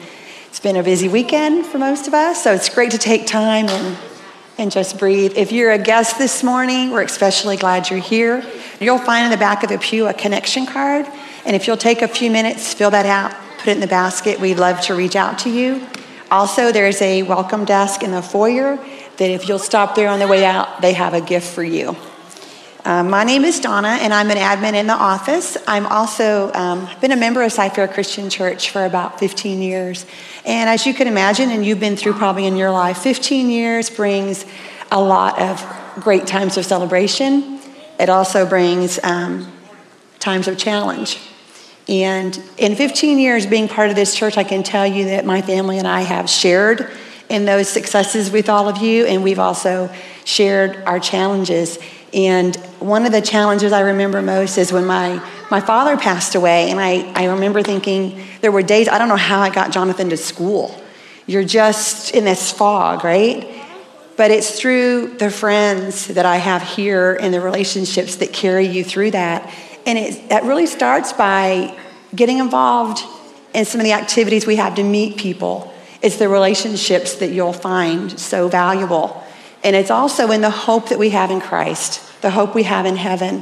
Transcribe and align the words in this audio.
It's 0.48 0.58
been 0.58 0.74
a 0.74 0.82
busy 0.82 1.06
weekend 1.06 1.64
for 1.64 1.78
most 1.78 2.08
of 2.08 2.14
us, 2.14 2.42
so 2.42 2.52
it's 2.52 2.68
great 2.68 2.90
to 2.90 2.98
take 2.98 3.28
time 3.28 3.68
and, 3.68 3.96
and 4.58 4.72
just 4.72 4.98
breathe. 4.98 5.34
If 5.36 5.52
you're 5.52 5.70
a 5.70 5.78
guest 5.78 6.18
this 6.18 6.42
morning, 6.42 6.90
we're 6.90 7.02
especially 7.02 7.58
glad 7.58 7.90
you're 7.90 8.00
here. 8.00 8.44
You'll 8.80 8.98
find 8.98 9.24
in 9.24 9.30
the 9.30 9.36
back 9.36 9.62
of 9.62 9.68
the 9.68 9.78
pew 9.78 10.08
a 10.08 10.14
connection 10.14 10.66
card, 10.66 11.06
and 11.44 11.54
if 11.54 11.68
you'll 11.68 11.76
take 11.76 12.02
a 12.02 12.08
few 12.08 12.32
minutes, 12.32 12.74
fill 12.74 12.90
that 12.90 13.06
out 13.06 13.32
put 13.58 13.68
it 13.68 13.72
in 13.72 13.80
the 13.80 13.86
basket. 13.86 14.40
We'd 14.40 14.58
love 14.58 14.80
to 14.82 14.94
reach 14.94 15.16
out 15.16 15.40
to 15.40 15.50
you. 15.50 15.86
Also, 16.30 16.72
there's 16.72 17.00
a 17.02 17.22
welcome 17.22 17.64
desk 17.64 18.02
in 18.02 18.12
the 18.12 18.22
foyer 18.22 18.76
that 19.16 19.30
if 19.30 19.48
you'll 19.48 19.58
stop 19.58 19.94
there 19.94 20.08
on 20.08 20.18
the 20.18 20.28
way 20.28 20.44
out, 20.44 20.80
they 20.80 20.92
have 20.92 21.14
a 21.14 21.20
gift 21.20 21.52
for 21.52 21.64
you. 21.64 21.96
Um, 22.84 23.10
my 23.10 23.24
name 23.24 23.44
is 23.44 23.60
Donna, 23.60 23.98
and 24.00 24.14
I'm 24.14 24.30
an 24.30 24.36
admin 24.36 24.74
in 24.74 24.86
the 24.86 24.94
office. 24.94 25.56
I'm 25.66 25.86
also 25.86 26.52
um, 26.52 26.88
been 27.00 27.12
a 27.12 27.16
member 27.16 27.42
of 27.42 27.52
Cy-Fair 27.52 27.88
Christian 27.88 28.30
Church 28.30 28.70
for 28.70 28.84
about 28.84 29.18
15 29.18 29.60
years. 29.60 30.06
And 30.46 30.70
as 30.70 30.86
you 30.86 30.94
can 30.94 31.06
imagine, 31.06 31.50
and 31.50 31.66
you've 31.66 31.80
been 31.80 31.96
through 31.96 32.14
probably 32.14 32.46
in 32.46 32.56
your 32.56 32.70
life, 32.70 32.98
15 32.98 33.50
years 33.50 33.90
brings 33.90 34.46
a 34.92 35.00
lot 35.00 35.38
of 35.40 35.62
great 35.96 36.26
times 36.26 36.56
of 36.56 36.64
celebration. 36.64 37.58
It 37.98 38.08
also 38.08 38.46
brings 38.46 38.98
um, 39.02 39.52
times 40.18 40.46
of 40.46 40.56
challenge. 40.56 41.18
And 41.88 42.38
in 42.58 42.76
15 42.76 43.18
years 43.18 43.46
being 43.46 43.66
part 43.66 43.88
of 43.88 43.96
this 43.96 44.14
church, 44.14 44.36
I 44.36 44.44
can 44.44 44.62
tell 44.62 44.86
you 44.86 45.06
that 45.06 45.24
my 45.24 45.40
family 45.40 45.78
and 45.78 45.88
I 45.88 46.02
have 46.02 46.28
shared 46.28 46.90
in 47.28 47.44
those 47.44 47.68
successes 47.68 48.30
with 48.30 48.48
all 48.48 48.68
of 48.68 48.78
you, 48.78 49.06
and 49.06 49.22
we've 49.22 49.38
also 49.38 49.90
shared 50.24 50.76
our 50.84 51.00
challenges. 51.00 51.78
And 52.12 52.56
one 52.78 53.06
of 53.06 53.12
the 53.12 53.20
challenges 53.20 53.72
I 53.72 53.80
remember 53.80 54.22
most 54.22 54.58
is 54.58 54.72
when 54.72 54.86
my, 54.86 55.22
my 55.50 55.60
father 55.60 55.96
passed 55.96 56.34
away, 56.34 56.70
and 56.70 56.80
I, 56.80 57.10
I 57.14 57.26
remember 57.26 57.62
thinking 57.62 58.22
there 58.40 58.52
were 58.52 58.62
days, 58.62 58.88
I 58.88 58.98
don't 58.98 59.08
know 59.08 59.16
how 59.16 59.40
I 59.40 59.50
got 59.50 59.72
Jonathan 59.72 60.10
to 60.10 60.16
school. 60.16 60.78
You're 61.26 61.44
just 61.44 62.14
in 62.14 62.24
this 62.24 62.52
fog, 62.52 63.04
right? 63.04 63.46
But 64.16 64.30
it's 64.30 64.58
through 64.58 65.18
the 65.18 65.30
friends 65.30 66.08
that 66.08 66.26
I 66.26 66.36
have 66.36 66.62
here 66.62 67.14
and 67.14 67.32
the 67.32 67.40
relationships 67.40 68.16
that 68.16 68.32
carry 68.32 68.66
you 68.66 68.82
through 68.82 69.12
that. 69.12 69.52
And 69.88 69.98
it, 69.98 70.28
that 70.28 70.44
really 70.44 70.66
starts 70.66 71.14
by 71.14 71.74
getting 72.14 72.40
involved 72.40 73.02
in 73.54 73.64
some 73.64 73.80
of 73.80 73.86
the 73.86 73.94
activities 73.94 74.46
we 74.46 74.56
have 74.56 74.74
to 74.74 74.84
meet 74.84 75.16
people. 75.16 75.72
It's 76.02 76.16
the 76.16 76.28
relationships 76.28 77.14
that 77.16 77.30
you'll 77.30 77.54
find 77.54 78.20
so 78.20 78.48
valuable. 78.48 79.24
And 79.64 79.74
it's 79.74 79.90
also 79.90 80.30
in 80.30 80.42
the 80.42 80.50
hope 80.50 80.90
that 80.90 80.98
we 80.98 81.08
have 81.10 81.30
in 81.30 81.40
Christ, 81.40 82.02
the 82.20 82.30
hope 82.30 82.54
we 82.54 82.64
have 82.64 82.84
in 82.84 82.96
heaven, 82.96 83.40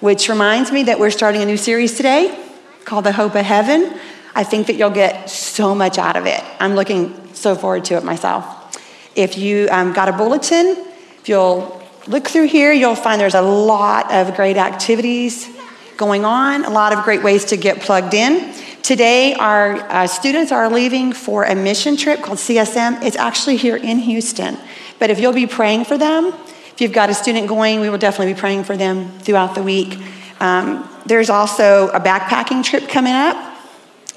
which 0.00 0.28
reminds 0.28 0.72
me 0.72 0.82
that 0.82 0.98
we're 0.98 1.12
starting 1.12 1.42
a 1.42 1.46
new 1.46 1.56
series 1.56 1.96
today 1.96 2.36
called 2.84 3.04
The 3.04 3.12
Hope 3.12 3.36
of 3.36 3.44
Heaven. 3.44 3.96
I 4.34 4.42
think 4.42 4.66
that 4.66 4.74
you'll 4.74 4.90
get 4.90 5.30
so 5.30 5.76
much 5.76 5.96
out 5.96 6.16
of 6.16 6.26
it. 6.26 6.42
I'm 6.58 6.74
looking 6.74 7.34
so 7.34 7.54
forward 7.54 7.84
to 7.84 7.94
it 7.94 8.02
myself. 8.02 8.76
If 9.14 9.38
you 9.38 9.68
um, 9.70 9.92
got 9.92 10.08
a 10.08 10.12
bulletin, 10.12 10.76
if 11.20 11.28
you'll 11.28 11.80
look 12.08 12.26
through 12.26 12.48
here, 12.48 12.72
you'll 12.72 12.96
find 12.96 13.20
there's 13.20 13.36
a 13.36 13.42
lot 13.42 14.12
of 14.12 14.34
great 14.34 14.56
activities 14.56 15.54
going 15.98 16.24
on, 16.24 16.64
a 16.64 16.70
lot 16.70 16.96
of 16.96 17.04
great 17.04 17.22
ways 17.24 17.44
to 17.46 17.56
get 17.56 17.80
plugged 17.80 18.14
in. 18.14 18.54
Today, 18.82 19.34
our 19.34 19.74
uh, 19.74 20.06
students 20.06 20.52
are 20.52 20.70
leaving 20.70 21.12
for 21.12 21.42
a 21.42 21.56
mission 21.56 21.96
trip 21.96 22.22
called 22.22 22.38
CSM. 22.38 23.02
It's 23.02 23.16
actually 23.16 23.56
here 23.56 23.76
in 23.76 23.98
Houston. 23.98 24.56
But 25.00 25.10
if 25.10 25.18
you'll 25.18 25.32
be 25.32 25.48
praying 25.48 25.84
for 25.84 25.98
them, 25.98 26.26
if 26.26 26.80
you've 26.80 26.92
got 26.92 27.10
a 27.10 27.14
student 27.14 27.48
going, 27.48 27.80
we 27.80 27.90
will 27.90 27.98
definitely 27.98 28.32
be 28.32 28.38
praying 28.38 28.62
for 28.62 28.76
them 28.76 29.10
throughout 29.18 29.56
the 29.56 29.62
week. 29.62 29.98
Um, 30.38 30.88
there's 31.04 31.30
also 31.30 31.88
a 31.88 31.98
backpacking 31.98 32.62
trip 32.62 32.88
coming 32.88 33.14
up 33.14 33.56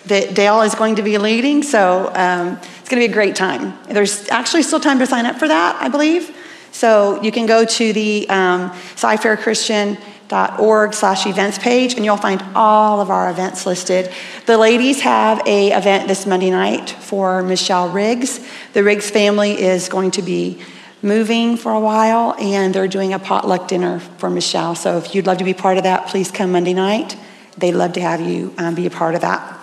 that 0.06 0.36
Dale 0.36 0.62
is 0.62 0.76
going 0.76 0.96
to 0.98 1.02
be 1.02 1.18
leading, 1.18 1.64
so 1.64 2.12
um, 2.14 2.60
it's 2.80 2.90
going 2.90 3.02
to 3.02 3.08
be 3.08 3.12
a 3.12 3.14
great 3.14 3.36
time. 3.36 3.74
There's 3.90 4.30
actually 4.30 4.62
still 4.64 4.80
time 4.80 5.00
to 5.00 5.08
sign 5.08 5.26
up 5.26 5.38
for 5.38 5.48
that, 5.48 5.82
I 5.82 5.90
believe. 5.90 6.36
So 6.72 7.22
you 7.24 7.32
can 7.32 7.48
go 7.48 7.66
to 7.66 7.94
the 7.94 8.30
um, 8.30 8.72
Cy-Fair 8.96 9.38
Christian 9.38 9.98
org 10.32 10.94
slash 10.94 11.26
events 11.26 11.58
page 11.58 11.94
and 11.94 12.06
you'll 12.06 12.18
find 12.18 12.42
all 12.56 13.02
of 13.02 13.10
our 13.10 13.30
events 13.30 13.66
listed. 13.66 14.12
The 14.46 14.58
ladies 14.58 15.02
have 15.02 15.42
a 15.46 15.72
event 15.72 16.08
this 16.08 16.26
monday 16.26 16.50
night 16.50 16.90
for 16.90 17.44
michelle 17.44 17.90
riggs. 17.90 18.40
The 18.74 18.84
riggs 18.84 19.10
family 19.10 19.62
is 19.62 19.90
going 19.90 20.12
to 20.12 20.22
be 20.22 20.62
moving 21.02 21.58
for 21.58 21.72
a 21.72 21.80
while 21.80 22.36
and 22.40 22.74
they're 22.74 22.88
doing 22.88 23.14
a 23.14 23.20
potluck 23.20 23.68
dinner 23.68 24.00
for 24.00 24.30
michelle. 24.30 24.76
So 24.76 24.98
if 24.98 25.14
you'd 25.14 25.28
love 25.28 25.40
to 25.40 25.44
be 25.44 25.54
part 25.54 25.78
of 25.78 25.84
that 25.84 26.08
please 26.08 26.32
come 26.32 26.54
monday 26.54 26.74
night. 26.74 27.18
They'd 27.58 27.74
love 27.74 27.94
to 27.94 28.02
have 28.02 28.22
you 28.22 28.54
um, 28.58 28.76
be 28.76 28.86
a 28.86 28.90
part 28.90 29.16
of 29.16 29.22
that. 29.22 29.60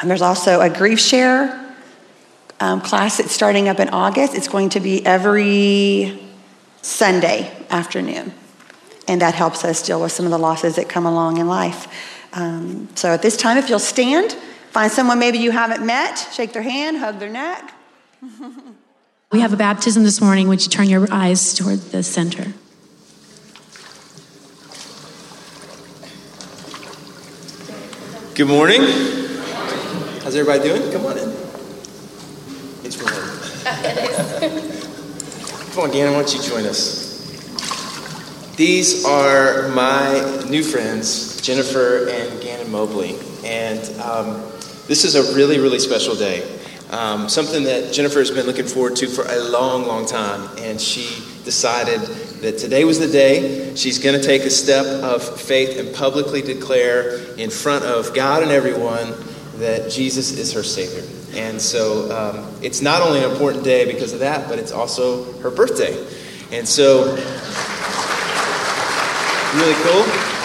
And 0.00 0.10
there's 0.10 0.22
also 0.22 0.60
a 0.60 0.68
grief 0.68 0.98
share 0.98 1.74
um, 2.58 2.80
class 2.80 3.18
that's 3.18 3.32
starting 3.32 3.68
up 3.68 3.78
in 3.78 3.90
august. 3.90 4.34
It's 4.34 4.48
going 4.48 4.70
to 4.70 4.80
be 4.80 5.04
every 5.06 6.20
sunday 6.82 7.52
afternoon 7.70 8.32
and 9.08 9.20
that 9.20 9.34
helps 9.34 9.64
us 9.64 9.82
deal 9.82 10.00
with 10.00 10.12
some 10.12 10.26
of 10.26 10.32
the 10.32 10.38
losses 10.38 10.76
that 10.76 10.88
come 10.88 11.06
along 11.06 11.38
in 11.38 11.46
life. 11.46 11.86
Um, 12.32 12.88
so 12.94 13.10
at 13.10 13.22
this 13.22 13.36
time, 13.36 13.56
if 13.56 13.68
you'll 13.68 13.78
stand, 13.78 14.32
find 14.70 14.90
someone 14.90 15.18
maybe 15.18 15.38
you 15.38 15.50
haven't 15.50 15.84
met, 15.84 16.16
shake 16.32 16.52
their 16.52 16.62
hand, 16.62 16.98
hug 16.98 17.18
their 17.18 17.30
neck. 17.30 17.72
we 19.32 19.40
have 19.40 19.52
a 19.52 19.56
baptism 19.56 20.02
this 20.02 20.20
morning. 20.20 20.48
Would 20.48 20.62
you 20.62 20.68
turn 20.68 20.88
your 20.88 21.06
eyes 21.10 21.54
toward 21.54 21.78
the 21.78 22.02
center? 22.02 22.52
Good 28.34 28.48
morning. 28.48 28.82
How's 30.22 30.36
everybody 30.36 30.68
doing? 30.68 30.92
Come 30.92 31.06
on 31.06 31.16
in. 31.16 31.30
It's 32.84 33.00
warm. 33.00 33.14
Come 35.72 35.84
on, 35.84 35.90
Gannon, 35.90 36.12
why 36.12 36.20
don't 36.20 36.34
you 36.34 36.42
join 36.42 36.66
us? 36.66 37.05
These 38.56 39.04
are 39.04 39.68
my 39.68 40.46
new 40.48 40.62
friends, 40.62 41.38
Jennifer 41.42 42.08
and 42.08 42.40
Gannon 42.40 42.70
Mobley. 42.70 43.18
And 43.44 43.78
um, 44.00 44.40
this 44.86 45.04
is 45.04 45.14
a 45.14 45.36
really, 45.36 45.58
really 45.58 45.78
special 45.78 46.14
day. 46.16 46.42
Um, 46.90 47.28
something 47.28 47.64
that 47.64 47.92
Jennifer 47.92 48.18
has 48.18 48.30
been 48.30 48.46
looking 48.46 48.64
forward 48.64 48.96
to 48.96 49.08
for 49.08 49.26
a 49.26 49.38
long, 49.40 49.86
long 49.86 50.06
time. 50.06 50.48
And 50.56 50.80
she 50.80 51.22
decided 51.44 52.00
that 52.40 52.56
today 52.56 52.84
was 52.86 52.98
the 52.98 53.08
day 53.08 53.74
she's 53.74 53.98
going 53.98 54.18
to 54.18 54.26
take 54.26 54.40
a 54.44 54.50
step 54.50 54.86
of 54.86 55.22
faith 55.38 55.78
and 55.78 55.94
publicly 55.94 56.40
declare 56.40 57.18
in 57.34 57.50
front 57.50 57.84
of 57.84 58.14
God 58.14 58.42
and 58.42 58.50
everyone 58.50 59.12
that 59.58 59.90
Jesus 59.90 60.32
is 60.32 60.54
her 60.54 60.62
Savior. 60.62 61.04
And 61.38 61.60
so 61.60 62.10
um, 62.10 62.54
it's 62.62 62.80
not 62.80 63.02
only 63.02 63.22
an 63.22 63.30
important 63.30 63.64
day 63.64 63.84
because 63.84 64.14
of 64.14 64.20
that, 64.20 64.48
but 64.48 64.58
it's 64.58 64.72
also 64.72 65.30
her 65.40 65.50
birthday. 65.50 66.06
And 66.52 66.66
so 66.66 67.16
really 69.56 69.74
cool. 69.82 70.02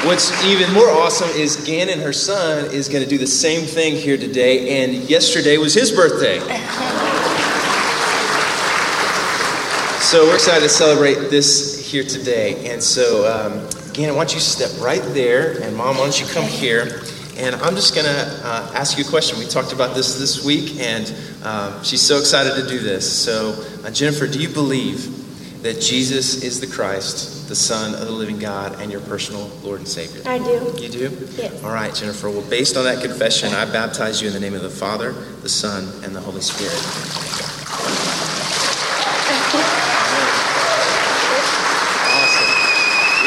What's 0.08 0.32
even 0.44 0.72
more 0.74 0.90
awesome 0.90 1.30
is 1.30 1.58
Gannon, 1.58 2.00
her 2.00 2.14
son, 2.14 2.72
is 2.72 2.88
going 2.88 3.04
to 3.04 3.10
do 3.10 3.18
the 3.18 3.28
same 3.28 3.66
thing 3.66 3.96
here 3.96 4.18
today, 4.18 4.84
and 4.84 4.94
yesterday 5.10 5.58
was 5.58 5.74
his 5.74 5.92
birthday. 5.92 6.40
so 10.00 10.26
we're 10.26 10.36
excited 10.36 10.62
to 10.62 10.70
celebrate 10.70 11.30
this 11.30 11.92
here 11.92 12.04
today. 12.04 12.72
And 12.72 12.82
so, 12.82 13.28
um, 13.28 13.68
Gannon, 13.94 14.16
why 14.16 14.24
don't 14.24 14.34
you 14.34 14.40
step 14.40 14.72
right 14.82 15.04
there, 15.14 15.62
and 15.62 15.76
Mom, 15.76 15.98
why 15.98 16.04
don't 16.04 16.20
you 16.20 16.26
come 16.28 16.46
here? 16.46 17.02
And 17.38 17.56
I'm 17.56 17.76
just 17.76 17.94
going 17.94 18.08
to 18.08 18.42
uh, 18.44 18.72
ask 18.76 18.98
you 18.98 19.04
a 19.04 19.08
question. 19.08 19.38
We 19.40 19.46
talked 19.46 19.74
about 19.74 19.96
this 19.96 20.18
this 20.18 20.46
week, 20.46 20.80
and 20.80 21.14
um, 21.44 21.84
she's 21.84 22.02
so 22.02 22.18
excited 22.18 22.56
to 22.56 22.68
do 22.68 22.80
this. 22.80 23.12
So, 23.12 23.66
uh, 23.84 23.92
Jennifer, 23.92 24.28
do 24.28 24.40
you 24.40 24.50
believe 24.50 25.64
that 25.64 25.82
Jesus 25.82 26.44
is 26.44 26.62
the 26.62 26.68
Christ? 26.68 27.41
The 27.52 27.56
Son 27.58 27.94
of 27.96 28.08
the 28.08 28.14
living 28.14 28.40
God 28.40 28.80
and 28.80 28.90
your 28.90 29.02
personal 29.02 29.52
Lord 29.62 29.80
and 29.80 29.88
Savior? 29.88 30.22
I 30.26 30.38
do. 30.38 30.72
You 30.82 30.88
do? 30.88 31.10
Yes. 31.36 31.62
All 31.66 31.74
right, 31.74 31.94
Jennifer. 31.94 32.30
Well, 32.30 32.50
based 32.50 32.78
on 32.78 32.86
that 32.86 33.04
confession, 33.04 33.54
I 33.54 33.66
baptize 33.66 34.22
you 34.22 34.30
in 34.30 34.34
the 34.34 34.40
name 34.40 34.54
of 34.54 34.62
the 34.62 34.70
Father, 34.70 35.12
the 35.44 35.50
Son, 35.50 35.84
and 36.06 36.16
the 36.16 36.22
Holy 36.22 36.40
Spirit. 36.40 36.72
awesome. 36.72 36.88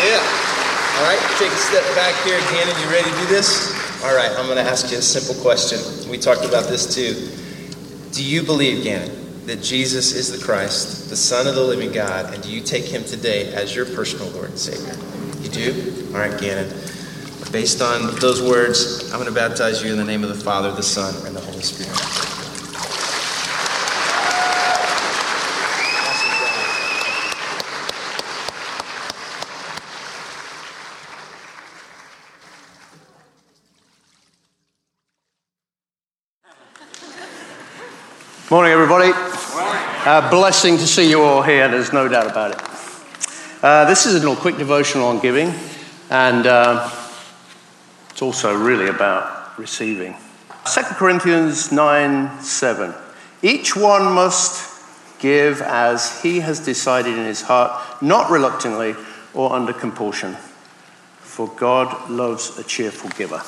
Yeah. 0.00 0.24
All 0.96 1.04
right, 1.04 1.20
take 1.36 1.52
a 1.52 1.60
step 1.60 1.84
back 1.94 2.14
here. 2.24 2.40
Gannon, 2.48 2.72
you 2.80 2.88
ready 2.88 3.10
to 3.10 3.16
do 3.18 3.26
this? 3.26 3.74
All 4.04 4.16
right, 4.16 4.30
I'm 4.38 4.46
going 4.46 4.56
to 4.56 4.64
ask 4.64 4.90
you 4.90 4.96
a 4.96 5.02
simple 5.02 5.34
question. 5.42 5.78
We 6.10 6.16
talked 6.16 6.46
about 6.46 6.64
this 6.64 6.94
too. 6.94 7.28
Do 8.12 8.24
you 8.24 8.42
believe, 8.42 8.84
Gannon, 8.84 9.10
that 9.46 9.62
Jesus 9.62 10.12
is 10.12 10.32
the 10.32 10.42
Christ, 10.42 11.10
the 11.10 11.16
Son 11.16 11.46
of 11.46 11.54
the 11.54 11.62
living 11.62 11.92
God, 11.92 12.32
and 12.32 12.42
do 12.42 12.50
you 12.50 12.62
take 12.62 12.84
him 12.84 13.04
today 13.04 13.52
as 13.52 13.76
your 13.76 13.84
personal 13.84 14.28
Lord 14.30 14.50
and 14.50 14.58
Savior? 14.58 14.96
You 15.42 15.50
do? 15.50 16.06
All 16.14 16.20
right, 16.20 16.40
Gannon. 16.40 16.68
based 17.52 17.82
on 17.82 18.14
those 18.16 18.42
words, 18.42 19.12
I'm 19.12 19.20
going 19.20 19.32
to 19.32 19.34
baptize 19.34 19.82
you 19.82 19.92
in 19.92 19.98
the 19.98 20.04
name 20.04 20.22
of 20.22 20.30
the 20.30 20.42
Father, 20.42 20.72
the 20.72 20.82
Son, 20.82 21.14
and 21.26 21.36
the 21.36 21.40
Holy 21.40 21.60
Spirit. 21.60 22.34
Morning, 38.50 38.72
everybody. 38.72 39.10
Uh, 40.06 40.28
blessing 40.28 40.76
to 40.76 40.86
see 40.86 41.08
you 41.08 41.22
all 41.22 41.40
here, 41.40 41.66
there's 41.66 41.94
no 41.94 42.06
doubt 42.06 42.30
about 42.30 42.50
it. 42.50 43.64
Uh, 43.64 43.86
this 43.86 44.04
is 44.04 44.14
a 44.14 44.18
little 44.18 44.36
quick 44.36 44.58
devotional 44.58 45.06
on 45.06 45.18
giving, 45.18 45.50
and 46.10 46.46
uh, 46.46 46.90
it's 48.10 48.20
also 48.20 48.54
really 48.54 48.88
about 48.88 49.58
receiving. 49.58 50.14
2 50.70 50.82
Corinthians 50.96 51.72
9 51.72 52.42
7. 52.42 52.92
Each 53.40 53.74
one 53.74 54.12
must 54.12 55.18
give 55.20 55.62
as 55.62 56.20
he 56.20 56.40
has 56.40 56.60
decided 56.60 57.16
in 57.16 57.24
his 57.24 57.40
heart, 57.40 58.02
not 58.02 58.30
reluctantly 58.30 58.94
or 59.32 59.54
under 59.54 59.72
compulsion, 59.72 60.34
for 61.20 61.48
God 61.48 62.10
loves 62.10 62.58
a 62.58 62.62
cheerful 62.62 63.08
giver. 63.16 63.40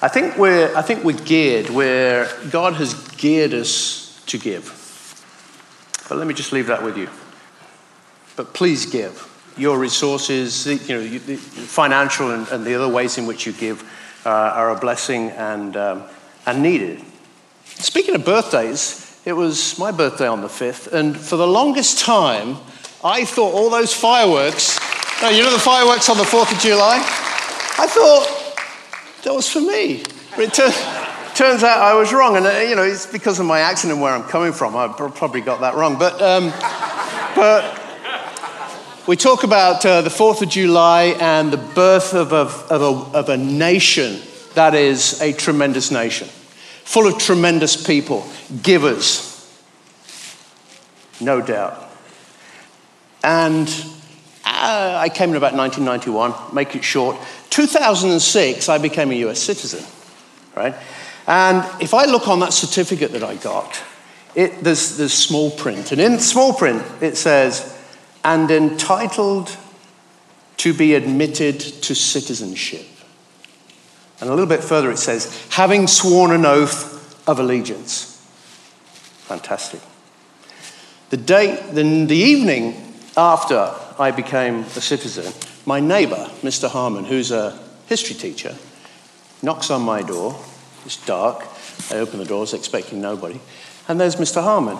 I 0.00 0.06
think 0.06 0.38
we're, 0.38 0.72
I 0.76 0.82
think 0.82 1.02
we're 1.02 1.18
geared 1.18 1.68
where 1.68 2.28
God 2.52 2.74
has 2.74 2.94
geared 3.16 3.54
us 3.54 4.22
to 4.26 4.38
give. 4.38 4.79
But 6.10 6.18
let 6.18 6.26
me 6.26 6.34
just 6.34 6.50
leave 6.50 6.66
that 6.66 6.82
with 6.82 6.98
you. 6.98 7.08
But 8.34 8.52
please 8.52 8.84
give. 8.84 9.28
Your 9.56 9.78
resources, 9.78 10.66
you 10.66 10.96
know, 10.96 11.06
the 11.06 11.36
financial 11.36 12.32
and, 12.32 12.48
and 12.48 12.66
the 12.66 12.74
other 12.74 12.88
ways 12.88 13.16
in 13.16 13.26
which 13.26 13.46
you 13.46 13.52
give 13.52 13.84
uh, 14.26 14.28
are 14.28 14.70
a 14.70 14.74
blessing 14.74 15.30
and, 15.30 15.76
um, 15.76 16.02
and 16.46 16.64
needed. 16.64 17.00
Speaking 17.64 18.16
of 18.16 18.24
birthdays, 18.24 19.20
it 19.24 19.34
was 19.34 19.78
my 19.78 19.92
birthday 19.92 20.26
on 20.26 20.40
the 20.40 20.48
5th, 20.48 20.92
and 20.92 21.16
for 21.16 21.36
the 21.36 21.46
longest 21.46 22.00
time, 22.00 22.56
I 23.04 23.24
thought 23.24 23.54
all 23.54 23.70
those 23.70 23.94
fireworks, 23.94 24.80
you 25.22 25.44
know 25.44 25.52
the 25.52 25.60
fireworks 25.60 26.08
on 26.08 26.16
the 26.16 26.24
4th 26.24 26.50
of 26.50 26.58
July? 26.58 26.96
I 27.78 27.86
thought 27.86 29.22
that 29.22 29.32
was 29.32 29.48
for 29.48 29.60
me. 29.60 30.02
But 30.30 30.40
it 30.40 30.54
turned, 30.54 30.74
turns 31.34 31.62
out 31.62 31.78
I 31.78 31.94
was 31.94 32.12
wrong, 32.12 32.36
and 32.36 32.46
uh, 32.46 32.50
you 32.60 32.76
know 32.76 32.82
it's 32.82 33.06
because 33.06 33.40
of 33.40 33.46
my 33.46 33.60
accent 33.60 33.92
and 33.92 34.00
where 34.00 34.12
I'm 34.12 34.24
coming 34.24 34.52
from. 34.52 34.76
I 34.76 34.88
probably 34.88 35.40
got 35.40 35.60
that 35.60 35.74
wrong, 35.74 35.98
but 35.98 36.20
um, 36.20 36.50
but 37.36 37.80
we 39.06 39.16
talk 39.16 39.44
about 39.44 39.84
uh, 39.84 40.02
the 40.02 40.10
Fourth 40.10 40.42
of 40.42 40.48
July 40.48 41.16
and 41.20 41.52
the 41.52 41.56
birth 41.56 42.14
of 42.14 42.32
a, 42.32 42.36
of, 42.36 42.70
a, 42.70 43.18
of 43.18 43.28
a 43.28 43.36
nation 43.36 44.20
that 44.54 44.74
is 44.74 45.20
a 45.20 45.32
tremendous 45.32 45.90
nation, 45.90 46.28
full 46.84 47.06
of 47.06 47.18
tremendous 47.18 47.84
people, 47.84 48.26
givers, 48.62 49.26
no 51.20 51.40
doubt. 51.40 51.90
And 53.24 53.68
uh, 54.44 54.98
I 55.00 55.08
came 55.08 55.30
in 55.30 55.36
about 55.36 55.54
1991. 55.54 56.54
Make 56.54 56.76
it 56.76 56.84
short. 56.84 57.16
2006, 57.50 58.68
I 58.68 58.78
became 58.78 59.10
a 59.10 59.14
U.S. 59.14 59.40
citizen, 59.40 59.84
right? 60.54 60.74
And 61.30 61.64
if 61.80 61.94
I 61.94 62.06
look 62.06 62.26
on 62.26 62.40
that 62.40 62.52
certificate 62.52 63.12
that 63.12 63.22
I 63.22 63.36
got, 63.36 63.80
it, 64.34 64.64
there's, 64.64 64.96
there's 64.96 65.12
small 65.12 65.52
print. 65.52 65.92
And 65.92 66.00
in 66.00 66.18
small 66.18 66.52
print, 66.52 66.82
it 67.00 67.16
says, 67.16 67.78
and 68.24 68.50
entitled 68.50 69.56
to 70.56 70.74
be 70.74 70.94
admitted 70.94 71.60
to 71.60 71.94
citizenship. 71.94 72.84
And 74.20 74.28
a 74.28 74.32
little 74.32 74.48
bit 74.48 74.64
further, 74.64 74.90
it 74.90 74.96
says, 74.96 75.46
having 75.50 75.86
sworn 75.86 76.32
an 76.32 76.44
oath 76.44 77.28
of 77.28 77.38
allegiance. 77.38 78.20
Fantastic. 79.28 79.80
The, 81.10 81.16
day, 81.16 81.64
the, 81.72 82.06
the 82.06 82.16
evening 82.16 82.74
after 83.16 83.72
I 84.00 84.10
became 84.10 84.62
a 84.62 84.80
citizen, 84.80 85.32
my 85.64 85.78
neighbor, 85.78 86.28
Mr. 86.42 86.68
Harmon, 86.68 87.04
who's 87.04 87.30
a 87.30 87.56
history 87.86 88.16
teacher, 88.16 88.56
knocks 89.42 89.70
on 89.70 89.82
my 89.82 90.02
door 90.02 90.36
it's 90.84 91.04
dark. 91.04 91.44
I 91.90 91.96
open 91.96 92.18
the 92.18 92.24
doors 92.24 92.54
expecting 92.54 93.00
nobody. 93.00 93.40
And 93.88 94.00
there's 94.00 94.16
Mr. 94.16 94.42
Harmon. 94.42 94.78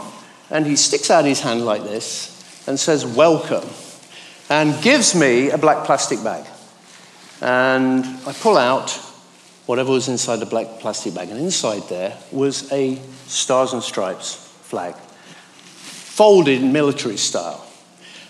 And 0.51 0.67
he 0.67 0.77
sticks 0.77 1.11
out 1.11 1.25
his 1.25 1.41
hand 1.41 1.65
like 1.65 1.83
this 1.83 2.65
and 2.67 2.79
says, 2.79 3.05
Welcome. 3.05 3.69
And 4.49 4.83
gives 4.83 5.15
me 5.15 5.51
a 5.51 5.59
black 5.59 5.87
plastic 5.87 6.23
bag. 6.25 6.45
And 7.41 8.05
I 8.27 8.33
pull 8.33 8.57
out 8.57 8.91
whatever 9.67 9.93
was 9.93 10.09
inside 10.09 10.37
the 10.37 10.47
black 10.47 10.81
plastic 10.81 11.15
bag. 11.15 11.29
And 11.31 11.39
inside 11.39 11.83
there 11.89 12.17
was 12.33 12.71
a 12.73 13.01
Stars 13.27 13.73
and 13.73 13.83
Stripes 13.83 14.35
flag, 14.63 14.95
folded 14.97 16.61
in 16.61 16.73
military 16.73 17.17
style. 17.17 17.65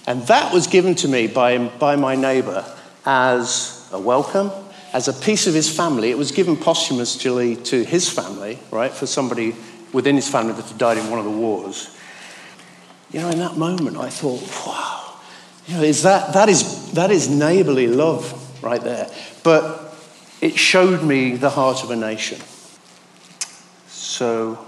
And 0.07 0.23
that 0.27 0.53
was 0.53 0.67
given 0.67 0.95
to 0.97 1.09
me 1.09 1.27
by, 1.27 1.57
by 1.57 1.97
my 1.97 2.17
neighbor 2.17 2.65
as 3.07 3.89
a 3.93 3.99
welcome 3.99 4.51
as 4.93 5.09
a 5.09 5.13
piece 5.13 5.47
of 5.47 5.55
his 5.55 5.75
family. 5.75 6.11
It 6.11 6.19
was 6.19 6.33
given 6.33 6.57
posthumously 6.57 7.57
to 7.57 7.85
his 7.85 8.09
family, 8.09 8.59
right, 8.71 8.93
for 8.93 9.07
somebody 9.07 9.55
within 9.93 10.17
his 10.17 10.29
family 10.29 10.53
that 10.55 10.65
had 10.65 10.79
died 10.79 10.99
in 10.99 11.11
one 11.11 11.19
of 11.19 11.25
the 11.25 11.31
wars. 11.31 11.97
You 13.11 13.21
know, 13.21 13.31
in 13.31 13.39
that 13.39 13.57
moment, 13.57 13.97
I 13.97 14.09
thought, 14.09 14.41
wow, 14.67 15.17
you 15.67 15.75
know, 15.75 15.83
is 15.83 16.03
that, 16.05 16.33
that, 16.35 16.49
is, 16.49 16.93
that 16.93 17.11
is 17.11 17.29
neighborly 17.29 17.87
love 17.87 18.63
right 18.63 18.83
there. 18.83 19.11
But 19.43 19.95
it 20.41 20.57
showed 20.57 21.03
me 21.03 21.37
the 21.37 21.51
heart 21.51 21.83
of 21.83 21.91
a 21.91 21.97
nation. 21.97 22.41
So, 23.89 24.65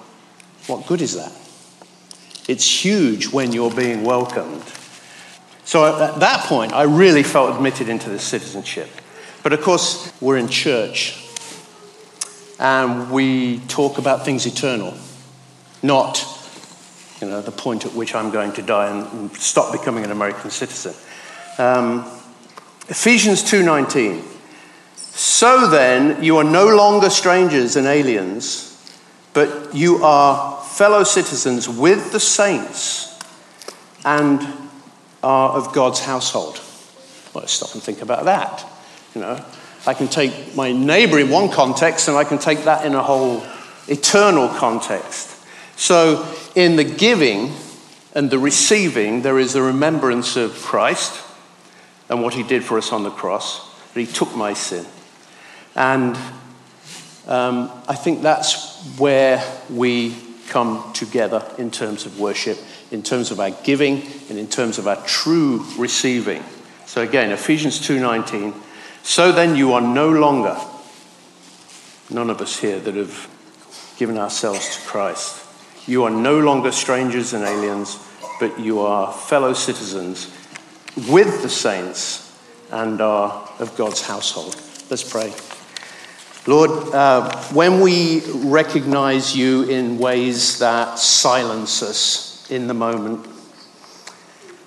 what 0.67 0.87
good 0.87 1.01
is 1.03 1.15
that? 1.15 1.33
It's 2.49 2.85
huge 2.85 3.29
when 3.29 3.53
you're 3.53 3.75
being 3.75 4.03
welcomed. 4.05 4.65
So, 5.65 6.03
at 6.03 6.19
that 6.21 6.45
point, 6.47 6.73
I 6.73 6.83
really 6.83 7.23
felt 7.23 7.55
admitted 7.55 7.89
into 7.89 8.11
this 8.11 8.25
citizenship. 8.25 8.89
But 9.43 9.53
of 9.53 9.61
course, 9.61 10.13
we're 10.21 10.37
in 10.37 10.49
church 10.49 11.19
and 12.59 13.11
we 13.11 13.59
talk 13.69 13.99
about 13.99 14.25
things 14.25 14.47
eternal, 14.47 14.95
not 15.83 16.25
you 17.21 17.29
know, 17.29 17.41
the 17.41 17.53
point 17.53 17.87
at 17.87 17.95
which 17.95 18.15
I'm 18.15 18.31
going 18.31 18.53
to 18.55 18.63
die 18.63 18.89
and 18.89 19.33
stop 19.37 19.73
becoming 19.73 20.05
an 20.05 20.11
American 20.11 20.51
citizen. 20.51 20.93
Um, 21.57 22.05
Ephesians 22.89 23.43
2:19. 23.45 24.25
So 24.97 25.69
then, 25.69 26.23
you 26.23 26.37
are 26.39 26.45
no 26.45 26.67
longer 26.67 27.11
strangers 27.11 27.77
and 27.77 27.87
aliens, 27.87 28.77
but 29.33 29.75
you 29.75 30.03
are 30.05 30.61
fellow 30.63 31.05
citizens 31.05 31.69
with 31.69 32.13
the 32.13 32.21
saints 32.21 33.19
and 34.05 34.41
are 35.23 35.51
of 35.51 35.73
God's 35.73 36.01
household. 36.01 36.61
Well, 37.33 37.43
let's 37.43 37.53
stop 37.53 37.75
and 37.75 37.83
think 37.83 38.03
about 38.03 38.25
that. 38.25 38.65
You 39.15 39.21
know, 39.21 39.45
I 39.87 39.95
can 39.95 40.09
take 40.09 40.55
my 40.55 40.73
neighbor 40.73 41.19
in 41.19 41.29
one 41.29 41.51
context 41.51 42.09
and 42.09 42.17
I 42.17 42.25
can 42.25 42.39
take 42.39 42.65
that 42.65 42.87
in 42.87 42.95
a 42.95 43.03
whole 43.03 43.45
eternal 43.89 44.49
context. 44.49 45.29
So, 45.77 46.27
in 46.55 46.77
the 46.77 46.85
giving 46.85 47.53
and 48.15 48.31
the 48.31 48.39
receiving, 48.39 49.23
there 49.23 49.39
is 49.39 49.55
a 49.55 49.63
remembrance 49.63 50.37
of 50.37 50.55
Christ 50.55 51.21
and 52.09 52.23
what 52.23 52.35
he 52.35 52.43
did 52.43 52.63
for 52.63 52.79
us 52.79 52.93
on 52.93 53.03
the 53.03 53.11
cross, 53.11 53.69
that 53.93 54.01
he 54.01 54.07
took 54.07 54.35
my 54.37 54.53
sin. 54.53 54.87
And 55.75 56.17
um, 57.27 57.71
I 57.89 57.95
think 57.95 58.23
that's 58.23 58.87
where 58.99 59.43
we 59.71 60.15
come 60.49 60.93
together 60.93 61.43
in 61.57 61.71
terms 61.71 62.05
of 62.05 62.21
worship, 62.21 62.59
in 62.91 63.03
terms 63.03 63.31
of 63.31 63.41
our 63.41 63.51
giving, 63.51 64.03
and 64.29 64.39
in 64.39 64.47
terms 64.47 64.79
of 64.79 64.87
our 64.87 65.03
true 65.07 65.65
receiving. 65.79 66.43
So 66.87 67.01
again, 67.01 67.31
Ephesians 67.31 67.81
2:19 67.81 68.53
so 69.03 69.33
then, 69.33 69.57
you 69.57 69.73
are 69.73 69.81
no 69.81 70.09
longer, 70.09 70.57
none 72.11 72.31
of 72.31 72.41
us 72.41 72.59
here 72.59 72.81
that 72.81 72.95
have 72.95 73.29
given 73.99 74.19
ourselves 74.19 74.77
to 74.77 74.83
Christ, 74.87 75.45
you 75.87 76.05
are 76.05 76.11
no 76.11 76.39
longer 76.39 76.73
strangers 76.73 77.33
and 77.33 77.45
aliens, 77.45 77.99
but 78.39 78.59
you 78.59 78.81
are 78.81 79.13
fellow 79.13 79.53
citizens 79.53 80.31
with 81.09 81.43
the 81.43 81.49
saints 81.49 82.37
and 82.71 83.01
are 83.01 83.49
of 83.59 83.77
God's 83.77 84.07
household. 84.07 84.57
Let's 84.91 85.09
pray. 85.09 85.33
Lord, 86.47 86.93
uh, 86.93 87.41
when 87.53 87.81
we 87.81 88.21
recognize 88.35 89.37
you 89.37 89.63
in 89.63 89.99
ways 89.99 90.59
that 90.59 90.99
silence 90.99 91.83
us 91.83 92.51
in 92.51 92.67
the 92.67 92.75
moment, 92.75 93.27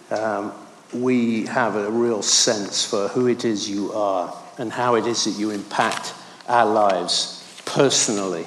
um, 0.10 0.54
we 1.02 1.46
have 1.46 1.76
a 1.76 1.90
real 1.90 2.22
sense 2.22 2.86
for 2.86 3.08
who 3.10 3.28
it 3.28 3.46
is 3.46 3.70
you 3.70 3.92
are 3.94 4.36
and 4.58 4.72
how 4.72 4.96
it 4.96 5.06
is 5.06 5.26
that 5.26 5.32
you 5.32 5.52
impact 5.52 6.14
our 6.48 6.66
lives 6.66 7.62
personally. 7.66 8.46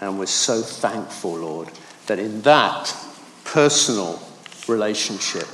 And 0.00 0.18
we're 0.18 0.26
so 0.26 0.62
thankful, 0.62 1.36
Lord, 1.36 1.70
that 2.06 2.18
in 2.18 2.42
that 2.42 2.94
personal 3.44 4.22
relationship, 4.68 5.46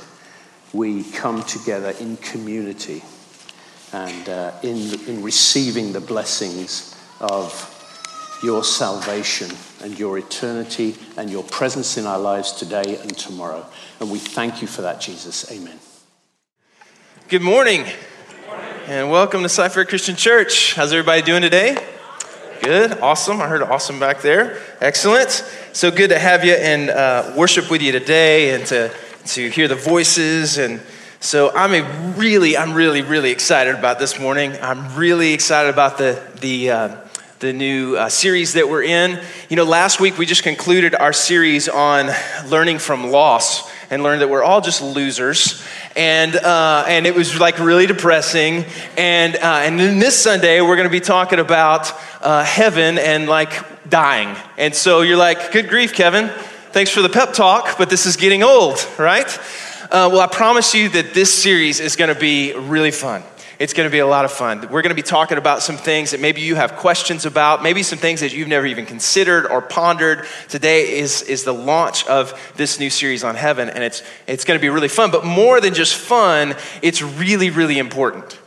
we 0.73 1.03
come 1.03 1.43
together 1.43 1.93
in 1.99 2.17
community 2.17 3.03
and 3.93 4.29
uh, 4.29 4.51
in, 4.63 4.99
in 5.07 5.23
receiving 5.23 5.93
the 5.93 6.01
blessings 6.01 6.95
of 7.19 7.73
your 8.43 8.63
salvation 8.63 9.49
and 9.81 9.97
your 9.97 10.17
eternity 10.17 10.95
and 11.17 11.29
your 11.29 11.43
presence 11.43 11.97
in 11.97 12.05
our 12.05 12.19
lives 12.19 12.51
today 12.51 12.97
and 13.01 13.17
tomorrow. 13.17 13.65
And 13.99 14.11
we 14.11 14.19
thank 14.19 14.61
you 14.61 14.67
for 14.67 14.83
that, 14.83 15.01
Jesus. 15.01 15.51
Amen. 15.51 15.79
Good 17.29 17.41
morning, 17.41 17.83
and 18.85 19.09
welcome 19.09 19.41
to 19.41 19.49
Cy-Fair 19.49 19.85
Christian 19.85 20.15
Church. 20.15 20.75
How's 20.75 20.93
everybody 20.93 21.21
doing 21.21 21.41
today? 21.41 21.77
Good, 22.61 22.99
awesome. 22.99 23.41
I 23.41 23.47
heard 23.47 23.63
awesome 23.63 23.99
back 23.99 24.21
there. 24.21 24.61
Excellent. 24.81 25.43
So 25.73 25.89
good 25.89 26.09
to 26.11 26.19
have 26.19 26.45
you 26.45 26.53
and 26.53 26.89
uh, 26.89 27.33
worship 27.35 27.71
with 27.71 27.81
you 27.81 27.91
today, 27.91 28.53
and 28.53 28.65
to 28.67 28.91
to 29.25 29.49
hear 29.49 29.67
the 29.67 29.75
voices. 29.75 30.57
And 30.57 30.81
so 31.19 31.51
I'm 31.55 31.73
a 31.73 32.13
really, 32.17 32.55
I'm 32.55 32.73
really, 32.73 33.01
really 33.01 33.31
excited 33.31 33.75
about 33.75 33.99
this 33.99 34.19
morning. 34.19 34.53
I'm 34.61 34.95
really 34.95 35.33
excited 35.33 35.69
about 35.69 35.97
the 35.97 36.21
the. 36.39 36.69
Uh, 36.71 37.06
the 37.39 37.53
new 37.53 37.95
uh, 37.95 38.09
series 38.09 38.53
that 38.53 38.67
we're 38.67 38.81
in. 38.81 39.21
You 39.47 39.57
know, 39.57 39.63
last 39.63 39.99
week 39.99 40.17
we 40.17 40.25
just 40.25 40.41
concluded 40.41 40.95
our 40.95 41.13
series 41.13 41.69
on 41.69 42.09
learning 42.47 42.79
from 42.79 43.11
loss 43.11 43.71
and 43.91 44.01
learned 44.01 44.21
that 44.21 44.29
we're 44.29 44.41
all 44.43 44.59
just 44.59 44.81
losers. 44.81 45.63
And, 45.95 46.35
uh, 46.35 46.85
and 46.87 47.05
it 47.05 47.13
was 47.13 47.39
like 47.39 47.59
really 47.59 47.85
depressing. 47.85 48.65
And, 48.97 49.35
uh, 49.35 49.59
and 49.61 49.79
then 49.79 49.99
this 49.99 50.19
Sunday, 50.19 50.61
we're 50.61 50.77
going 50.77 50.87
to 50.87 50.91
be 50.91 50.99
talking 50.99 51.37
about 51.37 51.93
uh, 52.21 52.43
heaven 52.43 52.97
and 52.97 53.29
like 53.29 53.87
dying. 53.87 54.35
And 54.57 54.73
so 54.73 55.01
you're 55.01 55.17
like, 55.17 55.51
good 55.51 55.69
grief, 55.69 55.93
Kevin. 55.93 56.29
Thanks 56.71 56.89
for 56.89 57.03
the 57.03 57.09
pep 57.09 57.33
talk, 57.33 57.77
but 57.77 57.91
this 57.91 58.07
is 58.07 58.15
getting 58.15 58.41
old, 58.41 58.83
right? 58.97 59.27
Uh, 59.83 60.09
well, 60.11 60.21
I 60.21 60.27
promise 60.27 60.73
you 60.73 60.89
that 60.89 61.13
this 61.13 61.31
series 61.31 61.79
is 61.79 61.95
going 61.95 62.13
to 62.13 62.19
be 62.19 62.53
really 62.53 62.91
fun. 62.91 63.21
It's 63.59 63.73
going 63.73 63.89
to 63.89 63.91
be 63.91 63.99
a 63.99 64.07
lot 64.07 64.23
of 64.23 64.31
fun. 64.31 64.61
We're 64.69 64.83
going 64.83 64.89
to 64.89 64.95
be 64.95 65.01
talking 65.01 65.37
about 65.37 65.63
some 65.63 65.77
things 65.77 66.11
that 66.11 66.19
maybe 66.19 66.41
you 66.41 66.55
have 66.55 66.75
questions 66.75 67.25
about, 67.25 67.63
maybe 67.63 67.81
some 67.81 67.97
things 67.97 68.21
that 68.21 68.31
you've 68.33 68.47
never 68.47 68.67
even 68.67 68.85
considered 68.85 69.47
or 69.47 69.61
pondered. 69.61 70.27
Today 70.47 70.99
is, 70.99 71.23
is 71.23 71.43
the 71.43 71.53
launch 71.53 72.05
of 72.05 72.39
this 72.55 72.79
new 72.79 72.91
series 72.91 73.23
on 73.23 73.33
heaven, 73.35 73.69
and 73.69 73.83
it's, 73.83 74.03
it's 74.27 74.45
going 74.45 74.59
to 74.59 74.61
be 74.61 74.69
really 74.69 74.87
fun. 74.87 75.09
But 75.09 75.25
more 75.25 75.59
than 75.59 75.73
just 75.73 75.95
fun, 75.95 76.55
it's 76.83 77.01
really, 77.01 77.49
really 77.49 77.79
important. 77.79 78.39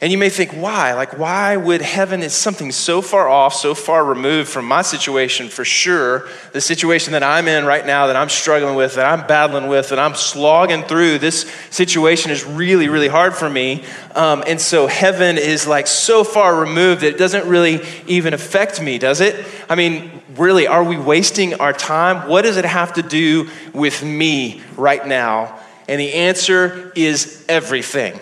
And 0.00 0.12
you 0.12 0.18
may 0.18 0.28
think, 0.28 0.52
why? 0.52 0.94
Like, 0.94 1.18
why 1.18 1.56
would 1.56 1.82
heaven 1.82 2.22
is 2.22 2.32
something 2.32 2.70
so 2.70 3.02
far 3.02 3.28
off, 3.28 3.52
so 3.52 3.74
far 3.74 4.04
removed 4.04 4.48
from 4.48 4.64
my 4.64 4.82
situation 4.82 5.48
for 5.48 5.64
sure, 5.64 6.28
the 6.52 6.60
situation 6.60 7.14
that 7.14 7.24
I'm 7.24 7.48
in 7.48 7.64
right 7.64 7.84
now, 7.84 8.06
that 8.06 8.14
I'm 8.14 8.28
struggling 8.28 8.76
with, 8.76 8.94
that 8.94 9.06
I'm 9.06 9.26
battling 9.26 9.66
with, 9.66 9.88
that 9.88 9.98
I'm 9.98 10.14
slogging 10.14 10.84
through? 10.84 11.18
This 11.18 11.52
situation 11.70 12.30
is 12.30 12.44
really, 12.44 12.88
really 12.88 13.08
hard 13.08 13.34
for 13.34 13.50
me. 13.50 13.84
Um, 14.14 14.44
and 14.46 14.60
so 14.60 14.86
heaven 14.86 15.36
is 15.36 15.66
like 15.66 15.88
so 15.88 16.22
far 16.22 16.60
removed 16.60 17.00
that 17.00 17.08
it 17.08 17.18
doesn't 17.18 17.48
really 17.48 17.84
even 18.06 18.34
affect 18.34 18.80
me, 18.80 18.98
does 18.98 19.20
it? 19.20 19.44
I 19.68 19.74
mean, 19.74 20.22
really, 20.36 20.68
are 20.68 20.84
we 20.84 20.96
wasting 20.96 21.54
our 21.54 21.72
time? 21.72 22.28
What 22.28 22.42
does 22.42 22.56
it 22.56 22.64
have 22.64 22.92
to 22.92 23.02
do 23.02 23.50
with 23.72 24.04
me 24.04 24.62
right 24.76 25.04
now? 25.04 25.58
And 25.88 26.00
the 26.00 26.12
answer 26.12 26.92
is 26.94 27.44
everything. 27.48 28.20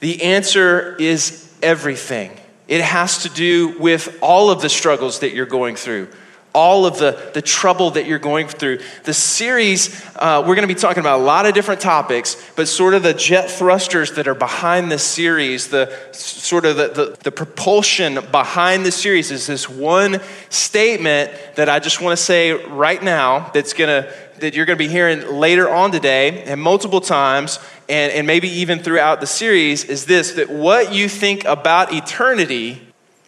The 0.00 0.22
answer 0.22 0.96
is 0.96 1.52
everything. 1.62 2.32
It 2.68 2.82
has 2.82 3.22
to 3.22 3.28
do 3.28 3.78
with 3.78 4.18
all 4.20 4.50
of 4.50 4.60
the 4.60 4.68
struggles 4.68 5.20
that 5.20 5.32
you're 5.34 5.46
going 5.46 5.76
through, 5.76 6.08
all 6.54 6.86
of 6.86 6.98
the, 6.98 7.30
the 7.34 7.42
trouble 7.42 7.90
that 7.90 8.06
you're 8.06 8.18
going 8.18 8.48
through. 8.48 8.80
The 9.04 9.14
series, 9.14 10.04
uh, 10.16 10.42
we're 10.46 10.54
going 10.54 10.66
to 10.66 10.74
be 10.74 10.78
talking 10.78 11.00
about 11.00 11.20
a 11.20 11.22
lot 11.22 11.46
of 11.46 11.54
different 11.54 11.80
topics, 11.80 12.36
but 12.56 12.68
sort 12.68 12.94
of 12.94 13.02
the 13.02 13.14
jet 13.14 13.50
thrusters 13.50 14.12
that 14.12 14.26
are 14.26 14.34
behind 14.34 14.90
this 14.90 15.02
series, 15.02 15.68
the 15.68 15.92
sort 16.12 16.64
of 16.64 16.76
the, 16.76 16.88
the, 16.88 17.18
the 17.22 17.32
propulsion 17.32 18.18
behind 18.32 18.84
the 18.84 18.92
series 18.92 19.30
is 19.30 19.46
this 19.46 19.68
one 19.68 20.20
statement 20.50 21.30
that 21.56 21.68
I 21.68 21.78
just 21.78 22.00
want 22.00 22.16
to 22.18 22.22
say 22.22 22.52
right 22.52 23.02
now 23.02 23.50
that's 23.52 23.72
going 23.72 24.02
to 24.02 24.12
that 24.38 24.54
you're 24.54 24.66
going 24.66 24.78
to 24.78 24.84
be 24.84 24.88
hearing 24.88 25.34
later 25.34 25.68
on 25.68 25.90
today 25.90 26.44
and 26.44 26.60
multiple 26.60 27.00
times 27.00 27.58
and, 27.88 28.12
and 28.12 28.26
maybe 28.26 28.48
even 28.48 28.78
throughout 28.78 29.20
the 29.20 29.26
series 29.26 29.84
is 29.84 30.06
this 30.06 30.32
that 30.32 30.48
what 30.48 30.92
you 30.92 31.08
think 31.08 31.44
about 31.44 31.92
eternity 31.92 32.80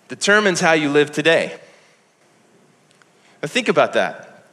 determines 0.09 0.61
how 0.61 0.73
you 0.73 0.89
live 0.89 1.11
today. 1.11 1.59
Now, 3.43 3.49
think 3.49 3.69
about 3.69 3.95
that. 3.95 4.45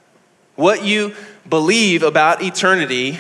What 0.56 0.84
you 0.84 1.14
believe 1.48 2.04
about 2.04 2.42
eternity 2.42 3.20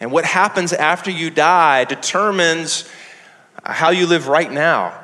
and 0.00 0.10
what 0.10 0.24
happens 0.24 0.72
after 0.72 1.10
you 1.10 1.30
die 1.30 1.84
determines 1.84 2.88
how 3.64 3.90
you 3.90 4.06
live 4.06 4.28
right 4.28 4.50
now. 4.50 4.98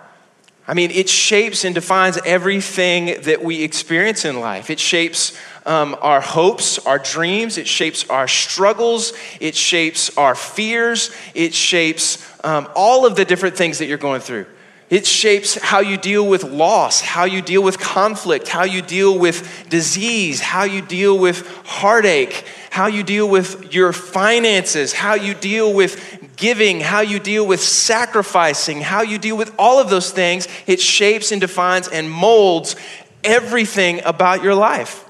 I 0.68 0.74
mean, 0.74 0.90
it 0.90 1.08
shapes 1.08 1.64
and 1.64 1.74
defines 1.74 2.18
everything 2.24 3.22
that 3.22 3.44
we 3.44 3.62
experience 3.62 4.24
in 4.24 4.40
life. 4.40 4.68
It 4.68 4.80
shapes 4.80 5.38
um, 5.64 5.96
our 6.00 6.20
hopes, 6.20 6.78
our 6.80 6.98
dreams, 6.98 7.56
it 7.56 7.68
shapes 7.68 8.08
our 8.10 8.26
struggles, 8.26 9.12
it 9.40 9.54
shapes 9.54 10.16
our 10.16 10.34
fears, 10.34 11.10
it 11.34 11.54
shapes 11.54 12.26
um, 12.44 12.68
all 12.74 13.06
of 13.06 13.14
the 13.14 13.24
different 13.24 13.56
things 13.56 13.78
that 13.78 13.86
you're 13.86 13.98
going 13.98 14.20
through. 14.20 14.46
It 14.88 15.06
shapes 15.06 15.54
how 15.56 15.80
you 15.80 15.96
deal 15.96 16.26
with 16.26 16.44
loss, 16.44 17.00
how 17.00 17.24
you 17.24 17.42
deal 17.42 17.62
with 17.62 17.78
conflict, 17.80 18.46
how 18.46 18.62
you 18.62 18.82
deal 18.82 19.18
with 19.18 19.66
disease, 19.68 20.40
how 20.40 20.62
you 20.62 20.80
deal 20.80 21.18
with 21.18 21.46
heartache, 21.66 22.44
how 22.70 22.86
you 22.86 23.02
deal 23.02 23.28
with 23.28 23.74
your 23.74 23.92
finances, 23.92 24.92
how 24.92 25.14
you 25.14 25.34
deal 25.34 25.72
with 25.72 26.36
giving, 26.36 26.80
how 26.80 27.00
you 27.00 27.18
deal 27.18 27.44
with 27.44 27.60
sacrificing, 27.60 28.80
how 28.80 29.02
you 29.02 29.18
deal 29.18 29.36
with 29.36 29.52
all 29.58 29.80
of 29.80 29.90
those 29.90 30.12
things. 30.12 30.46
It 30.68 30.80
shapes 30.80 31.32
and 31.32 31.40
defines 31.40 31.88
and 31.88 32.08
molds 32.08 32.76
everything 33.24 34.02
about 34.04 34.44
your 34.44 34.54
life 34.54 35.06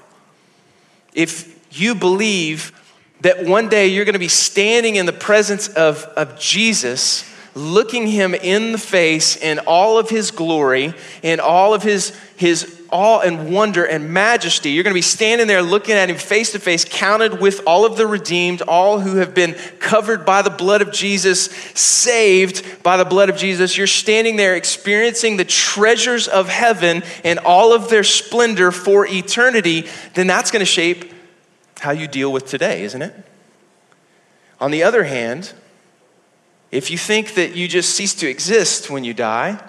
if 1.17 1.57
you 1.71 1.95
believe 1.95 2.71
that 3.21 3.43
one 3.43 3.67
day 3.67 3.87
you're 3.87 4.05
going 4.05 4.13
to 4.13 4.19
be 4.19 4.27
standing 4.27 4.95
in 4.95 5.07
the 5.07 5.11
presence 5.11 5.67
of, 5.69 6.03
of 6.15 6.39
Jesus, 6.39 7.23
looking 7.57 8.07
him 8.07 8.33
in 8.33 8.71
the 8.71 8.77
face 8.77 9.35
in 9.35 9.59
all 9.59 9.97
of 9.97 10.09
his 10.09 10.31
glory, 10.31 10.93
in 11.23 11.39
all 11.39 11.73
of 11.73 11.83
his, 11.83 12.17
his 12.35 12.81
awe 12.91 13.19
and 13.19 13.51
wonder 13.51 13.83
and 13.83 14.13
majesty. 14.13 14.71
You're 14.71 14.83
going 14.83 14.93
to 14.93 14.97
be 14.97 15.01
standing 15.01 15.47
there 15.47 15.61
looking 15.61 15.95
at 15.95 16.09
him 16.09 16.17
face 16.17 16.51
to 16.53 16.59
face, 16.59 16.85
counted 16.85 17.41
with 17.41 17.61
all 17.65 17.85
of 17.85 17.97
the 17.97 18.07
redeemed, 18.07 18.61
all 18.61 18.99
who 18.99 19.17
have 19.17 19.33
been 19.33 19.53
covered 19.79 20.25
by 20.25 20.41
the 20.41 20.49
blood 20.49 20.81
of 20.81 20.91
Jesus, 20.91 21.45
saved 21.73 22.83
by 22.83 22.97
the 22.97 23.05
blood 23.05 23.29
of 23.29 23.37
Jesus. 23.37 23.77
You're 23.77 23.87
standing 23.87 24.35
there 24.35 24.55
experiencing 24.55 25.37
the 25.37 25.45
treasures 25.45 26.27
of 26.27 26.49
heaven 26.49 27.03
and 27.23 27.39
all 27.39 27.73
of 27.73 27.89
their 27.89 28.03
splendor 28.03 28.71
for 28.71 29.05
eternity. 29.07 29.87
Then 30.13 30.27
that's 30.27 30.51
going 30.51 30.61
to 30.61 30.65
shape 30.65 31.13
how 31.79 31.91
you 31.91 32.07
deal 32.07 32.31
with 32.31 32.45
today, 32.45 32.83
isn't 32.83 33.01
it? 33.01 33.13
On 34.59 34.71
the 34.71 34.83
other 34.83 35.03
hand, 35.03 35.53
if 36.71 36.91
you 36.91 36.97
think 36.97 37.35
that 37.35 37.55
you 37.55 37.67
just 37.67 37.95
cease 37.95 38.13
to 38.15 38.29
exist 38.29 38.89
when 38.89 39.03
you 39.03 39.13
die, 39.13 39.59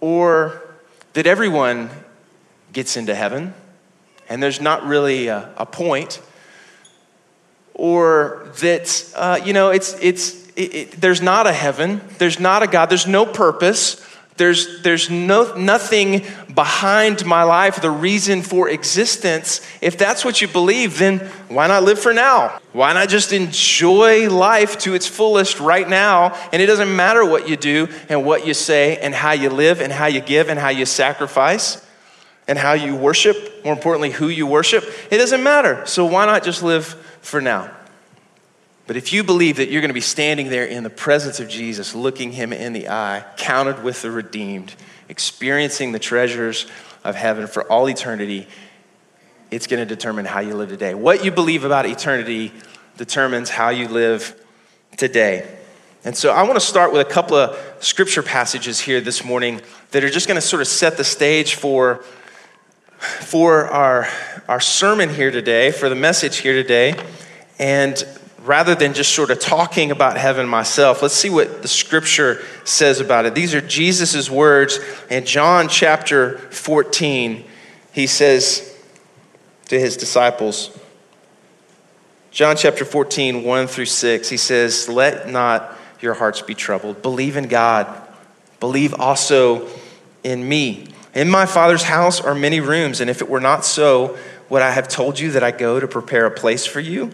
or 0.00 0.62
that 1.14 1.26
everyone 1.26 1.90
gets 2.72 2.96
into 2.96 3.14
heaven 3.14 3.54
and 4.28 4.42
there's 4.42 4.60
not 4.60 4.84
really 4.84 5.28
a, 5.28 5.52
a 5.56 5.66
point, 5.66 6.22
or 7.74 8.48
that, 8.60 9.12
uh, 9.16 9.40
you 9.44 9.52
know, 9.52 9.70
it's, 9.70 9.94
it's, 10.00 10.46
it, 10.56 10.74
it, 10.74 10.90
there's 10.92 11.20
not 11.20 11.46
a 11.46 11.52
heaven, 11.52 12.00
there's 12.18 12.38
not 12.38 12.62
a 12.62 12.66
God, 12.66 12.86
there's 12.86 13.06
no 13.06 13.26
purpose, 13.26 14.00
there's, 14.36 14.82
there's 14.82 15.10
no, 15.10 15.54
nothing 15.56 16.24
behind 16.54 17.24
my 17.26 17.42
life, 17.42 17.80
the 17.82 17.90
reason 17.90 18.42
for 18.42 18.68
existence. 18.68 19.60
If 19.80 19.98
that's 19.98 20.24
what 20.24 20.40
you 20.40 20.48
believe, 20.48 20.98
then 20.98 21.18
why 21.48 21.66
not 21.66 21.82
live 21.82 21.98
for 21.98 22.14
now? 22.14 22.58
Why 22.72 22.94
not 22.94 23.08
just 23.08 23.32
enjoy 23.32 24.30
life 24.30 24.78
to 24.80 24.94
its 24.94 25.06
fullest 25.06 25.60
right 25.60 25.88
now? 25.88 26.34
And 26.52 26.62
it 26.62 26.66
doesn't 26.66 26.94
matter 26.94 27.24
what 27.24 27.48
you 27.48 27.56
do 27.56 27.88
and 28.08 28.24
what 28.24 28.46
you 28.46 28.54
say 28.54 28.96
and 28.98 29.14
how 29.14 29.32
you 29.32 29.50
live 29.50 29.80
and 29.80 29.92
how 29.92 30.06
you 30.06 30.20
give 30.20 30.48
and 30.48 30.58
how 30.58 30.70
you 30.70 30.86
sacrifice 30.86 31.84
and 32.48 32.58
how 32.58 32.72
you 32.72 32.96
worship, 32.96 33.64
more 33.64 33.74
importantly, 33.74 34.10
who 34.10 34.28
you 34.28 34.46
worship. 34.46 34.84
It 35.10 35.18
doesn't 35.18 35.42
matter. 35.42 35.84
So 35.86 36.06
why 36.06 36.24
not 36.24 36.42
just 36.42 36.62
live 36.62 36.86
for 37.20 37.40
now? 37.40 37.70
But 38.92 38.98
if 38.98 39.10
you 39.10 39.24
believe 39.24 39.56
that 39.56 39.70
you're 39.70 39.80
going 39.80 39.88
to 39.88 39.94
be 39.94 40.02
standing 40.02 40.50
there 40.50 40.66
in 40.66 40.82
the 40.82 40.90
presence 40.90 41.40
of 41.40 41.48
Jesus, 41.48 41.94
looking 41.94 42.30
him 42.30 42.52
in 42.52 42.74
the 42.74 42.90
eye, 42.90 43.24
counted 43.38 43.82
with 43.82 44.02
the 44.02 44.10
redeemed, 44.10 44.74
experiencing 45.08 45.92
the 45.92 45.98
treasures 45.98 46.66
of 47.02 47.14
heaven 47.14 47.46
for 47.46 47.62
all 47.72 47.88
eternity, 47.88 48.46
it's 49.50 49.66
going 49.66 49.80
to 49.80 49.86
determine 49.86 50.26
how 50.26 50.40
you 50.40 50.54
live 50.54 50.68
today. 50.68 50.92
What 50.92 51.24
you 51.24 51.30
believe 51.30 51.64
about 51.64 51.86
eternity 51.86 52.52
determines 52.98 53.48
how 53.48 53.70
you 53.70 53.88
live 53.88 54.38
today. 54.98 55.48
And 56.04 56.14
so 56.14 56.30
I 56.30 56.42
want 56.42 56.56
to 56.56 56.60
start 56.60 56.92
with 56.92 57.00
a 57.00 57.10
couple 57.10 57.38
of 57.38 57.58
scripture 57.80 58.22
passages 58.22 58.78
here 58.78 59.00
this 59.00 59.24
morning 59.24 59.62
that 59.92 60.04
are 60.04 60.10
just 60.10 60.28
going 60.28 60.38
to 60.38 60.46
sort 60.46 60.60
of 60.60 60.68
set 60.68 60.98
the 60.98 61.04
stage 61.04 61.54
for, 61.54 62.04
for 62.98 63.68
our, 63.68 64.06
our 64.48 64.60
sermon 64.60 65.08
here 65.08 65.30
today, 65.30 65.70
for 65.70 65.88
the 65.88 65.94
message 65.94 66.36
here 66.36 66.52
today. 66.52 66.94
And 67.58 68.04
rather 68.44 68.74
than 68.74 68.92
just 68.92 69.14
sort 69.14 69.30
of 69.30 69.38
talking 69.38 69.90
about 69.90 70.16
heaven 70.16 70.48
myself, 70.48 71.02
let's 71.02 71.14
see 71.14 71.30
what 71.30 71.62
the 71.62 71.68
scripture 71.68 72.42
says 72.64 73.00
about 73.00 73.24
it. 73.24 73.34
These 73.34 73.54
are 73.54 73.60
Jesus' 73.60 74.28
words 74.28 74.78
in 75.10 75.24
John 75.24 75.68
chapter 75.68 76.38
14. 76.38 77.44
He 77.92 78.06
says 78.06 78.76
to 79.68 79.78
his 79.78 79.96
disciples, 79.96 80.76
John 82.30 82.56
chapter 82.56 82.84
14, 82.84 83.44
1 83.44 83.66
through 83.66 83.86
6, 83.86 84.28
he 84.28 84.36
says, 84.38 84.88
Let 84.88 85.28
not 85.28 85.76
your 86.00 86.14
hearts 86.14 86.40
be 86.40 86.54
troubled. 86.54 87.02
Believe 87.02 87.36
in 87.36 87.46
God. 87.46 87.86
Believe 88.58 88.94
also 88.94 89.68
in 90.24 90.48
me. 90.48 90.88
In 91.14 91.28
my 91.28 91.46
Father's 91.46 91.82
house 91.82 92.20
are 92.20 92.34
many 92.34 92.60
rooms, 92.60 93.00
and 93.00 93.10
if 93.10 93.20
it 93.20 93.28
were 93.28 93.40
not 93.40 93.64
so, 93.64 94.16
would 94.48 94.62
I 94.62 94.70
have 94.70 94.88
told 94.88 95.20
you 95.20 95.32
that 95.32 95.44
I 95.44 95.50
go 95.50 95.78
to 95.78 95.86
prepare 95.86 96.24
a 96.24 96.30
place 96.30 96.64
for 96.64 96.80
you? 96.80 97.12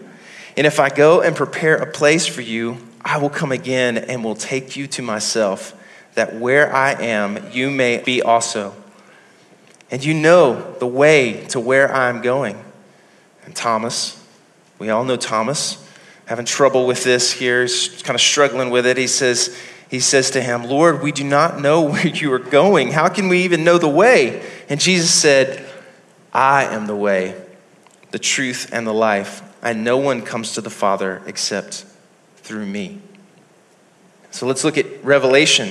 And 0.57 0.67
if 0.67 0.79
I 0.79 0.89
go 0.89 1.21
and 1.21 1.35
prepare 1.35 1.75
a 1.75 1.91
place 1.91 2.27
for 2.27 2.41
you, 2.41 2.77
I 3.03 3.17
will 3.17 3.29
come 3.29 3.51
again 3.51 3.97
and 3.97 4.23
will 4.23 4.35
take 4.35 4.75
you 4.75 4.87
to 4.87 5.01
myself, 5.01 5.73
that 6.15 6.35
where 6.35 6.73
I 6.73 6.91
am, 6.93 7.51
you 7.51 7.69
may 7.69 7.97
be 7.97 8.21
also. 8.21 8.75
And 9.91 10.03
you 10.03 10.13
know 10.13 10.75
the 10.79 10.87
way 10.87 11.45
to 11.47 11.59
where 11.59 11.93
I 11.93 12.09
am 12.09 12.21
going. 12.21 12.63
And 13.45 13.55
Thomas, 13.55 14.23
we 14.77 14.89
all 14.89 15.03
know 15.03 15.17
Thomas, 15.17 15.83
having 16.25 16.45
trouble 16.45 16.85
with 16.85 17.03
this 17.03 17.31
here, 17.31 17.63
he's 17.63 18.03
kind 18.03 18.15
of 18.15 18.21
struggling 18.21 18.69
with 18.69 18.85
it. 18.85 18.97
He 18.97 19.07
says, 19.07 19.57
he 19.89 19.99
says 19.99 20.31
to 20.31 20.41
him, 20.41 20.65
Lord, 20.65 21.01
we 21.01 21.11
do 21.11 21.23
not 21.23 21.59
know 21.59 21.81
where 21.89 22.07
you 22.07 22.31
are 22.33 22.39
going. 22.39 22.91
How 22.91 23.09
can 23.09 23.27
we 23.27 23.43
even 23.43 23.63
know 23.63 23.77
the 23.77 23.89
way? 23.89 24.45
And 24.69 24.79
Jesus 24.79 25.11
said, 25.11 25.65
I 26.31 26.65
am 26.65 26.85
the 26.85 26.95
way, 26.95 27.35
the 28.11 28.19
truth, 28.19 28.69
and 28.71 28.85
the 28.85 28.93
life, 28.93 29.41
and 29.61 29.83
no 29.83 29.97
one 29.97 30.21
comes 30.21 30.53
to 30.53 30.61
the 30.61 30.69
Father 30.69 31.21
except 31.25 31.85
through 32.37 32.65
me. 32.65 33.01
So 34.31 34.45
let's 34.45 34.63
look 34.63 34.77
at 34.77 35.03
Revelation. 35.03 35.69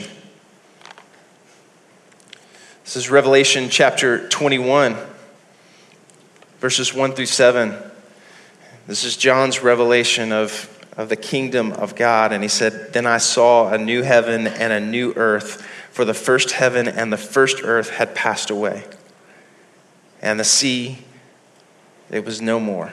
This 2.85 2.97
is 2.97 3.11
Revelation 3.11 3.69
chapter 3.71 4.29
21, 4.29 4.97
verses 6.59 6.93
1 6.93 7.13
through 7.13 7.27
7. 7.27 7.75
This 8.87 9.05
is 9.05 9.17
John's 9.17 9.63
revelation 9.63 10.33
of 10.33 10.75
of 10.99 11.09
the 11.09 11.17
kingdom 11.17 11.73
of 11.73 11.95
God. 11.95 12.33
And 12.33 12.43
he 12.43 12.49
said, 12.49 12.93
Then 12.93 13.07
I 13.07 13.19
saw 13.19 13.73
a 13.73 13.79
new 13.79 14.03
heaven 14.03 14.49
and 14.49 14.73
a 14.73 14.81
new 14.81 15.15
earth, 15.15 15.63
for 15.93 16.05
the 16.05 16.13
first 16.13 16.51
heaven 16.51 16.89
and 16.89 17.11
the 17.13 17.17
first 17.17 17.61
earth 17.63 17.91
had 17.91 18.15
passed 18.15 18.51
away. 18.51 18.85
And 20.21 20.39
the 20.39 20.45
sea, 20.45 20.99
it 22.11 22.25
was 22.25 22.43
no 22.43 22.59
more. 22.59 22.93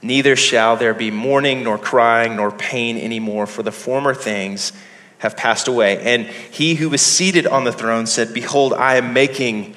Neither 0.00 0.36
shall 0.36 0.76
there 0.76 0.94
be 0.94 1.10
mourning, 1.10 1.64
nor 1.64 1.76
crying, 1.76 2.36
nor 2.36 2.50
pain 2.50 2.96
anymore, 2.96 3.46
for 3.46 3.62
the 3.62 3.72
former 3.72 4.14
things 4.14 4.72
have 5.18 5.36
passed 5.36 5.66
away. 5.66 5.98
And 6.00 6.26
he 6.26 6.76
who 6.76 6.88
was 6.88 7.02
seated 7.02 7.46
on 7.46 7.64
the 7.64 7.72
throne 7.72 8.06
said, 8.06 8.32
Behold, 8.32 8.72
I 8.72 8.96
am 8.96 9.12
making 9.12 9.74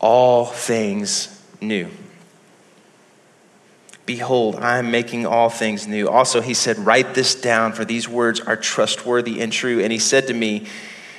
all 0.00 0.46
things 0.46 1.40
new. 1.60 1.88
Behold, 4.06 4.56
I 4.56 4.78
am 4.78 4.90
making 4.90 5.24
all 5.26 5.50
things 5.50 5.86
new. 5.86 6.08
Also, 6.08 6.40
he 6.40 6.54
said, 6.54 6.78
Write 6.78 7.14
this 7.14 7.36
down, 7.36 7.72
for 7.72 7.84
these 7.84 8.08
words 8.08 8.40
are 8.40 8.56
trustworthy 8.56 9.40
and 9.40 9.52
true. 9.52 9.80
And 9.80 9.92
he 9.92 10.00
said 10.00 10.26
to 10.26 10.34
me, 10.34 10.66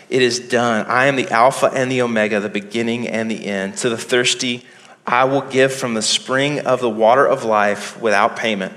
It 0.10 0.22
is 0.22 0.40
done. 0.40 0.86
I 0.88 1.06
am 1.06 1.16
the 1.16 1.30
Alpha 1.30 1.68
and 1.68 1.90
the 1.90 2.02
Omega, 2.02 2.42
the 2.42 2.50
beginning 2.50 3.08
and 3.08 3.32
the 3.32 3.46
end. 3.46 3.78
To 3.78 3.90
the 3.90 3.98
thirsty, 3.98 4.66
I 5.06 5.26
will 5.26 5.42
give 5.42 5.74
from 5.74 5.94
the 5.94 6.02
spring 6.02 6.60
of 6.60 6.80
the 6.80 6.90
water 6.90 7.26
of 7.26 7.44
life 7.44 8.00
without 8.00 8.36
payment. 8.36 8.74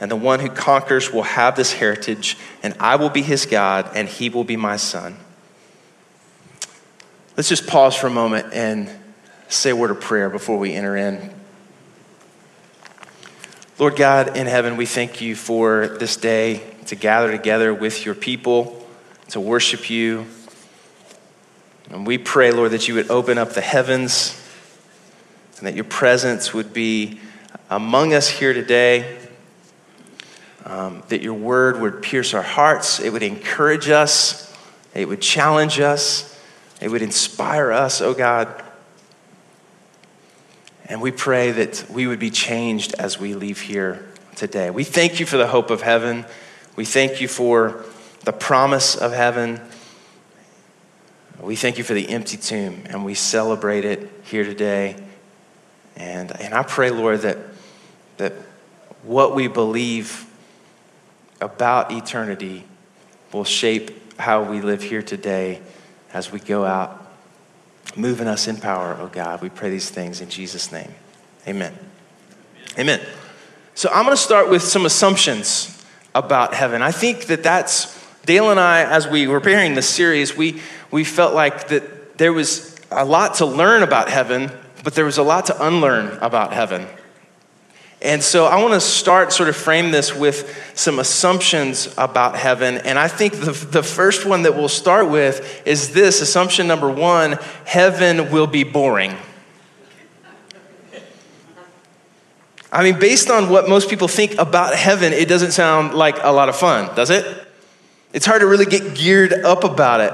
And 0.00 0.10
the 0.10 0.16
one 0.16 0.40
who 0.40 0.48
conquers 0.48 1.12
will 1.12 1.22
have 1.22 1.56
this 1.56 1.72
heritage, 1.72 2.36
and 2.62 2.74
I 2.80 2.96
will 2.96 3.10
be 3.10 3.22
his 3.22 3.46
God, 3.46 3.90
and 3.94 4.08
he 4.08 4.28
will 4.28 4.44
be 4.44 4.56
my 4.56 4.76
son. 4.76 5.16
Let's 7.36 7.48
just 7.48 7.66
pause 7.66 7.96
for 7.96 8.06
a 8.06 8.10
moment 8.10 8.52
and 8.52 8.90
say 9.48 9.70
a 9.70 9.76
word 9.76 9.90
of 9.90 10.00
prayer 10.00 10.30
before 10.30 10.58
we 10.58 10.74
enter 10.74 10.96
in. 10.96 11.32
Lord 13.78 13.96
God 13.96 14.36
in 14.36 14.46
heaven, 14.46 14.76
we 14.76 14.86
thank 14.86 15.20
you 15.20 15.34
for 15.34 15.88
this 15.88 16.16
day 16.16 16.62
to 16.86 16.96
gather 16.96 17.30
together 17.30 17.74
with 17.74 18.04
your 18.04 18.14
people, 18.14 18.86
to 19.30 19.40
worship 19.40 19.90
you. 19.90 20.26
And 21.90 22.06
we 22.06 22.18
pray, 22.18 22.52
Lord, 22.52 22.70
that 22.70 22.86
you 22.88 22.94
would 22.94 23.10
open 23.10 23.36
up 23.36 23.52
the 23.52 23.60
heavens 23.60 24.40
and 25.58 25.66
that 25.66 25.74
your 25.74 25.84
presence 25.84 26.52
would 26.52 26.72
be 26.72 27.20
among 27.70 28.14
us 28.14 28.28
here 28.28 28.52
today. 28.52 29.18
Um, 30.66 31.02
that 31.08 31.20
your 31.20 31.34
word 31.34 31.78
would 31.80 32.00
pierce 32.00 32.32
our 32.32 32.42
hearts, 32.42 32.98
it 32.98 33.12
would 33.12 33.22
encourage 33.22 33.90
us, 33.90 34.50
it 34.94 35.06
would 35.06 35.20
challenge 35.20 35.78
us, 35.78 36.40
it 36.80 36.88
would 36.88 37.02
inspire 37.02 37.70
us, 37.70 38.00
oh 38.00 38.14
God. 38.14 38.64
And 40.86 41.02
we 41.02 41.10
pray 41.10 41.50
that 41.50 41.84
we 41.90 42.06
would 42.06 42.18
be 42.18 42.30
changed 42.30 42.94
as 42.98 43.18
we 43.18 43.34
leave 43.34 43.60
here 43.60 44.08
today. 44.36 44.70
We 44.70 44.84
thank 44.84 45.20
you 45.20 45.26
for 45.26 45.36
the 45.36 45.46
hope 45.46 45.70
of 45.70 45.82
heaven. 45.82 46.24
We 46.76 46.86
thank 46.86 47.20
you 47.20 47.28
for 47.28 47.84
the 48.24 48.32
promise 48.32 48.96
of 48.96 49.12
heaven. 49.12 49.60
We 51.40 51.56
thank 51.56 51.76
you 51.76 51.84
for 51.84 51.94
the 51.94 52.08
empty 52.08 52.38
tomb, 52.38 52.84
and 52.86 53.04
we 53.04 53.14
celebrate 53.14 53.84
it 53.84 54.10
here 54.24 54.44
today. 54.44 54.96
And, 55.96 56.38
and 56.40 56.54
I 56.54 56.62
pray, 56.62 56.90
Lord, 56.90 57.20
that, 57.20 57.38
that 58.16 58.32
what 59.02 59.34
we 59.34 59.48
believe 59.48 60.26
about 61.40 61.92
eternity 61.92 62.64
will 63.32 63.44
shape 63.44 64.18
how 64.18 64.42
we 64.42 64.60
live 64.60 64.82
here 64.82 65.02
today 65.02 65.60
as 66.12 66.30
we 66.30 66.40
go 66.40 66.64
out 66.64 67.00
moving 67.96 68.26
us 68.26 68.48
in 68.48 68.56
power, 68.56 68.96
oh 68.98 69.08
God. 69.08 69.42
We 69.42 69.50
pray 69.50 69.70
these 69.70 69.90
things 69.90 70.20
in 70.20 70.28
Jesus' 70.28 70.72
name. 70.72 70.94
Amen. 71.46 71.76
Amen. 72.78 73.00
So 73.74 73.88
I'm 73.92 74.04
going 74.04 74.16
to 74.16 74.22
start 74.22 74.50
with 74.50 74.62
some 74.62 74.86
assumptions 74.86 75.84
about 76.14 76.54
heaven. 76.54 76.82
I 76.82 76.92
think 76.92 77.26
that 77.26 77.42
that's 77.42 77.92
Dale 78.24 78.50
and 78.50 78.58
I, 78.58 78.84
as 78.84 79.06
we 79.06 79.26
were 79.26 79.40
preparing 79.40 79.74
this 79.74 79.88
series, 79.88 80.36
we, 80.36 80.60
we 80.90 81.04
felt 81.04 81.34
like 81.34 81.68
that 81.68 82.16
there 82.16 82.32
was 82.32 82.74
a 82.90 83.04
lot 83.04 83.34
to 83.34 83.46
learn 83.46 83.82
about 83.82 84.08
heaven, 84.08 84.50
but 84.84 84.94
there 84.94 85.04
was 85.04 85.18
a 85.18 85.22
lot 85.22 85.46
to 85.46 85.66
unlearn 85.66 86.18
about 86.20 86.52
heaven. 86.52 86.86
And 88.04 88.22
so 88.22 88.44
I 88.44 88.60
want 88.62 88.74
to 88.74 88.80
start 88.80 89.32
sort 89.32 89.48
of 89.48 89.56
frame 89.56 89.90
this 89.90 90.14
with 90.14 90.72
some 90.74 90.98
assumptions 90.98 91.92
about 91.96 92.36
heaven. 92.36 92.76
And 92.76 92.98
I 92.98 93.08
think 93.08 93.32
the, 93.32 93.52
the 93.52 93.82
first 93.82 94.26
one 94.26 94.42
that 94.42 94.54
we'll 94.54 94.68
start 94.68 95.08
with 95.08 95.66
is 95.66 95.94
this 95.94 96.20
assumption 96.20 96.66
number 96.66 96.90
one 96.90 97.38
heaven 97.64 98.30
will 98.30 98.46
be 98.46 98.62
boring. 98.62 99.16
I 102.70 102.82
mean, 102.82 102.98
based 102.98 103.30
on 103.30 103.48
what 103.48 103.70
most 103.70 103.88
people 103.88 104.08
think 104.08 104.36
about 104.36 104.74
heaven, 104.74 105.14
it 105.14 105.26
doesn't 105.26 105.52
sound 105.52 105.94
like 105.94 106.18
a 106.22 106.30
lot 106.30 106.50
of 106.50 106.56
fun, 106.56 106.94
does 106.94 107.08
it? 107.08 107.24
It's 108.12 108.26
hard 108.26 108.40
to 108.40 108.46
really 108.46 108.66
get 108.66 108.94
geared 108.94 109.32
up 109.32 109.64
about 109.64 110.00
it. 110.00 110.12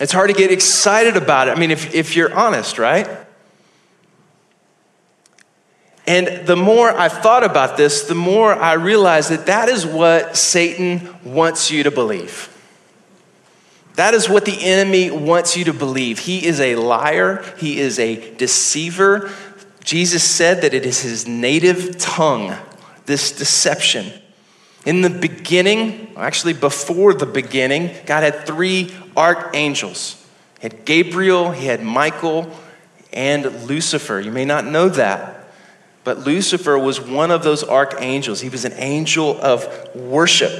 It's 0.00 0.12
hard 0.12 0.30
to 0.30 0.34
get 0.34 0.50
excited 0.50 1.16
about 1.18 1.48
it. 1.48 1.56
I 1.56 1.60
mean, 1.60 1.70
if, 1.70 1.94
if 1.94 2.16
you're 2.16 2.32
honest, 2.32 2.78
right? 2.78 3.23
And 6.06 6.46
the 6.46 6.56
more 6.56 6.90
I 6.90 7.08
thought 7.08 7.44
about 7.44 7.76
this, 7.76 8.02
the 8.02 8.14
more 8.14 8.54
I 8.54 8.74
realized 8.74 9.30
that 9.30 9.46
that 9.46 9.68
is 9.68 9.86
what 9.86 10.36
Satan 10.36 11.14
wants 11.24 11.70
you 11.70 11.84
to 11.84 11.90
believe. 11.90 12.50
That 13.94 14.12
is 14.12 14.28
what 14.28 14.44
the 14.44 14.62
enemy 14.62 15.10
wants 15.10 15.56
you 15.56 15.64
to 15.66 15.72
believe. 15.72 16.18
He 16.18 16.44
is 16.44 16.60
a 16.60 16.76
liar, 16.76 17.44
he 17.58 17.78
is 17.78 17.98
a 17.98 18.34
deceiver. 18.34 19.30
Jesus 19.82 20.22
said 20.22 20.62
that 20.62 20.74
it 20.74 20.84
is 20.84 21.00
his 21.00 21.28
native 21.28 21.98
tongue, 21.98 22.56
this 23.06 23.32
deception. 23.32 24.12
In 24.84 25.00
the 25.00 25.10
beginning, 25.10 26.12
actually 26.16 26.54
before 26.54 27.14
the 27.14 27.26
beginning, 27.26 27.94
God 28.04 28.22
had 28.22 28.46
three 28.46 28.92
archangels. 29.16 30.22
He 30.60 30.68
had 30.68 30.84
Gabriel, 30.84 31.52
he 31.52 31.66
had 31.66 31.82
Michael, 31.82 32.50
and 33.12 33.44
Lucifer. 33.66 34.20
You 34.20 34.32
may 34.32 34.44
not 34.44 34.64
know 34.64 34.88
that. 34.88 35.43
But 36.04 36.20
Lucifer 36.20 36.78
was 36.78 37.00
one 37.00 37.30
of 37.30 37.42
those 37.42 37.64
archangels. 37.64 38.42
He 38.42 38.50
was 38.50 38.64
an 38.66 38.74
angel 38.76 39.40
of 39.40 39.66
worship. 39.96 40.52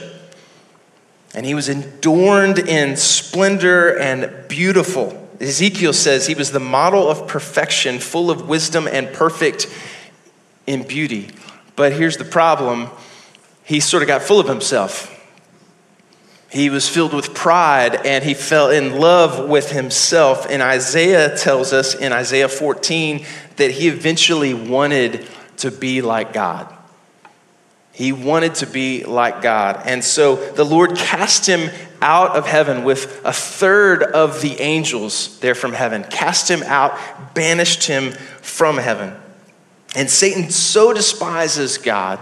And 1.34 1.44
he 1.44 1.54
was 1.54 1.68
adorned 1.68 2.58
in 2.58 2.96
splendor 2.96 3.98
and 3.98 4.48
beautiful. 4.48 5.20
Ezekiel 5.40 5.92
says 5.92 6.26
he 6.26 6.34
was 6.34 6.52
the 6.52 6.60
model 6.60 7.08
of 7.08 7.26
perfection, 7.28 7.98
full 7.98 8.30
of 8.30 8.48
wisdom 8.48 8.88
and 8.88 9.12
perfect 9.12 9.66
in 10.66 10.84
beauty. 10.84 11.30
But 11.76 11.92
here's 11.92 12.16
the 12.16 12.24
problem 12.24 12.88
he 13.64 13.80
sort 13.80 14.02
of 14.02 14.06
got 14.06 14.22
full 14.22 14.40
of 14.40 14.48
himself. 14.48 15.10
He 16.50 16.70
was 16.70 16.88
filled 16.88 17.12
with 17.12 17.34
pride 17.34 18.06
and 18.06 18.22
he 18.22 18.32
fell 18.32 18.70
in 18.70 19.00
love 19.00 19.48
with 19.48 19.72
himself. 19.72 20.46
And 20.48 20.62
Isaiah 20.62 21.36
tells 21.36 21.72
us 21.72 21.96
in 21.96 22.12
Isaiah 22.12 22.48
14 22.48 23.26
that 23.56 23.70
he 23.70 23.88
eventually 23.88 24.54
wanted 24.54 25.26
to 25.58 25.70
be 25.70 26.02
like 26.02 26.32
God. 26.32 26.72
He 27.92 28.12
wanted 28.12 28.56
to 28.56 28.66
be 28.66 29.04
like 29.04 29.40
God. 29.40 29.82
And 29.84 30.02
so 30.02 30.34
the 30.34 30.64
Lord 30.64 30.96
cast 30.96 31.46
him 31.46 31.70
out 32.02 32.36
of 32.36 32.46
heaven 32.46 32.82
with 32.84 33.24
a 33.24 33.32
third 33.32 34.02
of 34.02 34.42
the 34.42 34.60
angels 34.60 35.38
there 35.40 35.54
from 35.54 35.72
heaven, 35.72 36.04
cast 36.04 36.50
him 36.50 36.62
out, 36.64 36.98
banished 37.34 37.84
him 37.84 38.12
from 38.42 38.78
heaven. 38.78 39.14
And 39.94 40.10
Satan 40.10 40.50
so 40.50 40.92
despises 40.92 41.78
God, 41.78 42.18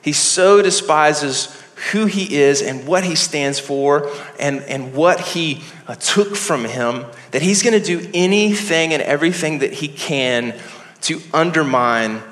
he 0.00 0.12
so 0.12 0.62
despises 0.62 1.56
who 1.90 2.06
he 2.06 2.36
is 2.36 2.62
and 2.62 2.86
what 2.86 3.04
he 3.04 3.14
stands 3.14 3.58
for 3.58 4.10
and, 4.38 4.60
and 4.62 4.94
what 4.94 5.20
he 5.20 5.62
uh, 5.86 5.94
took 5.96 6.36
from 6.36 6.64
him 6.64 7.04
that 7.32 7.42
he's 7.42 7.62
going 7.62 7.78
to 7.78 7.84
do 7.84 8.08
anything 8.14 8.92
and 8.92 9.02
everything 9.02 9.58
that 9.58 9.72
he 9.72 9.88
can 9.88 10.54
to 11.02 11.20
undermine 11.34 12.22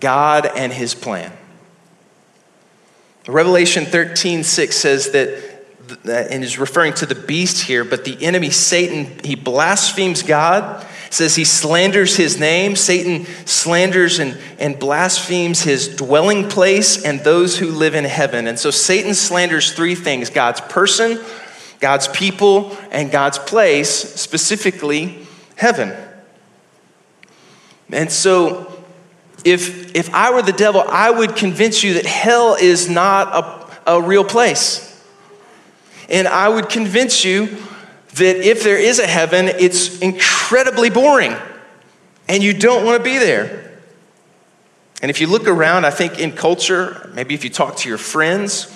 God 0.00 0.46
and 0.46 0.72
his 0.72 0.94
plan. 0.94 1.32
Revelation 3.26 3.84
13, 3.84 4.42
6 4.44 4.76
says 4.76 5.10
that, 5.10 5.44
and 6.06 6.44
is 6.44 6.58
referring 6.58 6.94
to 6.94 7.06
the 7.06 7.14
beast 7.14 7.62
here, 7.62 7.84
but 7.84 8.04
the 8.04 8.22
enemy, 8.22 8.50
Satan, 8.50 9.18
he 9.24 9.34
blasphemes 9.34 10.22
God, 10.22 10.86
says 11.10 11.34
he 11.34 11.44
slanders 11.44 12.16
his 12.16 12.38
name. 12.38 12.76
Satan 12.76 13.26
slanders 13.46 14.18
and, 14.18 14.38
and 14.58 14.78
blasphemes 14.78 15.62
his 15.62 15.96
dwelling 15.96 16.48
place 16.48 17.04
and 17.04 17.20
those 17.20 17.58
who 17.58 17.70
live 17.70 17.94
in 17.94 18.04
heaven. 18.04 18.46
And 18.46 18.58
so 18.58 18.70
Satan 18.70 19.14
slanders 19.14 19.72
three 19.72 19.94
things 19.94 20.30
God's 20.30 20.60
person, 20.60 21.18
God's 21.80 22.08
people, 22.08 22.76
and 22.90 23.10
God's 23.10 23.38
place, 23.38 23.90
specifically 23.90 25.26
heaven. 25.56 25.94
And 27.90 28.10
so 28.10 28.84
if, 29.44 29.94
if 29.94 30.12
I 30.12 30.32
were 30.32 30.42
the 30.42 30.52
devil, 30.52 30.82
I 30.86 31.10
would 31.10 31.36
convince 31.36 31.82
you 31.82 31.94
that 31.94 32.06
hell 32.06 32.54
is 32.54 32.88
not 32.88 33.78
a, 33.86 33.94
a 33.94 34.02
real 34.02 34.24
place. 34.24 34.84
And 36.08 36.26
I 36.26 36.48
would 36.48 36.68
convince 36.68 37.24
you 37.24 37.46
that 38.14 38.36
if 38.36 38.64
there 38.64 38.78
is 38.78 38.98
a 38.98 39.06
heaven, 39.06 39.46
it's 39.46 39.98
incredibly 40.00 40.90
boring 40.90 41.36
and 42.28 42.42
you 42.42 42.52
don't 42.52 42.84
want 42.84 42.98
to 42.98 43.04
be 43.04 43.18
there. 43.18 43.80
And 45.00 45.10
if 45.10 45.20
you 45.20 45.28
look 45.28 45.46
around, 45.46 45.84
I 45.84 45.90
think 45.90 46.18
in 46.18 46.32
culture, 46.32 47.10
maybe 47.14 47.34
if 47.34 47.44
you 47.44 47.50
talk 47.50 47.76
to 47.76 47.88
your 47.88 47.98
friends, 47.98 48.74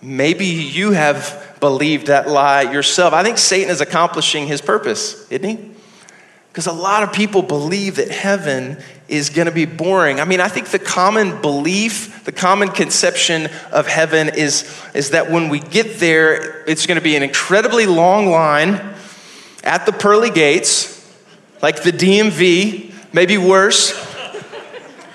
maybe 0.00 0.46
you 0.46 0.92
have 0.92 1.47
believed 1.60 2.06
that 2.06 2.28
lie 2.28 2.62
yourself. 2.62 3.12
I 3.12 3.22
think 3.22 3.38
Satan 3.38 3.70
is 3.70 3.80
accomplishing 3.80 4.46
his 4.46 4.60
purpose, 4.60 5.30
isn't 5.30 5.48
he? 5.48 5.70
Because 6.48 6.66
a 6.66 6.72
lot 6.72 7.02
of 7.02 7.12
people 7.12 7.42
believe 7.42 7.96
that 7.96 8.10
heaven 8.10 8.78
is 9.08 9.30
going 9.30 9.46
to 9.46 9.52
be 9.52 9.64
boring. 9.64 10.20
I 10.20 10.24
mean, 10.24 10.40
I 10.40 10.48
think 10.48 10.68
the 10.68 10.78
common 10.78 11.40
belief, 11.40 12.24
the 12.24 12.32
common 12.32 12.68
conception 12.68 13.48
of 13.72 13.86
heaven 13.86 14.28
is, 14.28 14.70
is 14.94 15.10
that 15.10 15.30
when 15.30 15.48
we 15.48 15.60
get 15.60 15.98
there, 15.98 16.64
it's 16.66 16.86
going 16.86 16.96
to 16.96 17.02
be 17.02 17.16
an 17.16 17.22
incredibly 17.22 17.86
long 17.86 18.26
line 18.26 18.94
at 19.64 19.86
the 19.86 19.92
pearly 19.92 20.30
gates, 20.30 20.94
like 21.62 21.82
the 21.82 21.92
DMV, 21.92 22.92
maybe 23.12 23.38
worse. 23.38 23.92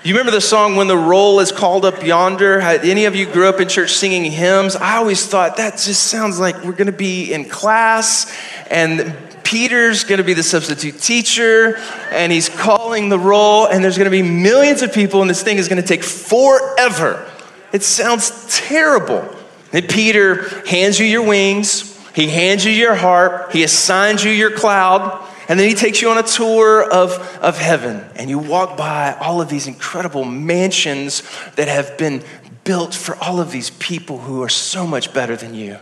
You 0.04 0.14
remember 0.16 0.32
the 0.32 0.42
song 0.42 0.76
When 0.76 0.88
the 0.88 0.98
Roll 0.98 1.40
is 1.40 1.54
Called 1.54 1.86
Up 1.86 2.04
Yonder? 2.04 2.60
Any 2.60 3.06
of 3.06 3.16
you 3.16 3.26
grew 3.26 3.48
up 3.48 3.62
in 3.62 3.70
church 3.70 3.94
singing 3.94 4.30
hymns? 4.30 4.76
I 4.76 4.98
always 4.98 5.26
thought 5.26 5.56
that 5.56 5.78
just 5.78 6.04
sounds 6.04 6.38
like 6.38 6.62
we're 6.66 6.74
going 6.74 6.88
to 6.88 6.92
be 6.92 7.32
in 7.32 7.46
class 7.46 8.30
and 8.70 9.16
Peter's 9.46 10.04
going 10.04 10.18
to 10.18 10.26
be 10.26 10.34
the 10.34 10.44
substitute 10.44 11.00
teacher, 11.00 11.78
and 12.12 12.34
he's 12.34 12.50
calling 12.50 13.08
the 13.08 13.20
roll, 13.20 13.68
and 13.68 13.82
there's 13.82 13.98
going 13.98 14.12
to 14.12 14.12
be 14.12 14.22
millions 14.22 14.82
of 14.82 14.92
people, 14.94 15.22
and 15.22 15.30
this 15.30 15.44
thing 15.44 15.58
is 15.58 15.70
going 15.70 15.82
to 15.82 15.88
take 15.88 16.04
forever. 16.04 17.30
It 17.72 17.84
sounds 17.84 18.58
terrible. 18.58 19.24
And 19.72 19.88
Peter 19.88 20.50
hands 20.66 21.00
you 21.00 21.06
your 21.06 21.26
wings, 21.26 21.98
he 22.14 22.28
hands 22.28 22.66
you 22.66 22.72
your 22.72 22.96
harp, 22.96 23.52
he 23.52 23.64
assigns 23.64 24.24
you 24.24 24.32
your 24.32 24.52
cloud, 24.52 25.23
and 25.50 25.60
then 25.60 25.68
he 25.68 25.76
takes 25.76 26.02
you 26.02 26.10
on 26.10 26.18
a 26.18 26.24
tour 26.24 26.84
of, 26.84 27.12
of 27.42 27.58
heaven. 27.58 28.04
And 28.16 28.30
you 28.30 28.40
walk 28.40 28.78
by 28.78 29.14
all 29.14 29.42
of 29.42 29.50
these 29.50 29.68
incredible 29.68 30.26
mansions 30.26 31.24
that 31.56 31.68
have 31.68 31.98
been 31.98 32.24
built 32.64 32.94
for 32.94 33.16
all 33.18 33.40
of 33.40 33.52
these 33.52 33.70
people 33.72 34.20
who 34.20 34.42
are 34.42 34.50
so 34.50 34.88
much 34.88 35.14
better 35.14 35.36
than 35.36 35.54
you. 35.54 35.78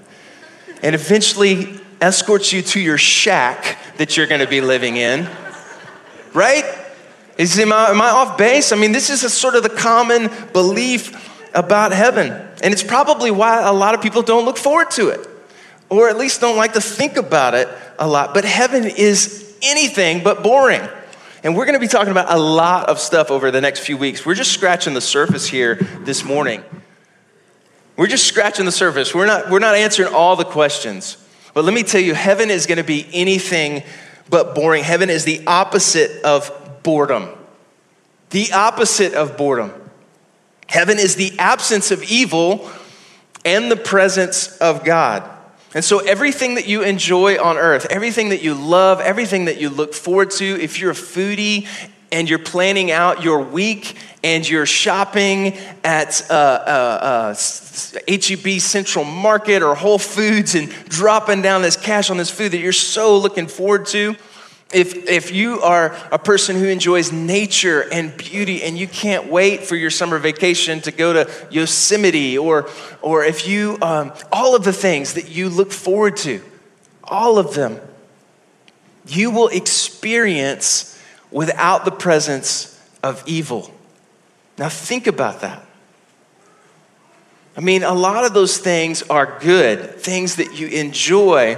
And 0.81 0.95
eventually, 0.95 1.79
escorts 2.01 2.51
you 2.51 2.63
to 2.63 2.79
your 2.79 2.97
shack 2.97 3.77
that 3.97 4.17
you're 4.17 4.27
going 4.27 4.41
to 4.41 4.47
be 4.47 4.61
living 4.61 4.97
in. 4.97 5.29
Right? 6.33 6.65
Is, 7.37 7.57
am, 7.59 7.71
I, 7.71 7.89
am 7.89 8.01
I 8.01 8.09
off 8.09 8.37
base? 8.37 8.71
I 8.71 8.75
mean, 8.75 8.91
this 8.91 9.09
is 9.09 9.23
a 9.23 9.29
sort 9.29 9.55
of 9.55 9.63
the 9.63 9.69
common 9.69 10.29
belief 10.53 11.29
about 11.53 11.91
heaven. 11.91 12.31
And 12.63 12.73
it's 12.73 12.83
probably 12.83 13.31
why 13.31 13.61
a 13.61 13.73
lot 13.73 13.93
of 13.93 14.01
people 14.01 14.21
don't 14.21 14.45
look 14.45 14.57
forward 14.57 14.91
to 14.91 15.09
it, 15.09 15.27
or 15.89 16.09
at 16.09 16.17
least 16.17 16.41
don't 16.41 16.57
like 16.57 16.73
to 16.73 16.81
think 16.81 17.17
about 17.17 17.53
it 17.53 17.67
a 17.99 18.07
lot. 18.07 18.33
But 18.33 18.45
heaven 18.45 18.85
is 18.85 19.40
anything 19.61 20.23
but 20.23 20.43
boring. 20.43 20.81
And 21.43 21.55
we're 21.55 21.65
going 21.65 21.73
to 21.73 21.79
be 21.79 21.87
talking 21.87 22.11
about 22.11 22.31
a 22.31 22.37
lot 22.37 22.89
of 22.89 22.99
stuff 22.99 23.31
over 23.31 23.49
the 23.49 23.61
next 23.61 23.79
few 23.79 23.97
weeks. 23.97 24.25
We're 24.25 24.35
just 24.35 24.51
scratching 24.51 24.93
the 24.93 25.01
surface 25.01 25.47
here 25.47 25.75
this 26.01 26.23
morning. 26.23 26.63
We're 27.97 28.07
just 28.07 28.25
scratching 28.25 28.65
the 28.65 28.71
surface. 28.71 29.13
We're 29.13 29.25
not, 29.25 29.49
we're 29.49 29.59
not 29.59 29.75
answering 29.75 30.13
all 30.13 30.35
the 30.35 30.45
questions. 30.45 31.17
But 31.53 31.65
let 31.65 31.73
me 31.73 31.83
tell 31.83 32.01
you, 32.01 32.13
heaven 32.13 32.49
is 32.49 32.65
going 32.65 32.77
to 32.77 32.83
be 32.83 33.07
anything 33.11 33.83
but 34.29 34.55
boring. 34.55 34.83
Heaven 34.83 35.09
is 35.09 35.25
the 35.25 35.45
opposite 35.47 36.23
of 36.23 36.51
boredom. 36.83 37.29
The 38.29 38.53
opposite 38.53 39.13
of 39.13 39.35
boredom. 39.35 39.73
Heaven 40.67 40.99
is 40.99 41.15
the 41.15 41.37
absence 41.37 41.91
of 41.91 42.03
evil 42.03 42.69
and 43.43 43.69
the 43.69 43.75
presence 43.75 44.57
of 44.57 44.85
God. 44.85 45.29
And 45.73 45.85
so, 45.85 45.99
everything 45.99 46.55
that 46.55 46.67
you 46.67 46.81
enjoy 46.81 47.41
on 47.41 47.57
earth, 47.57 47.87
everything 47.89 48.29
that 48.29 48.41
you 48.41 48.53
love, 48.53 48.99
everything 48.99 49.45
that 49.45 49.61
you 49.61 49.69
look 49.69 49.93
forward 49.93 50.31
to, 50.31 50.45
if 50.45 50.79
you're 50.79 50.91
a 50.91 50.95
foodie 50.95 51.65
and 52.11 52.29
you're 52.29 52.39
planning 52.39 52.91
out 52.91 53.23
your 53.23 53.39
week 53.41 53.95
and 54.21 54.47
you're 54.47 54.65
shopping 54.65 55.57
at 55.83 56.29
uh, 56.29 56.33
uh, 56.33 57.33
uh, 57.33 57.35
HEB 58.07 58.59
Central 58.59 59.05
Market 59.05 59.63
or 59.63 59.73
Whole 59.73 59.97
Foods 59.97 60.55
and 60.55 60.69
dropping 60.89 61.41
down 61.41 61.61
this 61.61 61.77
cash 61.77 62.09
on 62.09 62.17
this 62.17 62.29
food 62.29 62.51
that 62.51 62.59
you're 62.59 62.73
so 62.73 63.17
looking 63.17 63.47
forward 63.47 63.85
to, 63.87 64.15
if, 64.73 65.09
if 65.09 65.31
you 65.31 65.61
are 65.61 65.95
a 66.11 66.19
person 66.19 66.55
who 66.55 66.65
enjoys 66.65 67.11
nature 67.11 67.81
and 67.91 68.15
beauty 68.17 68.63
and 68.63 68.77
you 68.77 68.87
can't 68.87 69.27
wait 69.27 69.63
for 69.63 69.75
your 69.75 69.89
summer 69.89 70.17
vacation 70.17 70.81
to 70.81 70.91
go 70.91 71.13
to 71.13 71.29
Yosemite, 71.51 72.37
or, 72.37 72.69
or 73.01 73.23
if 73.23 73.47
you, 73.47 73.77
um, 73.81 74.13
all 74.31 74.55
of 74.55 74.63
the 74.63 74.73
things 74.73 75.13
that 75.13 75.29
you 75.29 75.49
look 75.49 75.71
forward 75.71 76.17
to, 76.17 76.41
all 77.03 77.37
of 77.37 77.53
them, 77.53 77.79
you 79.07 79.31
will 79.31 79.49
experience 79.49 80.99
without 81.31 81.85
the 81.85 81.91
presence 81.91 82.79
of 83.03 83.23
evil. 83.25 83.73
Now, 84.57 84.69
think 84.69 85.07
about 85.07 85.41
that. 85.41 85.65
I 87.57 87.59
mean, 87.59 87.83
a 87.83 87.93
lot 87.93 88.23
of 88.23 88.33
those 88.33 88.57
things 88.57 89.03
are 89.03 89.39
good, 89.39 89.95
things 89.99 90.37
that 90.37 90.57
you 90.57 90.67
enjoy, 90.67 91.57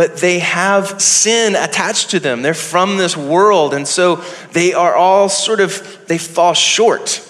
but 0.00 0.16
they 0.16 0.38
have 0.38 0.98
sin 0.98 1.54
attached 1.54 2.08
to 2.08 2.18
them. 2.18 2.40
They're 2.40 2.54
from 2.54 2.96
this 2.96 3.18
world, 3.18 3.74
and 3.74 3.86
so 3.86 4.24
they 4.52 4.72
are 4.72 4.94
all 4.94 5.28
sort 5.28 5.60
of, 5.60 6.06
they 6.06 6.16
fall 6.16 6.54
short. 6.54 7.22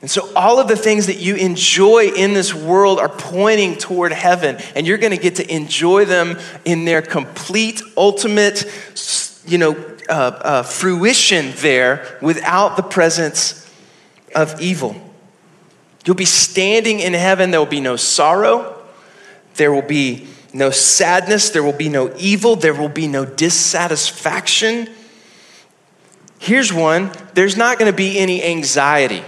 And 0.00 0.08
so, 0.08 0.32
all 0.36 0.60
of 0.60 0.68
the 0.68 0.76
things 0.76 1.08
that 1.08 1.16
you 1.16 1.34
enjoy 1.34 2.12
in 2.14 2.32
this 2.32 2.54
world 2.54 3.00
are 3.00 3.08
pointing 3.08 3.74
toward 3.74 4.12
heaven, 4.12 4.58
and 4.76 4.86
you're 4.86 4.98
going 4.98 5.16
to 5.16 5.20
get 5.20 5.34
to 5.34 5.52
enjoy 5.52 6.04
them 6.04 6.38
in 6.64 6.84
their 6.84 7.02
complete, 7.02 7.82
ultimate, 7.96 8.64
you 9.44 9.58
know, 9.58 9.72
uh, 10.08 10.12
uh, 10.12 10.62
fruition 10.62 11.50
there 11.56 12.20
without 12.22 12.76
the 12.76 12.84
presence 12.84 13.68
of 14.32 14.60
evil. 14.60 14.94
You'll 16.06 16.14
be 16.14 16.24
standing 16.24 17.00
in 17.00 17.14
heaven. 17.14 17.50
There 17.50 17.58
will 17.58 17.66
be 17.66 17.80
no 17.80 17.96
sorrow. 17.96 18.80
There 19.56 19.72
will 19.72 19.82
be 19.82 20.28
no 20.54 20.70
sadness. 20.70 21.50
There 21.50 21.62
will 21.62 21.72
be 21.72 21.88
no 21.88 22.14
evil. 22.16 22.56
There 22.56 22.74
will 22.74 22.88
be 22.88 23.08
no 23.08 23.24
dissatisfaction. 23.24 24.88
Here's 26.38 26.72
one 26.72 27.10
there's 27.34 27.56
not 27.56 27.78
going 27.78 27.90
to 27.90 27.96
be 27.96 28.18
any 28.18 28.42
anxiety. 28.42 29.22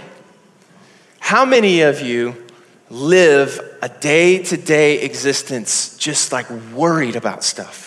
How 1.19 1.45
many 1.45 1.81
of 1.81 2.01
you 2.01 2.45
live 2.89 3.59
a 3.81 3.89
day 3.89 4.41
to 4.43 4.57
day 4.57 5.01
existence 5.01 5.97
just 5.97 6.31
like 6.31 6.49
worried 6.73 7.15
about 7.15 7.43
stuff? 7.43 7.86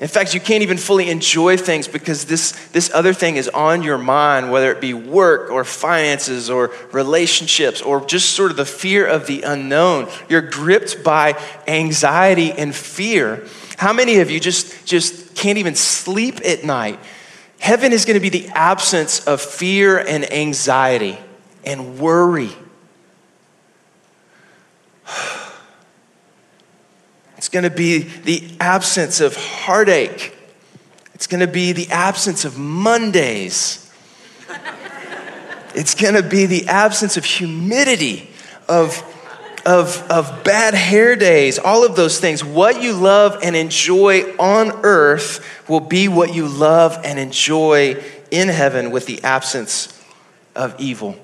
In 0.00 0.08
fact, 0.08 0.34
you 0.34 0.40
can't 0.40 0.62
even 0.62 0.76
fully 0.76 1.08
enjoy 1.08 1.56
things 1.56 1.86
because 1.86 2.24
this, 2.24 2.50
this 2.72 2.90
other 2.92 3.14
thing 3.14 3.36
is 3.36 3.48
on 3.48 3.84
your 3.84 3.96
mind, 3.96 4.50
whether 4.50 4.72
it 4.72 4.80
be 4.80 4.92
work 4.92 5.52
or 5.52 5.62
finances 5.62 6.50
or 6.50 6.72
relationships 6.90 7.80
or 7.80 8.04
just 8.04 8.30
sort 8.30 8.50
of 8.50 8.56
the 8.56 8.64
fear 8.64 9.06
of 9.06 9.28
the 9.28 9.42
unknown. 9.42 10.08
You're 10.28 10.42
gripped 10.42 11.04
by 11.04 11.40
anxiety 11.68 12.50
and 12.50 12.74
fear. 12.74 13.46
How 13.76 13.92
many 13.92 14.18
of 14.18 14.32
you 14.32 14.40
just, 14.40 14.84
just 14.84 15.36
can't 15.36 15.58
even 15.58 15.76
sleep 15.76 16.40
at 16.44 16.64
night? 16.64 16.98
Heaven 17.60 17.92
is 17.92 18.04
going 18.04 18.14
to 18.14 18.20
be 18.20 18.30
the 18.30 18.48
absence 18.48 19.24
of 19.26 19.40
fear 19.40 19.98
and 19.98 20.30
anxiety 20.32 21.18
and 21.64 22.00
worry. 22.00 22.50
Going 27.54 27.62
to 27.62 27.70
be 27.70 27.98
the 27.98 28.42
absence 28.58 29.20
of 29.20 29.36
heartache. 29.36 30.36
It's 31.14 31.28
going 31.28 31.38
to 31.38 31.46
be 31.46 31.70
the 31.70 31.88
absence 31.92 32.44
of 32.44 32.58
Mondays. 32.58 33.88
It's 35.72 35.94
going 35.94 36.14
to 36.14 36.24
be 36.24 36.46
the 36.46 36.66
absence 36.66 37.16
of 37.16 37.24
humidity, 37.24 38.28
of, 38.68 39.00
of, 39.64 40.04
of 40.10 40.42
bad 40.42 40.74
hair 40.74 41.14
days, 41.14 41.60
all 41.60 41.86
of 41.86 41.94
those 41.94 42.18
things. 42.18 42.42
What 42.42 42.82
you 42.82 42.92
love 42.92 43.38
and 43.44 43.54
enjoy 43.54 44.34
on 44.36 44.72
earth 44.82 45.68
will 45.68 45.78
be 45.78 46.08
what 46.08 46.34
you 46.34 46.48
love 46.48 47.00
and 47.04 47.20
enjoy 47.20 48.02
in 48.32 48.48
heaven 48.48 48.90
with 48.90 49.06
the 49.06 49.22
absence 49.22 49.96
of 50.56 50.74
evil. 50.80 51.16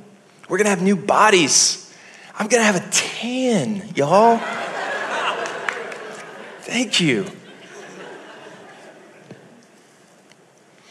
We're 0.49 0.59
going 0.59 0.67
to 0.67 0.71
have 0.71 0.81
new 0.81 0.95
bodies. 0.95 1.93
I'm 2.39 2.47
going 2.47 2.61
to 2.61 2.73
have 2.73 2.77
a 2.77 2.91
tan, 2.93 3.95
y'all. 3.97 4.41
Thank 6.71 7.01
you. 7.01 7.27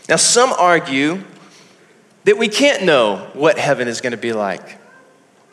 Now, 0.10 0.18
some 0.18 0.52
argue 0.52 1.24
that 2.26 2.38
we 2.38 2.50
can't 2.50 2.84
know 2.84 3.30
what 3.32 3.58
heaven 3.58 3.88
is 3.88 4.02
going 4.02 4.12
to 4.12 4.18
be 4.18 4.34
like. 4.34 4.78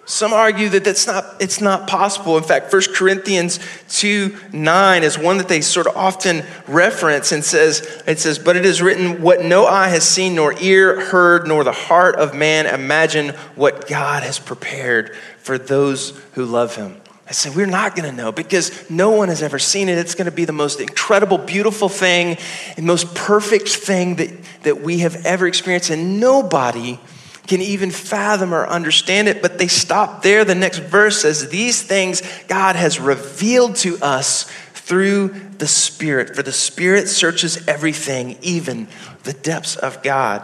Some 0.04 0.32
argue 0.32 0.68
that 0.70 0.82
that's 0.82 1.06
not, 1.06 1.36
it's 1.38 1.60
not 1.60 1.86
possible. 1.86 2.36
In 2.36 2.42
fact, 2.42 2.72
1 2.72 2.82
Corinthians 2.96 3.60
2 3.88 4.36
9 4.52 5.04
is 5.04 5.16
one 5.16 5.38
that 5.38 5.46
they 5.46 5.60
sort 5.60 5.86
of 5.86 5.96
often 5.96 6.42
reference 6.66 7.30
and 7.30 7.44
says, 7.44 8.02
it 8.08 8.18
says, 8.18 8.40
But 8.40 8.56
it 8.56 8.66
is 8.66 8.82
written, 8.82 9.22
What 9.22 9.44
no 9.44 9.64
eye 9.64 9.90
has 9.90 10.02
seen, 10.02 10.34
nor 10.34 10.58
ear 10.60 11.02
heard, 11.02 11.46
nor 11.46 11.62
the 11.62 11.70
heart 11.70 12.16
of 12.16 12.34
man 12.34 12.66
imagine 12.66 13.28
what 13.54 13.86
God 13.86 14.24
has 14.24 14.40
prepared 14.40 15.14
for 15.38 15.56
those 15.56 16.20
who 16.32 16.44
love 16.44 16.74
him. 16.74 17.00
I 17.28 17.32
said, 17.32 17.56
We're 17.56 17.66
not 17.66 17.96
going 17.96 18.08
to 18.08 18.16
know 18.16 18.30
because 18.30 18.88
no 18.88 19.10
one 19.10 19.28
has 19.28 19.42
ever 19.42 19.58
seen 19.58 19.88
it. 19.88 19.98
It's 19.98 20.14
going 20.14 20.26
to 20.26 20.30
be 20.30 20.44
the 20.44 20.52
most 20.52 20.80
incredible, 20.80 21.38
beautiful 21.38 21.88
thing 21.88 22.38
and 22.76 22.86
most 22.86 23.14
perfect 23.14 23.68
thing 23.68 24.16
that, 24.16 24.30
that 24.62 24.80
we 24.80 25.00
have 25.00 25.26
ever 25.26 25.46
experienced. 25.46 25.90
And 25.90 26.20
nobody 26.20 27.00
can 27.46 27.60
even 27.60 27.90
fathom 27.90 28.54
or 28.54 28.66
understand 28.66 29.28
it. 29.28 29.42
But 29.42 29.58
they 29.58 29.68
stop 29.68 30.22
there. 30.22 30.44
The 30.44 30.54
next 30.54 30.78
verse 30.78 31.20
says, 31.22 31.48
These 31.48 31.82
things 31.82 32.22
God 32.46 32.76
has 32.76 33.00
revealed 33.00 33.76
to 33.76 33.98
us 34.00 34.44
through 34.74 35.28
the 35.58 35.66
Spirit. 35.66 36.36
For 36.36 36.44
the 36.44 36.52
Spirit 36.52 37.08
searches 37.08 37.66
everything, 37.66 38.38
even 38.42 38.86
the 39.24 39.32
depths 39.32 39.74
of 39.74 40.00
God. 40.04 40.42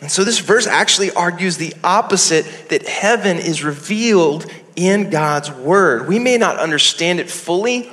And 0.00 0.10
so 0.10 0.22
this 0.22 0.38
verse 0.38 0.66
actually 0.66 1.10
argues 1.12 1.56
the 1.56 1.74
opposite 1.82 2.44
that 2.68 2.86
heaven 2.86 3.38
is 3.38 3.64
revealed 3.64 4.46
in 4.78 5.10
God's 5.10 5.50
word. 5.50 6.06
We 6.06 6.20
may 6.20 6.38
not 6.38 6.56
understand 6.56 7.18
it 7.18 7.28
fully. 7.28 7.90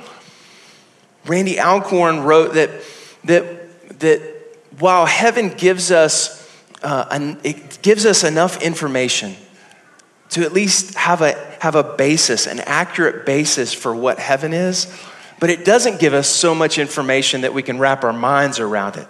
Randy 1.26 1.58
Alcorn 1.58 2.20
wrote 2.20 2.54
that, 2.54 2.70
that, 3.24 3.98
that 3.98 4.22
while 4.78 5.04
heaven 5.04 5.48
gives 5.48 5.90
us, 5.90 6.48
uh, 6.84 7.06
an, 7.10 7.40
it 7.42 7.80
gives 7.82 8.06
us 8.06 8.22
enough 8.22 8.62
information 8.62 9.34
to 10.30 10.42
at 10.42 10.52
least 10.52 10.94
have 10.94 11.22
a, 11.22 11.32
have 11.60 11.74
a 11.74 11.82
basis, 11.82 12.46
an 12.46 12.60
accurate 12.60 13.26
basis 13.26 13.72
for 13.72 13.94
what 13.94 14.20
heaven 14.20 14.52
is, 14.52 14.86
but 15.40 15.50
it 15.50 15.64
doesn't 15.64 15.98
give 15.98 16.14
us 16.14 16.28
so 16.28 16.54
much 16.54 16.78
information 16.78 17.40
that 17.40 17.52
we 17.52 17.62
can 17.62 17.80
wrap 17.80 18.04
our 18.04 18.12
minds 18.12 18.60
around 18.60 18.96
it. 18.96 19.08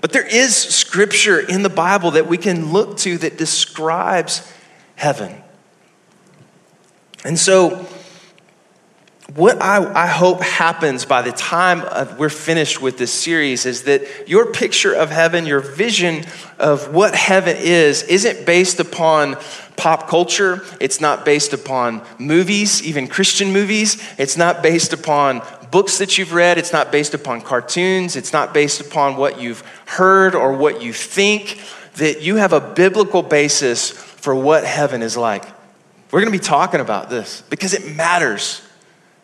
But 0.00 0.12
there 0.12 0.26
is 0.26 0.56
scripture 0.56 1.38
in 1.38 1.62
the 1.62 1.68
Bible 1.68 2.12
that 2.12 2.26
we 2.26 2.36
can 2.36 2.72
look 2.72 2.96
to 2.98 3.18
that 3.18 3.38
describes 3.38 4.52
heaven. 4.96 5.40
And 7.24 7.38
so, 7.38 7.86
what 9.34 9.62
I, 9.62 10.04
I, 10.04 10.06
hope 10.08 10.42
happens 10.42 11.04
by 11.04 11.22
the 11.22 11.30
time 11.30 11.84
we're 12.18 12.28
finished 12.28 12.82
with 12.82 12.98
this 12.98 13.12
series 13.12 13.64
is 13.64 13.84
that 13.84 14.28
your 14.28 14.52
picture 14.52 14.92
of 14.92 15.10
heaven, 15.10 15.46
your 15.46 15.60
vision 15.60 16.24
of 16.58 16.92
what 16.92 17.14
heaven 17.14 17.56
is, 17.56 18.02
isn't 18.04 18.44
based 18.44 18.80
upon 18.80 19.36
pop 19.76 20.08
culture. 20.08 20.62
It's 20.80 21.00
not 21.00 21.24
based 21.24 21.52
upon 21.52 22.02
movies, 22.18 22.82
even 22.82 23.06
Christian 23.06 23.52
movies. 23.52 24.02
It's 24.18 24.36
not 24.36 24.62
based 24.62 24.92
upon 24.92 25.42
books 25.70 25.98
that 25.98 26.18
you've 26.18 26.32
read. 26.32 26.58
It's 26.58 26.72
not 26.72 26.90
based 26.90 27.14
upon 27.14 27.42
cartoons. 27.42 28.16
It's 28.16 28.32
not 28.32 28.52
based 28.52 28.80
upon 28.80 29.16
what 29.16 29.40
you've 29.40 29.60
heard 29.86 30.34
or 30.34 30.54
what 30.54 30.82
you 30.82 30.92
think. 30.92 31.60
That 31.96 32.22
you 32.22 32.36
have 32.36 32.52
a 32.52 32.60
biblical 32.60 33.22
basis 33.22 33.90
for 33.90 34.34
what 34.34 34.64
heaven 34.64 35.02
is 35.02 35.16
like. 35.16 35.44
We're 36.10 36.20
going 36.20 36.32
to 36.32 36.38
be 36.38 36.44
talking 36.44 36.80
about 36.80 37.08
this 37.08 37.42
because 37.50 37.72
it 37.72 37.94
matters. 37.94 38.62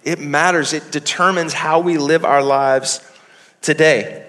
It 0.04 0.20
matters. 0.20 0.72
It 0.72 0.92
determines 0.92 1.52
how 1.52 1.80
we 1.80 1.98
live 1.98 2.24
our 2.24 2.42
lives 2.42 3.00
today. 3.60 4.24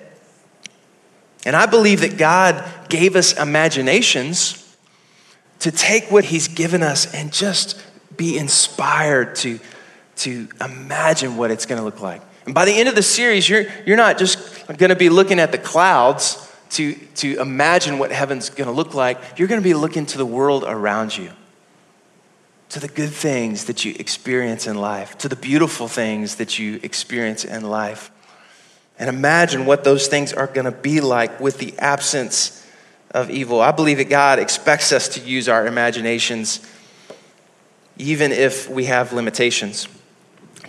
And 1.45 1.55
I 1.55 1.67
believe 1.67 2.01
that 2.01 2.17
God 2.17 2.63
gave 2.89 3.15
us 3.15 3.37
imaginations 3.37 4.75
to 5.59 5.71
take 5.71 6.11
what 6.11 6.25
He's 6.25 6.47
given 6.47 6.81
us 6.81 7.13
and 7.13 7.31
just 7.31 7.81
be 8.15 8.37
inspired 8.37 9.35
to, 9.35 9.59
to 10.17 10.47
imagine 10.59 11.37
what 11.37 11.51
it's 11.51 11.67
going 11.67 11.79
to 11.79 11.85
look 11.85 12.01
like. 12.01 12.21
And 12.45 12.55
by 12.55 12.65
the 12.65 12.73
end 12.73 12.89
of 12.89 12.95
the 12.95 13.03
series, 13.03 13.47
you're, 13.47 13.65
you're 13.85 13.97
not 13.97 14.17
just 14.17 14.65
going 14.65 14.89
to 14.89 14.95
be 14.95 15.09
looking 15.09 15.39
at 15.39 15.51
the 15.51 15.57
clouds 15.59 16.43
to, 16.71 16.95
to 16.95 17.39
imagine 17.39 17.99
what 17.99 18.11
heaven's 18.11 18.49
going 18.49 18.67
to 18.67 18.73
look 18.73 18.95
like, 18.95 19.19
you're 19.37 19.47
going 19.47 19.61
to 19.61 19.63
be 19.63 19.75
looking 19.75 20.05
to 20.07 20.17
the 20.17 20.25
world 20.25 20.63
around 20.65 21.15
you 21.15 21.31
to 22.69 22.79
the 22.79 22.87
good 22.87 23.11
things 23.11 23.65
that 23.65 23.85
you 23.85 23.95
experience 23.97 24.67
in 24.67 24.77
life, 24.77 25.17
to 25.19 25.29
the 25.29 25.35
beautiful 25.35 25.87
things 25.87 26.35
that 26.35 26.59
you 26.59 26.79
experience 26.83 27.45
in 27.45 27.63
life. 27.63 28.11
And 28.99 29.09
imagine 29.09 29.65
what 29.65 29.83
those 29.83 30.07
things 30.07 30.33
are 30.33 30.47
going 30.47 30.65
to 30.65 30.71
be 30.71 31.01
like 31.01 31.39
with 31.39 31.59
the 31.59 31.77
absence 31.77 32.65
of 33.11 33.29
evil. 33.29 33.61
I 33.61 33.71
believe 33.71 33.97
that 33.97 34.09
God 34.09 34.39
expects 34.39 34.91
us 34.91 35.09
to 35.09 35.21
use 35.21 35.47
our 35.47 35.65
imaginations 35.65 36.59
even 37.97 38.31
if 38.31 38.69
we 38.69 38.85
have 38.85 39.13
limitations. 39.13 39.87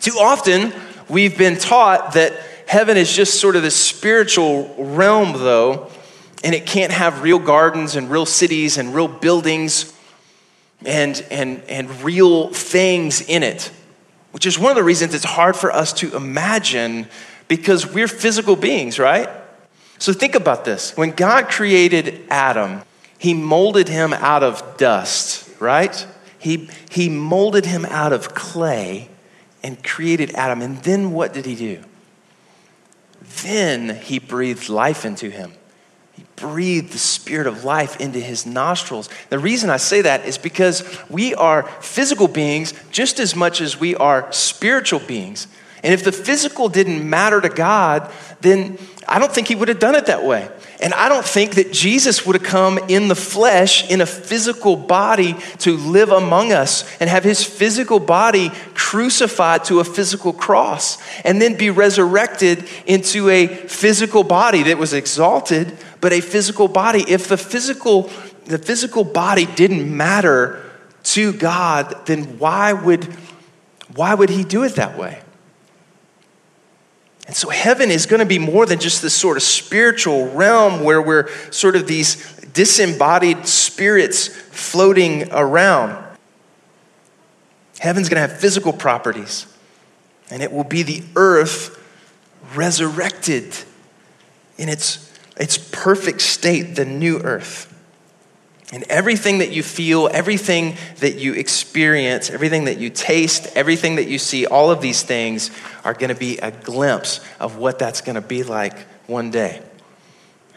Too 0.00 0.16
often, 0.18 0.72
we've 1.08 1.37
been 1.37 1.58
taught 1.58 2.12
that 2.14 2.32
heaven 2.66 2.96
is 2.96 3.14
just 3.14 3.40
sort 3.40 3.56
of 3.56 3.62
this 3.62 3.76
spiritual 3.76 4.74
realm, 4.78 5.32
though, 5.32 5.90
and 6.44 6.54
it 6.54 6.64
can't 6.66 6.92
have 6.92 7.22
real 7.22 7.38
gardens 7.38 7.96
and 7.96 8.11
real 8.11 8.24
cities 8.24 8.78
and 8.78 8.94
real 8.94 9.08
buildings 9.08 9.92
and, 10.85 11.25
and, 11.31 11.62
and 11.69 12.03
real 12.03 12.49
things 12.49 13.21
in 13.21 13.43
it, 13.43 13.71
which 14.33 14.47
is 14.47 14.59
one 14.59 14.71
of 14.71 14.77
the 14.77 14.85
reasons 14.85 15.14
it's 15.14 15.25
hard 15.25 15.57
for 15.57 15.73
us 15.73 15.93
to 15.95 16.14
imagine 16.17 17.09
because 17.49 17.87
we're 17.87 18.09
physical 18.09 18.57
beings, 18.57 18.99
right? 18.99 19.29
So 19.99 20.12
think 20.12 20.35
about 20.35 20.64
this. 20.64 20.97
When 20.97 21.11
God 21.11 21.49
created 21.49 22.25
Adam, 22.31 22.83
he 23.19 23.35
molded 23.35 23.88
him 23.88 24.12
out 24.12 24.43
of 24.43 24.77
dust, 24.77 25.51
right? 25.61 26.07
He, 26.38 26.71
he 26.91 27.09
molded 27.09 27.67
him 27.67 27.85
out 27.87 28.12
of 28.12 28.35
clay 28.35 29.09
and 29.62 29.83
created 29.83 30.31
Adam. 30.35 30.62
And 30.62 30.79
then 30.85 31.11
what 31.12 31.33
did 31.33 31.47
he 31.47 31.57
do? 31.57 31.83
Then 33.43 33.97
he 33.97 34.19
breathed 34.21 34.69
life 34.69 35.05
into 35.05 35.31
him. 35.31 35.53
He 36.38 36.46
breathed 36.46 36.92
the 36.92 36.98
spirit 36.98 37.46
of 37.46 37.64
life 37.64 38.01
into 38.01 38.20
his 38.20 38.46
nostrils. 38.46 39.09
The 39.31 39.38
reason 39.38 39.70
I 39.70 39.77
say 39.77 40.03
that 40.03 40.27
is 40.27 40.38
because 40.38 40.83
we 41.09 41.35
are 41.35 41.64
physical 41.81 42.29
beings 42.29 42.74
just 42.90 43.20
as 43.20 43.35
much 43.35 43.61
as 43.61 43.79
we 43.79 43.94
are 43.96 44.31
spiritual 44.33 45.01
beings. 45.01 45.46
And 45.83 45.94
if 45.94 46.05
the 46.05 46.12
physical 46.12 46.68
didn't 46.68 47.09
matter 47.09 47.40
to 47.40 47.48
God, 47.48 48.11
then 48.40 48.79
I 49.07 49.18
don't 49.18 49.33
think 49.33 49.48
he 49.48 49.55
would 49.55 49.68
have 49.68 49.79
done 49.79 49.94
it 49.94 50.07
that 50.07 50.24
way. 50.24 50.51
And 50.81 50.94
I 50.94 51.09
don't 51.09 51.24
think 51.24 51.55
that 51.55 51.72
Jesus 51.72 52.24
would 52.24 52.37
have 52.37 52.44
come 52.44 52.79
in 52.88 53.09
the 53.09 53.16
flesh, 53.16 53.90
in 53.90 54.01
a 54.01 54.07
physical 54.07 54.77
body, 54.77 55.35
to 55.59 55.77
live 55.77 56.11
among 56.11 56.53
us 56.53 56.85
and 57.01 57.11
have 57.11 57.24
his 57.24 57.42
physical 57.42 57.98
body 57.98 58.51
crucified 58.74 59.64
to 59.64 59.81
a 59.81 59.85
physical 59.85 60.33
cross 60.33 60.98
and 61.24 61.42
then 61.42 61.57
be 61.57 61.70
resurrected 61.70 62.68
into 62.87 63.29
a 63.29 63.46
physical 63.46 64.22
body 64.22 64.64
that 64.64 64.79
was 64.79 64.92
exalted 64.92 65.77
but 66.00 66.12
a 66.12 66.20
physical 66.20 66.68
body. 66.68 67.04
If 67.08 67.28
the 67.28 67.37
physical, 67.37 68.11
the 68.44 68.58
physical 68.58 69.04
body 69.04 69.46
didn't 69.46 69.96
matter 69.96 70.64
to 71.04 71.32
God, 71.32 72.06
then 72.06 72.38
why 72.38 72.72
would, 72.72 73.04
why 73.94 74.14
would 74.14 74.30
He 74.30 74.44
do 74.44 74.64
it 74.64 74.74
that 74.76 74.98
way? 74.98 75.20
And 77.26 77.37
so 77.37 77.50
heaven 77.50 77.90
is 77.90 78.06
going 78.06 78.20
to 78.20 78.26
be 78.26 78.38
more 78.38 78.64
than 78.64 78.78
just 78.78 79.02
this 79.02 79.14
sort 79.14 79.37
of 79.37 79.42
spiritual 79.42 80.30
realm 80.30 80.82
where 80.82 81.02
we're 81.02 81.28
sort 81.52 81.76
of 81.76 81.87
these 81.87 82.16
disembodied 82.54 83.46
spirits 83.46 84.28
floating 84.28 85.30
around. 85.30 86.04
Heaven's 87.78 88.08
going 88.08 88.16
to 88.16 88.26
have 88.26 88.40
physical 88.40 88.72
properties, 88.72 89.46
and 90.30 90.42
it 90.42 90.50
will 90.50 90.64
be 90.64 90.82
the 90.82 91.04
earth 91.16 91.74
resurrected 92.54 93.54
in 94.56 94.68
its, 94.68 95.08
its 95.38 95.59
perfect 95.59 96.20
state, 96.20 96.74
the 96.77 96.85
new 96.85 97.18
earth. 97.18 97.74
And 98.70 98.85
everything 98.90 99.38
that 99.38 99.51
you 99.51 99.62
feel, 99.62 100.11
everything 100.12 100.77
that 100.98 101.14
you 101.14 101.33
experience, 101.33 102.29
everything 102.29 102.66
that 102.66 102.77
you 102.77 102.90
taste, 102.90 103.48
everything 103.55 103.96
that 103.96 104.09
you 104.09 104.18
see, 104.18 104.44
all 104.44 104.70
of 104.70 104.83
these 104.83 105.03
things 105.03 105.51
are 105.85 105.94
going 105.94 106.11
to 106.11 106.14
be 106.14 106.37
a 106.38 106.51
glimpse 106.51 107.20
of 107.40 107.57
what 107.57 107.79
that's 107.79 108.03
going 108.03 108.16
to 108.16 108.20
be 108.20 108.42
like 108.42 108.77
one 109.07 109.31
day. 109.31 109.62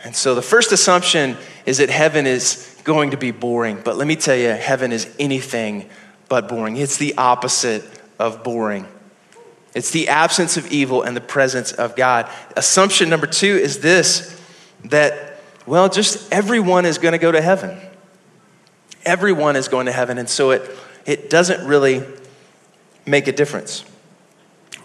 And 0.04 0.14
so 0.16 0.36
the 0.36 0.42
first 0.42 0.74
assumption 0.74 1.38
is 1.66 1.78
that 1.78 1.90
heaven 1.90 2.28
is 2.28 2.78
going 2.84 3.12
to 3.12 3.18
be 3.18 3.32
boring. 3.32 3.80
But 3.82 3.96
let 3.96 4.08
me 4.08 4.18
tell 4.18 4.36
you, 4.36 4.50
heaven 4.50 4.92
is 4.92 5.14
anything 5.18 5.90
but 6.28 6.50
boring. 6.50 6.76
It's 6.76 6.98
the 6.98 7.18
opposite 7.18 7.84
of 8.20 8.44
boring. 8.44 8.88
It's 9.74 9.92
the 9.92 10.10
absence 10.10 10.58
of 10.58 10.70
evil 10.72 11.02
and 11.04 11.16
the 11.16 11.22
presence 11.22 11.72
of 11.72 11.96
God. 11.96 12.30
Assumption 12.58 13.10
number 13.10 13.28
two 13.28 13.56
is 13.56 13.80
this 13.80 14.41
that, 14.86 15.40
well, 15.66 15.90
just 15.90 16.32
everyone 16.32 16.86
is 16.86 16.98
going 16.98 17.14
to 17.14 17.18
go 17.18 17.32
to 17.32 17.42
heaven. 17.42 17.78
Everyone 19.06 19.56
is 19.56 19.68
going 19.68 19.86
to 19.88 19.92
heaven. 19.92 20.18
And 20.18 20.30
so 20.30 20.52
it, 20.52 20.70
it 21.06 21.30
doesn't 21.30 21.68
really 21.68 22.04
make 23.06 23.28
a 23.28 23.32
difference. 23.32 23.84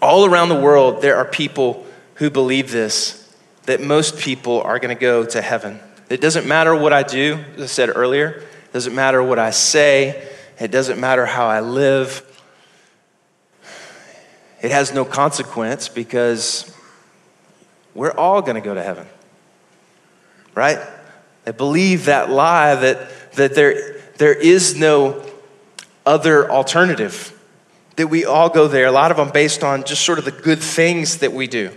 All 0.01 0.25
around 0.25 0.49
the 0.49 0.59
world, 0.59 1.01
there 1.01 1.17
are 1.17 1.25
people 1.25 1.85
who 2.15 2.29
believe 2.29 2.71
this 2.71 3.23
that 3.67 3.81
most 3.81 4.17
people 4.17 4.61
are 4.61 4.79
going 4.79 4.95
to 4.95 4.99
go 4.99 5.25
to 5.25 5.41
heaven. 5.41 5.79
It 6.09 6.21
doesn't 6.21 6.47
matter 6.47 6.73
what 6.73 6.93
I 6.93 7.03
do, 7.03 7.43
as 7.55 7.63
I 7.63 7.65
said 7.65 7.89
earlier, 7.93 8.29
it 8.29 8.73
doesn't 8.73 8.95
matter 8.95 9.21
what 9.21 9.39
I 9.39 9.49
say, 9.49 10.29
it 10.57 10.71
doesn't 10.71 10.99
matter 10.99 11.25
how 11.25 11.47
I 11.47 11.59
live. 11.59 12.23
It 14.61 14.71
has 14.71 14.93
no 14.93 15.03
consequence 15.03 15.89
because 15.89 16.73
we're 17.93 18.11
all 18.11 18.41
going 18.41 18.55
to 18.55 18.61
go 18.61 18.73
to 18.73 18.81
heaven. 18.81 19.05
Right? 20.57 20.79
They 21.45 21.51
believe 21.51 22.05
that 22.05 22.31
lie 22.31 22.73
that, 22.73 23.31
that 23.33 23.53
there, 23.53 23.99
there 24.17 24.33
is 24.33 24.75
no 24.75 25.23
other 26.03 26.49
alternative, 26.49 27.31
that 27.95 28.07
we 28.07 28.25
all 28.25 28.49
go 28.49 28.67
there, 28.67 28.87
a 28.87 28.91
lot 28.91 29.11
of 29.11 29.17
them 29.17 29.29
based 29.29 29.63
on 29.63 29.83
just 29.83 30.03
sort 30.03 30.17
of 30.17 30.25
the 30.25 30.31
good 30.31 30.57
things 30.57 31.19
that 31.19 31.31
we 31.31 31.45
do. 31.45 31.69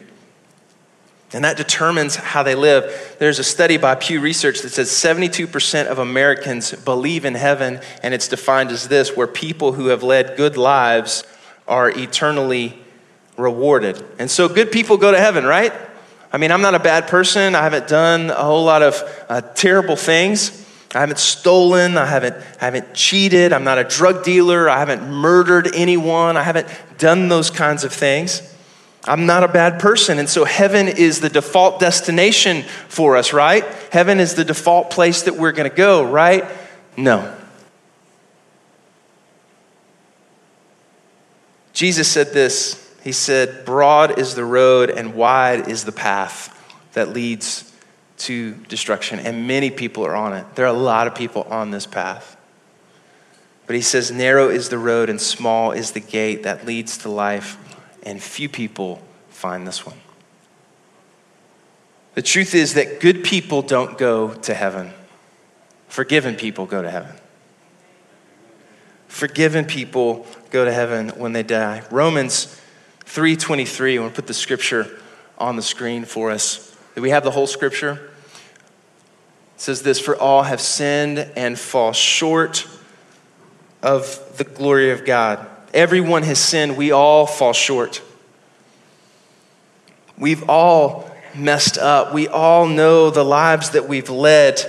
And 1.35 1.45
that 1.45 1.59
determines 1.59 2.17
how 2.17 2.43
they 2.43 2.55
live. 2.55 3.17
There's 3.19 3.39
a 3.39 3.45
study 3.45 3.77
by 3.77 3.97
Pew 3.97 4.19
Research 4.19 4.63
that 4.63 4.71
says 4.71 4.89
72% 4.89 5.87
of 5.87 5.99
Americans 5.99 6.73
believe 6.73 7.27
in 7.27 7.35
heaven, 7.35 7.81
and 8.03 8.15
it's 8.15 8.29
defined 8.29 8.71
as 8.71 8.89
this 8.89 9.15
where 9.15 9.27
people 9.27 9.73
who 9.73 9.89
have 9.89 10.03
led 10.03 10.39
good 10.39 10.57
lives 10.57 11.25
are 11.69 11.91
eternally 11.91 12.79
rewarded. 13.37 14.03
And 14.19 14.31
so 14.31 14.49
good 14.49 14.73
people 14.73 14.97
go 14.97 15.13
to 15.13 15.19
heaven, 15.19 15.45
right? 15.45 15.75
I 16.33 16.39
mean, 16.39 16.53
I'm 16.53 16.63
not 16.63 16.75
a 16.75 16.81
bad 16.81 17.09
person. 17.09 17.55
I 17.55 17.63
haven't 17.63 17.89
done 17.89 18.31
a 18.31 18.45
whole 18.45 18.65
lot 18.65 18.83
of 18.83 19.25
uh, 19.29 19.41
terrible 19.41 19.97
things. 19.97 20.57
I 20.95 21.01
haven't 21.01 21.19
stolen. 21.19 21.97
I 21.97 22.07
haven't, 22.07 22.37
I 22.61 22.65
haven't 22.65 22.95
cheated. 22.95 23.53
I'm 23.53 23.65
not 23.65 23.79
a 23.79 23.85
drug 23.85 24.25
dealer. 24.25 24.69
I 24.69 24.79
haven't 24.79 25.09
murdered 25.11 25.75
anyone. 25.75 26.37
I 26.37 26.43
haven't 26.43 26.69
done 26.99 27.29
those 27.29 27.51
kinds 27.51 27.85
of 27.85 27.93
things. 27.93 28.47
I'm 29.05 29.27
not 29.27 29.45
a 29.45 29.49
bad 29.49 29.81
person. 29.81 30.19
And 30.19 30.29
so 30.29 30.45
heaven 30.45 30.87
is 30.87 31.21
the 31.21 31.29
default 31.29 31.81
destination 31.81 32.63
for 32.89 33.17
us, 33.17 33.33
right? 33.33 33.65
Heaven 33.91 34.21
is 34.21 34.35
the 34.35 34.45
default 34.45 34.91
place 34.91 35.23
that 35.23 35.37
we're 35.37 35.53
going 35.53 35.71
to 35.71 35.77
go, 35.77 36.03
right? 36.05 36.45
No. 36.97 37.37
Jesus 41.73 42.09
said 42.09 42.33
this 42.33 42.90
He 43.03 43.13
said, 43.13 43.65
Broad 43.65 44.19
is 44.19 44.35
the 44.35 44.45
road 44.45 44.91
and 44.91 45.15
wide 45.15 45.69
is 45.69 45.85
the 45.85 45.93
path 45.93 46.57
that 46.93 47.11
leads 47.11 47.73
to 48.19 48.55
destruction, 48.69 49.19
and 49.19 49.47
many 49.47 49.71
people 49.71 50.05
are 50.05 50.15
on 50.15 50.35
it. 50.35 50.45
There 50.55 50.67
are 50.67 50.75
a 50.75 50.79
lot 50.79 51.07
of 51.07 51.15
people 51.15 51.45
on 51.45 51.71
this 51.71 51.87
path. 51.87 52.37
But 53.67 53.77
he 53.77 53.83
says, 53.83 54.11
Narrow 54.11 54.49
is 54.49 54.69
the 54.69 54.79
road 54.79 55.09
and 55.09 55.21
small 55.21 55.73
is 55.73 55.93
the 55.93 56.01
gate 56.01 56.43
that 56.43 56.67
leads 56.67 56.99
to 56.99 57.09
life 57.09 57.57
and 58.03 58.23
few 58.23 58.49
people 58.49 59.03
find 59.29 59.67
this 59.67 59.87
one. 59.87 59.97
The 62.15 62.23
truth 62.23 62.55
is 62.55 62.75
that 62.75 63.01
good 63.01 63.25
people 63.25 63.63
don't 63.63 63.97
go 63.97 64.35
to 64.35 64.55
heaven, 64.55 64.93
forgiven 65.89 66.35
people 66.35 66.67
go 66.67 66.83
to 66.83 66.91
heaven. 66.91 67.15
Forgiven 69.07 69.65
people 69.65 70.27
go 70.51 70.65
to 70.65 70.73
heaven 70.73 71.11
when 71.11 71.33
they 71.33 71.43
die. 71.43 71.83
Romans 71.91 72.61
3:23, 73.13 73.95
I'm 73.95 73.97
going 74.03 74.11
to 74.11 74.15
put 74.15 74.29
the 74.29 74.35
scripture 74.35 74.87
on 75.37 75.57
the 75.57 75.63
screen 75.63 76.05
for 76.05 76.31
us. 76.31 76.77
Do 76.95 77.03
we 77.03 77.11
have 77.11 77.25
the 77.25 77.33
whole 77.33 77.49
scripture? 77.49 78.13
It 79.57 79.61
says 79.61 79.83
this, 79.83 79.99
for 79.99 80.17
all 80.17 80.45
have 80.45 80.61
sinned 80.61 81.19
and 81.35 81.59
fall 81.59 81.93
short 81.93 82.69
of 83.83 84.37
the 84.39 84.45
glory 84.45 84.93
of 84.93 85.05
God. 85.05 85.45
Everyone 85.75 86.23
has 86.23 86.39
sinned. 86.39 86.77
We 86.77 86.93
all 86.93 87.27
fall 87.27 87.53
short. 87.53 88.01
We've 90.17 90.49
all 90.49 91.11
messed 91.35 91.79
up. 91.79 92.15
We 92.15 92.29
all 92.29 92.67
know 92.67 93.11
the 93.11 93.25
lives 93.25 93.71
that 93.71 93.89
we've 93.89 94.09
led. 94.09 94.61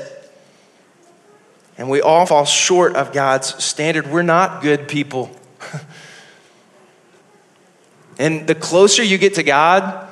And 1.78 1.92
we 1.92 2.02
all 2.02 2.26
fall 2.26 2.46
short 2.46 2.96
of 2.96 3.14
God's 3.14 3.64
standard. 3.64 4.08
We're 4.08 4.24
not 4.24 4.64
good 4.64 4.88
people. 4.88 5.30
and 8.18 8.48
the 8.48 8.56
closer 8.56 9.04
you 9.04 9.18
get 9.18 9.36
to 9.36 9.44
God, 9.44 10.08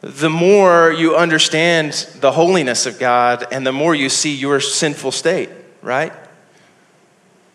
the 0.00 0.30
more 0.30 0.92
you 0.92 1.16
understand 1.16 1.92
the 2.20 2.32
holiness 2.32 2.86
of 2.86 2.98
God 2.98 3.46
and 3.52 3.66
the 3.66 3.72
more 3.72 3.94
you 3.94 4.08
see 4.08 4.34
your 4.34 4.60
sinful 4.60 5.12
state, 5.12 5.48
right? 5.80 6.12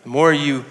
The 0.02 0.08
more 0.08 0.32
you 0.32 0.64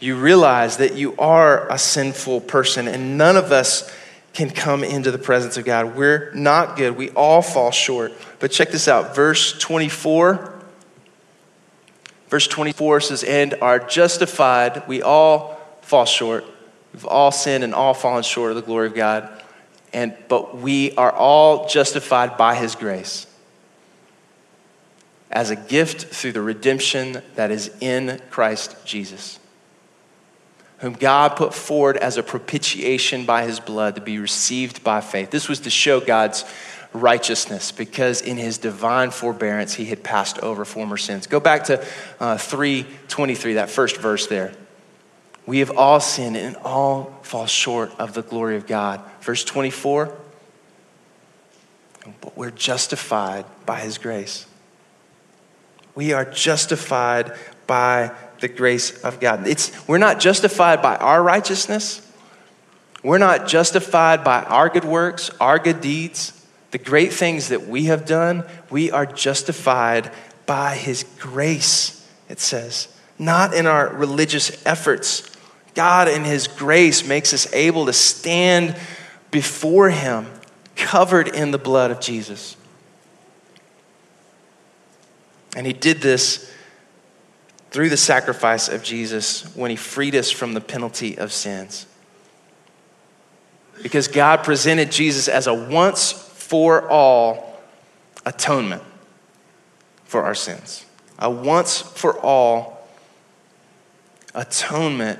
you 0.00 0.16
realize 0.16 0.76
that 0.78 0.96
you 0.96 1.16
are 1.16 1.70
a 1.72 1.78
sinful 1.78 2.42
person 2.42 2.88
and 2.88 3.16
none 3.16 3.36
of 3.36 3.52
us 3.52 3.90
can 4.34 4.50
come 4.50 4.84
into 4.84 5.10
the 5.10 5.18
presence 5.18 5.56
of 5.56 5.64
God. 5.64 5.96
We're 5.96 6.30
not 6.34 6.76
good. 6.76 6.96
We 6.96 7.10
all 7.10 7.40
fall 7.40 7.70
short. 7.70 8.12
But 8.38 8.50
check 8.50 8.70
this 8.70 8.86
out 8.88 9.14
verse 9.14 9.58
24. 9.58 10.52
Verse 12.28 12.46
24 12.48 13.00
says, 13.00 13.24
And 13.24 13.54
are 13.62 13.78
justified. 13.78 14.86
We 14.88 15.02
all 15.02 15.58
fall 15.82 16.04
short. 16.04 16.44
We've 16.94 17.04
all 17.04 17.30
sinned 17.30 17.62
and 17.62 17.74
all 17.74 17.92
fallen 17.92 18.22
short 18.22 18.50
of 18.50 18.56
the 18.56 18.62
glory 18.62 18.86
of 18.86 18.94
God. 18.94 19.28
And, 19.92 20.16
but 20.28 20.56
we 20.56 20.92
are 20.96 21.12
all 21.12 21.68
justified 21.68 22.38
by 22.38 22.54
his 22.54 22.74
grace 22.74 23.26
as 25.30 25.50
a 25.50 25.56
gift 25.56 26.06
through 26.06 26.32
the 26.32 26.40
redemption 26.40 27.20
that 27.34 27.50
is 27.50 27.70
in 27.80 28.20
Christ 28.30 28.76
Jesus 28.86 29.38
whom 30.84 30.92
God 30.92 31.36
put 31.36 31.54
forward 31.54 31.96
as 31.96 32.18
a 32.18 32.22
propitiation 32.22 33.24
by 33.24 33.44
his 33.44 33.58
blood 33.58 33.94
to 33.94 34.02
be 34.02 34.18
received 34.18 34.84
by 34.84 35.00
faith. 35.00 35.30
This 35.30 35.48
was 35.48 35.60
to 35.60 35.70
show 35.70 35.98
God's 35.98 36.44
righteousness 36.92 37.72
because 37.72 38.20
in 38.20 38.36
his 38.36 38.58
divine 38.58 39.10
forbearance 39.10 39.72
he 39.72 39.86
had 39.86 40.02
passed 40.02 40.38
over 40.40 40.64
former 40.66 40.98
sins. 40.98 41.26
Go 41.26 41.40
back 41.40 41.64
to 41.64 41.82
uh, 42.20 42.36
323, 42.36 43.54
that 43.54 43.70
first 43.70 43.96
verse 43.96 44.26
there. 44.26 44.52
We 45.46 45.58
have 45.58 45.76
all 45.76 46.00
sinned 46.00 46.36
and 46.36 46.56
all 46.56 47.18
fall 47.22 47.46
short 47.46 47.92
of 47.98 48.14
the 48.14 48.22
glory 48.22 48.56
of 48.56 48.66
God. 48.66 49.02
Verse 49.20 49.44
24, 49.44 50.16
but 52.20 52.36
we're 52.36 52.50
justified 52.50 53.44
by 53.66 53.80
his 53.80 53.98
grace. 53.98 54.46
We 55.94 56.12
are 56.12 56.24
justified 56.24 57.32
by 57.66 58.12
the 58.40 58.48
grace 58.48 59.02
of 59.02 59.20
God. 59.20 59.46
It's, 59.46 59.86
we're 59.86 59.98
not 59.98 60.20
justified 60.20 60.82
by 60.82 60.96
our 60.96 61.22
righteousness. 61.22 62.00
We're 63.02 63.18
not 63.18 63.46
justified 63.46 64.24
by 64.24 64.42
our 64.42 64.68
good 64.68 64.84
works, 64.84 65.30
our 65.40 65.58
good 65.58 65.80
deeds, 65.80 66.32
the 66.70 66.78
great 66.78 67.12
things 67.12 67.48
that 67.48 67.68
we 67.68 67.84
have 67.84 68.06
done. 68.06 68.44
We 68.70 68.90
are 68.90 69.06
justified 69.06 70.10
by 70.46 70.74
His 70.74 71.04
grace, 71.18 72.06
it 72.28 72.40
says, 72.40 72.88
not 73.18 73.54
in 73.54 73.66
our 73.66 73.94
religious 73.94 74.64
efforts. 74.66 75.33
God, 75.74 76.08
in 76.08 76.24
His 76.24 76.46
grace, 76.46 77.06
makes 77.06 77.34
us 77.34 77.52
able 77.52 77.86
to 77.86 77.92
stand 77.92 78.76
before 79.30 79.90
Him 79.90 80.26
covered 80.76 81.28
in 81.28 81.50
the 81.50 81.58
blood 81.58 81.90
of 81.90 82.00
Jesus. 82.00 82.56
And 85.56 85.66
he 85.66 85.72
did 85.72 86.00
this 86.00 86.50
through 87.70 87.88
the 87.88 87.96
sacrifice 87.96 88.68
of 88.68 88.82
Jesus 88.82 89.54
when 89.56 89.70
he 89.70 89.76
freed 89.76 90.14
us 90.14 90.30
from 90.30 90.54
the 90.54 90.60
penalty 90.60 91.16
of 91.18 91.32
sins. 91.32 91.86
Because 93.82 94.08
God 94.08 94.44
presented 94.44 94.92
Jesus 94.92 95.28
as 95.28 95.46
a 95.46 95.54
once 95.54 96.12
for 96.12 96.88
all 96.88 97.60
atonement 98.24 98.82
for 100.04 100.22
our 100.22 100.34
sins. 100.34 100.86
A 101.18 101.30
once 101.30 101.80
for 101.80 102.18
all 102.20 102.88
atonement 104.34 105.18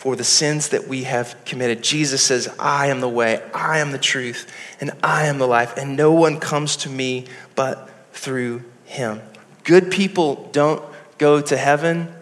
for 0.00 0.16
the 0.16 0.24
sins 0.24 0.70
that 0.70 0.88
we 0.88 1.02
have 1.02 1.36
committed. 1.44 1.82
Jesus 1.82 2.22
says, 2.22 2.48
I 2.58 2.86
am 2.86 3.00
the 3.00 3.08
way, 3.08 3.42
I 3.52 3.80
am 3.80 3.92
the 3.92 3.98
truth, 3.98 4.50
and 4.80 4.92
I 5.02 5.26
am 5.26 5.36
the 5.36 5.46
life, 5.46 5.76
and 5.76 5.94
no 5.94 6.10
one 6.10 6.40
comes 6.40 6.74
to 6.76 6.88
me 6.88 7.26
but 7.54 7.90
through 8.14 8.64
him. 8.86 9.20
Good 9.62 9.90
people 9.90 10.48
don't 10.52 10.82
go 11.18 11.42
to 11.42 11.54
heaven, 11.54 12.14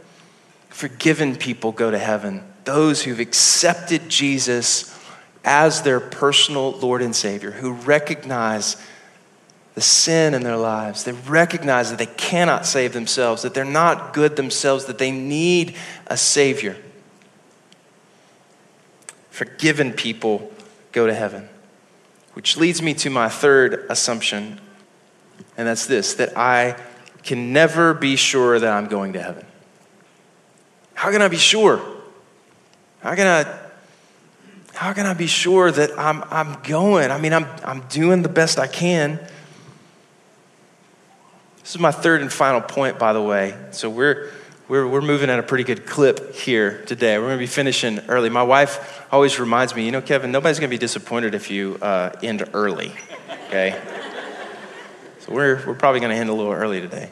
forgiven 0.70 1.36
people 1.36 1.70
go 1.70 1.92
to 1.92 2.00
heaven. 2.00 2.42
Those 2.64 3.04
who've 3.04 3.20
accepted 3.20 4.08
Jesus 4.08 4.92
as 5.44 5.82
their 5.82 6.00
personal 6.00 6.72
Lord 6.72 7.00
and 7.00 7.14
Savior, 7.14 7.52
who 7.52 7.74
recognize 7.74 8.76
the 9.76 9.80
sin 9.80 10.34
in 10.34 10.42
their 10.42 10.56
lives. 10.56 11.04
They 11.04 11.12
recognize 11.12 11.90
that 11.90 11.98
they 12.00 12.06
cannot 12.06 12.66
save 12.66 12.92
themselves, 12.92 13.42
that 13.42 13.54
they're 13.54 13.64
not 13.64 14.14
good 14.14 14.34
themselves, 14.34 14.86
that 14.86 14.98
they 14.98 15.12
need 15.12 15.76
a 16.08 16.16
Savior. 16.16 16.76
Forgiven 19.38 19.92
people 19.92 20.50
go 20.90 21.06
to 21.06 21.14
heaven. 21.14 21.48
Which 22.32 22.56
leads 22.56 22.82
me 22.82 22.92
to 22.94 23.08
my 23.08 23.28
third 23.28 23.86
assumption, 23.88 24.60
and 25.56 25.68
that's 25.68 25.86
this 25.86 26.14
that 26.14 26.36
I 26.36 26.74
can 27.22 27.52
never 27.52 27.94
be 27.94 28.16
sure 28.16 28.58
that 28.58 28.68
I'm 28.68 28.88
going 28.88 29.12
to 29.12 29.22
heaven. 29.22 29.46
How 30.94 31.12
can 31.12 31.22
I 31.22 31.28
be 31.28 31.36
sure? 31.36 31.80
How 32.98 33.14
can 33.14 33.28
I 33.28 33.58
how 34.74 34.92
can 34.92 35.06
I 35.06 35.14
be 35.14 35.28
sure 35.28 35.70
that 35.70 35.96
I'm, 35.96 36.24
I'm 36.32 36.60
going? 36.64 37.12
I 37.12 37.18
mean, 37.18 37.32
I'm, 37.32 37.46
I'm 37.62 37.82
doing 37.82 38.22
the 38.22 38.28
best 38.28 38.58
I 38.58 38.66
can. 38.66 39.20
This 41.60 41.76
is 41.76 41.78
my 41.78 41.92
third 41.92 42.22
and 42.22 42.32
final 42.32 42.60
point, 42.60 42.98
by 42.98 43.12
the 43.12 43.22
way. 43.22 43.56
So 43.70 43.88
we're, 43.88 44.32
we're, 44.68 44.86
we're 44.86 45.00
moving 45.00 45.30
at 45.30 45.38
a 45.38 45.42
pretty 45.42 45.64
good 45.64 45.86
clip 45.86 46.34
here 46.34 46.84
today. 46.84 47.18
We're 47.18 47.26
going 47.26 47.38
to 47.38 47.42
be 47.42 47.46
finishing 47.46 48.00
early. 48.08 48.28
My 48.28 48.42
wife 48.42 49.06
always 49.10 49.40
reminds 49.40 49.74
me, 49.74 49.84
you 49.84 49.90
know, 49.90 50.02
Kevin, 50.02 50.30
nobody's 50.30 50.58
going 50.58 50.70
to 50.70 50.74
be 50.74 50.78
disappointed 50.78 51.34
if 51.34 51.50
you 51.50 51.78
uh, 51.80 52.10
end 52.22 52.44
early, 52.52 52.92
okay? 53.46 53.80
so 55.20 55.32
we're, 55.32 55.64
we're 55.66 55.74
probably 55.74 56.00
going 56.00 56.12
to 56.12 56.18
end 56.18 56.30
a 56.30 56.34
little 56.34 56.52
early 56.52 56.80
today. 56.80 57.10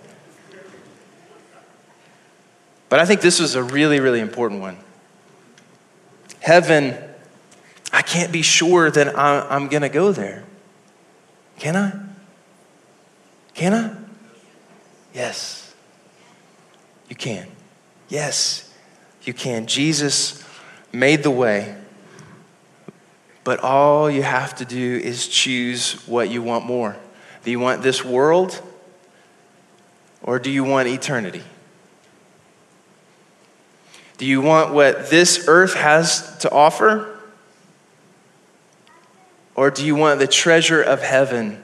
But 2.89 3.01
I 3.01 3.05
think 3.05 3.21
this 3.21 3.41
is 3.41 3.55
a 3.55 3.63
really, 3.63 4.01
really 4.01 4.21
important 4.21 4.61
one. 4.61 4.77
Heaven 6.41 6.97
I 7.97 8.03
can't 8.03 8.31
be 8.31 8.43
sure 8.43 8.91
that 8.91 9.19
I'm 9.19 9.69
going 9.69 9.81
to 9.81 9.89
go 9.89 10.13
there. 10.13 10.45
Can 11.59 11.77
I? 11.77 11.93
Can 13.55 13.73
I? 13.73 13.97
Yes. 15.15 15.66
You 17.09 17.17
can. 17.17 17.47
Yes, 18.09 18.73
you 19.23 19.33
can. 19.33 19.67
Jesus 19.67 20.45
made 20.93 21.23
the 21.23 21.31
way, 21.31 21.77
but 23.45 23.61
all 23.61 24.11
you 24.11 24.23
have 24.23 24.55
to 24.57 24.65
do 24.65 24.97
is 24.97 25.29
choose 25.29 26.07
what 26.07 26.31
you 26.31 26.43
want 26.43 26.65
more. 26.65 26.97
Do 27.45 27.51
you 27.51 27.61
want 27.61 27.83
this 27.83 28.05
world 28.05 28.61
or 30.23 30.39
do 30.39 30.51
you 30.51 30.65
want 30.65 30.89
eternity? 30.89 31.43
Do 34.19 34.27
you 34.27 34.41
want 34.41 34.73
what 34.73 35.11
this 35.11 35.45
earth 35.47 35.75
has 35.75 36.39
to 36.39 36.51
offer? 36.51 37.19
Or 39.55 39.71
do 39.71 39.85
you 39.85 39.95
want 39.95 40.21
the 40.21 40.27
treasure 40.27 40.83
of 40.83 41.03
heaven 41.03 41.63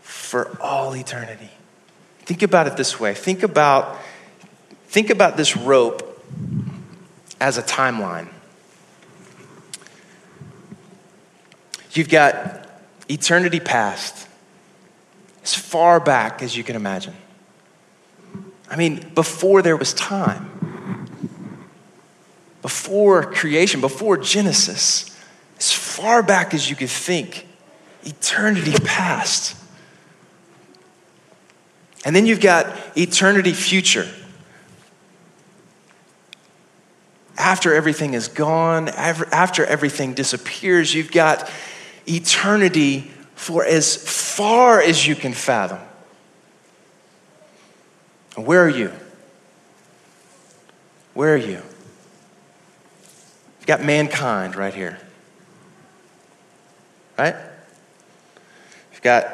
for 0.00 0.56
all 0.60 0.94
eternity? 0.94 1.50
Think 2.24 2.42
about 2.42 2.66
it 2.66 2.76
this 2.76 2.98
way. 3.00 3.14
Think 3.14 3.42
about, 3.42 3.98
think 4.86 5.10
about 5.10 5.36
this 5.36 5.56
rope 5.56 6.08
as 7.40 7.58
a 7.58 7.62
timeline. 7.62 8.28
You've 11.92 12.08
got 12.08 12.66
eternity 13.08 13.60
past, 13.60 14.28
as 15.42 15.54
far 15.54 16.00
back 16.00 16.42
as 16.42 16.56
you 16.56 16.64
can 16.64 16.76
imagine. 16.76 17.14
I 18.70 18.76
mean, 18.76 19.10
before 19.14 19.60
there 19.60 19.76
was 19.76 19.92
time, 19.92 20.48
before 22.62 23.24
creation, 23.24 23.80
before 23.80 24.16
Genesis 24.16 25.12
as 25.58 25.70
far 25.70 26.24
back 26.24 26.54
as 26.54 26.68
you 26.68 26.74
could 26.74 26.90
think, 26.90 27.46
eternity 28.02 28.72
past. 28.84 29.56
And 32.04 32.14
then 32.14 32.26
you've 32.26 32.40
got 32.40 32.66
eternity 32.96 33.52
future. 33.52 34.08
After 37.38 37.74
everything 37.74 38.14
is 38.14 38.28
gone, 38.28 38.88
after 38.88 39.64
everything 39.64 40.14
disappears, 40.14 40.94
you've 40.94 41.12
got 41.12 41.50
eternity 42.06 43.10
for 43.34 43.64
as 43.64 43.96
far 43.96 44.80
as 44.80 45.06
you 45.06 45.14
can 45.14 45.32
fathom. 45.32 45.80
Where 48.36 48.64
are 48.64 48.68
you? 48.68 48.92
Where 51.14 51.34
are 51.34 51.38
you? 51.38 51.62
You've 53.58 53.66
got 53.66 53.82
mankind 53.82 54.56
right 54.56 54.74
here 54.74 54.98
right? 57.22 57.36
You've 58.92 59.02
got 59.02 59.26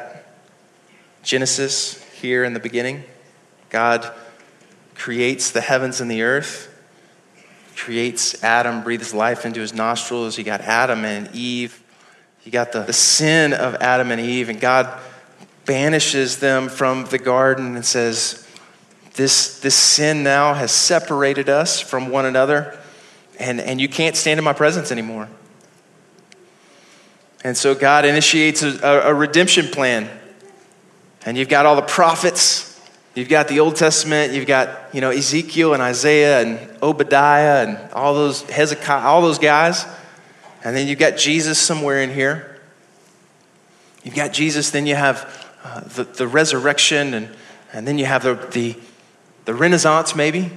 Genesis 1.23 1.98
here 2.19 2.43
in 2.43 2.53
the 2.53 2.59
beginning. 2.59 3.03
God 3.69 4.11
creates 4.95 5.51
the 5.51 5.61
heavens 5.61 6.01
and 6.01 6.09
the 6.09 6.21
earth, 6.21 6.67
creates 7.75 8.43
Adam, 8.43 8.83
breathes 8.83 9.13
life 9.13 9.45
into 9.45 9.61
his 9.61 9.73
nostrils. 9.73 10.37
You 10.37 10.43
got 10.43 10.61
Adam 10.61 11.05
and 11.05 11.33
Eve. 11.33 11.81
You 12.43 12.51
got 12.51 12.71
the, 12.71 12.81
the 12.83 12.93
sin 12.93 13.53
of 13.53 13.75
Adam 13.75 14.11
and 14.11 14.21
Eve, 14.21 14.49
and 14.49 14.59
God 14.59 14.99
banishes 15.65 16.39
them 16.39 16.67
from 16.67 17.05
the 17.05 17.19
garden 17.19 17.75
and 17.75 17.85
says, 17.85 18.47
This, 19.13 19.59
this 19.59 19.75
sin 19.75 20.23
now 20.23 20.53
has 20.53 20.71
separated 20.71 21.47
us 21.47 21.79
from 21.79 22.09
one 22.09 22.25
another, 22.25 22.77
and, 23.39 23.61
and 23.61 23.79
you 23.79 23.87
can't 23.87 24.15
stand 24.15 24.37
in 24.37 24.43
my 24.43 24.53
presence 24.53 24.91
anymore. 24.91 25.29
And 27.43 27.55
so 27.55 27.73
God 27.73 28.05
initiates 28.05 28.63
a, 28.63 28.79
a, 28.83 29.13
redemption 29.13 29.67
plan. 29.67 30.09
And 31.29 31.37
you've 31.37 31.47
got 31.47 31.67
all 31.67 31.75
the 31.75 31.83
prophets. 31.83 32.81
You've 33.13 33.29
got 33.29 33.49
the 33.49 33.59
Old 33.59 33.75
Testament. 33.75 34.33
You've 34.33 34.47
got, 34.47 34.95
you 34.95 34.99
know, 34.99 35.11
Ezekiel 35.11 35.75
and 35.75 35.83
Isaiah 35.83 36.41
and 36.41 36.59
Obadiah 36.81 37.67
and 37.67 37.77
all 37.93 38.15
those, 38.15 38.41
Hezekiah, 38.49 39.05
all 39.05 39.21
those 39.21 39.37
guys. 39.37 39.85
And 40.63 40.75
then 40.75 40.87
you've 40.87 40.97
got 40.97 41.17
Jesus 41.17 41.59
somewhere 41.59 42.01
in 42.01 42.09
here. 42.09 42.59
You've 44.03 44.15
got 44.15 44.33
Jesus, 44.33 44.71
then 44.71 44.87
you 44.87 44.95
have 44.95 45.47
uh, 45.63 45.81
the, 45.81 46.05
the 46.05 46.27
resurrection, 46.27 47.13
and, 47.13 47.29
and 47.73 47.87
then 47.87 47.99
you 47.99 48.05
have 48.05 48.23
the, 48.23 48.33
the, 48.51 48.75
the 49.45 49.53
Renaissance, 49.53 50.15
maybe. 50.15 50.49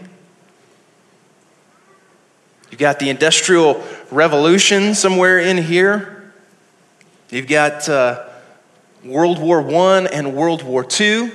You've 2.70 2.81
got 2.81 2.99
the 2.99 3.11
Industrial 3.11 3.85
Revolution 4.11 4.95
somewhere 4.95 5.39
in 5.39 5.59
here. 5.59 6.33
You've 7.29 7.47
got 7.47 7.87
uh, 7.91 8.27
World 9.05 9.38
War 9.40 9.68
I 9.68 10.07
and 10.12 10.34
World 10.34 10.62
War 10.62 10.86
II. 11.00 11.32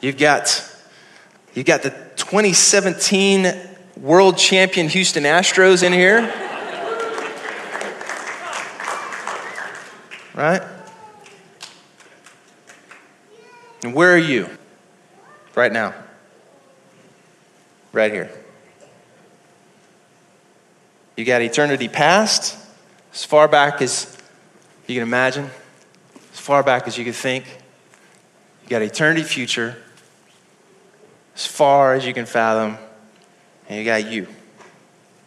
You've 0.00 0.16
got, 0.16 0.66
you've 1.54 1.66
got 1.66 1.82
the 1.82 1.90
2017 2.16 3.52
world 3.96 4.38
champion 4.38 4.88
Houston 4.88 5.24
Astros 5.24 5.82
in 5.82 5.92
here. 5.92 6.20
right? 10.34 10.62
And 13.82 13.94
where 13.94 14.14
are 14.14 14.18
you 14.18 14.48
right 15.54 15.72
now? 15.72 15.94
Right 17.92 18.12
here. 18.12 18.30
You 21.16 21.24
got 21.24 21.42
eternity 21.42 21.88
past, 21.88 22.56
as 23.20 23.24
far 23.26 23.46
back 23.46 23.82
as 23.82 24.16
you 24.86 24.94
can 24.94 25.02
imagine, 25.02 25.50
as 26.32 26.40
far 26.40 26.62
back 26.62 26.88
as 26.88 26.96
you 26.96 27.04
can 27.04 27.12
think. 27.12 27.44
You 28.62 28.70
got 28.70 28.80
eternity 28.80 29.24
future, 29.24 29.76
as 31.34 31.44
far 31.44 31.92
as 31.92 32.06
you 32.06 32.14
can 32.14 32.24
fathom, 32.24 32.78
and 33.68 33.78
you 33.78 33.84
got 33.84 34.10
you 34.10 34.26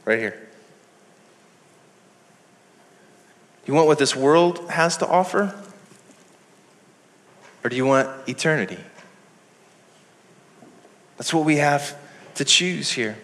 right 0.05 0.17
here. 0.17 0.49
You 3.67 3.75
want 3.75 3.85
what 3.85 3.99
this 3.99 4.15
world 4.15 4.71
has 4.71 4.97
to 4.97 5.07
offer? 5.07 5.53
Or 7.63 7.69
do 7.69 7.75
you 7.75 7.85
want 7.85 8.09
eternity? 8.27 8.79
That's 11.17 11.31
what 11.31 11.45
we 11.45 11.57
have 11.57 11.95
to 12.35 12.43
choose 12.43 12.91
here. 12.91 13.19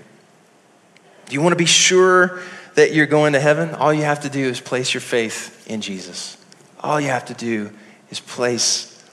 Do 1.26 1.34
you 1.34 1.42
want 1.42 1.54
to 1.54 1.58
be 1.58 1.66
sure 1.66 2.44
that 2.76 2.94
you're 2.94 3.06
going 3.06 3.34
to 3.34 3.40
heaven? 3.40 3.74
All 3.76 3.94
you 3.94 4.04
have 4.04 4.22
to 4.22 4.30
do 4.30 4.46
is 4.46 4.60
place 4.60 4.94
your 4.94 5.02
faith 5.02 5.68
in 5.68 5.82
Jesus. 5.82 6.38
All 6.80 7.00
you 7.00 7.08
have 7.08 7.26
to 7.26 7.34
do 7.34 7.72
is 8.10 8.20
place 8.20 9.04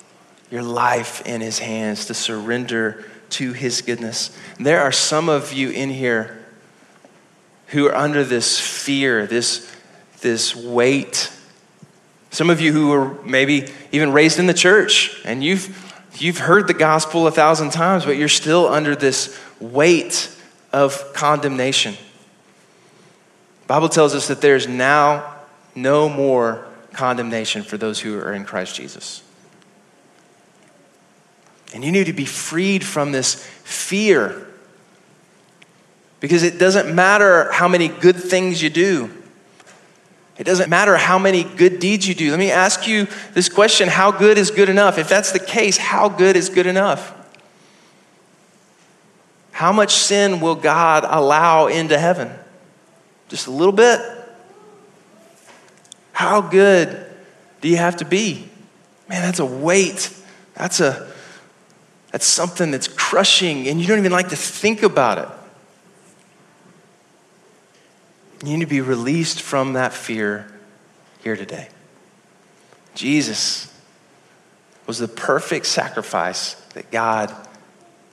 your 0.51 0.63
life 0.63 1.27
in 1.27 1.41
His 1.41 1.59
hands 1.59 2.07
to 2.07 2.15
surrender 2.15 3.05
to 3.31 3.53
His 3.53 3.83
goodness. 3.83 4.37
There 4.59 4.81
are 4.81 4.93
some 4.93 5.29
of 5.29 5.53
you 5.53 5.71
in 5.71 5.91
here 5.91 6.45
who 7.69 7.87
are 7.87 7.95
under 7.95 8.23
this 8.23 8.59
fear, 8.59 9.27
this, 9.27 9.71
this 10.21 10.55
weight. 10.55 11.33
Some 12.31 12.51
of 12.51 12.61
you 12.61 12.73
who 12.73 12.89
were 12.89 13.23
maybe 13.25 13.67
even 13.93 14.13
raised 14.13 14.39
in 14.39 14.47
the 14.47 14.55
church 14.55 15.21
and 15.25 15.43
you've, 15.43 15.95
you've 16.15 16.39
heard 16.39 16.69
the 16.69 16.75
gospel 16.75 17.27
a 17.27 17.33
thousand 17.33 17.71
times, 17.71 18.05
but 18.05 18.17
you're 18.17 18.29
still 18.29 18.69
under 18.69 18.95
this 18.95 19.37
weight 19.59 20.31
of 20.73 21.13
condemnation. 21.13 21.97
Bible 23.67 23.89
tells 23.89 24.15
us 24.15 24.29
that 24.29 24.41
there's 24.41 24.69
now 24.69 25.35
no 25.75 26.09
more 26.09 26.67
condemnation 26.93 27.63
for 27.63 27.77
those 27.77 28.01
who 28.01 28.19
are 28.19 28.33
in 28.33 28.45
Christ 28.45 28.75
Jesus. 28.75 29.23
And 31.75 31.85
you 31.85 31.93
need 31.93 32.07
to 32.07 32.13
be 32.13 32.25
freed 32.25 32.85
from 32.85 33.13
this 33.13 33.35
fear 33.65 34.47
because 36.21 36.43
it 36.43 36.59
doesn't 36.59 36.95
matter 36.95 37.51
how 37.53 37.69
many 37.69 37.89
good 37.89 38.17
things 38.17 38.63
you 38.63 38.71
do. 38.71 39.11
It 40.39 40.45
doesn't 40.45 40.69
matter 40.69 40.97
how 40.97 41.19
many 41.19 41.45
good 41.45 41.79
deeds 41.79 42.07
you 42.07 42.15
do. 42.15 42.31
Let 42.31 42.39
me 42.39 42.51
ask 42.51 42.87
you 42.87 43.07
this 43.33 43.49
question 43.49 43.89
How 43.89 44.11
good 44.11 44.39
is 44.39 44.51
good 44.51 44.69
enough? 44.69 44.99
If 44.99 45.09
that's 45.09 45.33
the 45.33 45.39
case, 45.39 45.77
how 45.77 46.09
good 46.09 46.37
is 46.37 46.49
good 46.49 46.67
enough? 46.67 47.13
How 49.53 49.73
much 49.73 49.95
sin 49.95 50.41
will 50.41 50.55
God 50.55 51.05
allow 51.07 51.67
into 51.67 51.99
heaven? 51.99 52.31
Just 53.29 53.47
a 53.47 53.51
little 53.51 53.73
bit? 53.73 54.01
How 56.13 56.41
good 56.41 57.05
do 57.61 57.69
you 57.69 57.77
have 57.77 57.97
to 57.97 58.05
be? 58.05 58.49
Man, 59.09 59.23
that's 59.23 59.39
a 59.39 59.47
weight. 59.47 60.13
That's 60.55 60.81
a 60.81 61.13
that's 62.11 62.27
something 62.27 62.71
that's 62.71 62.89
crushing 62.89 63.69
and 63.69 63.81
you 63.81 63.87
don't 63.87 63.99
even 63.99 64.13
like 64.13 64.31
to 64.31 64.37
think 64.37 64.83
about 64.83 65.19
it. 65.19 65.29
You 68.47 68.57
need 68.57 68.65
to 68.65 68.71
be 68.71 68.81
released 68.81 69.43
from 69.43 69.75
that 69.75 69.93
fear 69.93 70.51
here 71.23 71.37
today. 71.37 71.69
Jesus 72.95 73.73
was 74.87 74.99
the 74.99 75.09
perfect 75.09 75.67
sacrifice 75.67 76.55
that 76.75 76.91
God 76.91 77.35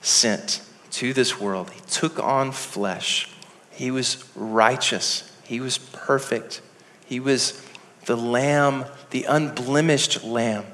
sent 0.02 0.60
to 0.90 1.12
this 1.12 1.40
world. 1.40 1.70
He 1.70 1.80
took 1.88 2.18
on 2.18 2.52
flesh. 2.52 3.28
He 3.74 3.90
was 3.90 4.24
righteous. 4.36 5.30
He 5.42 5.60
was 5.60 5.78
perfect. 5.78 6.62
He 7.04 7.20
was 7.20 7.62
the 8.06 8.16
lamb, 8.16 8.84
the 9.10 9.24
unblemished 9.24 10.24
lamb, 10.24 10.64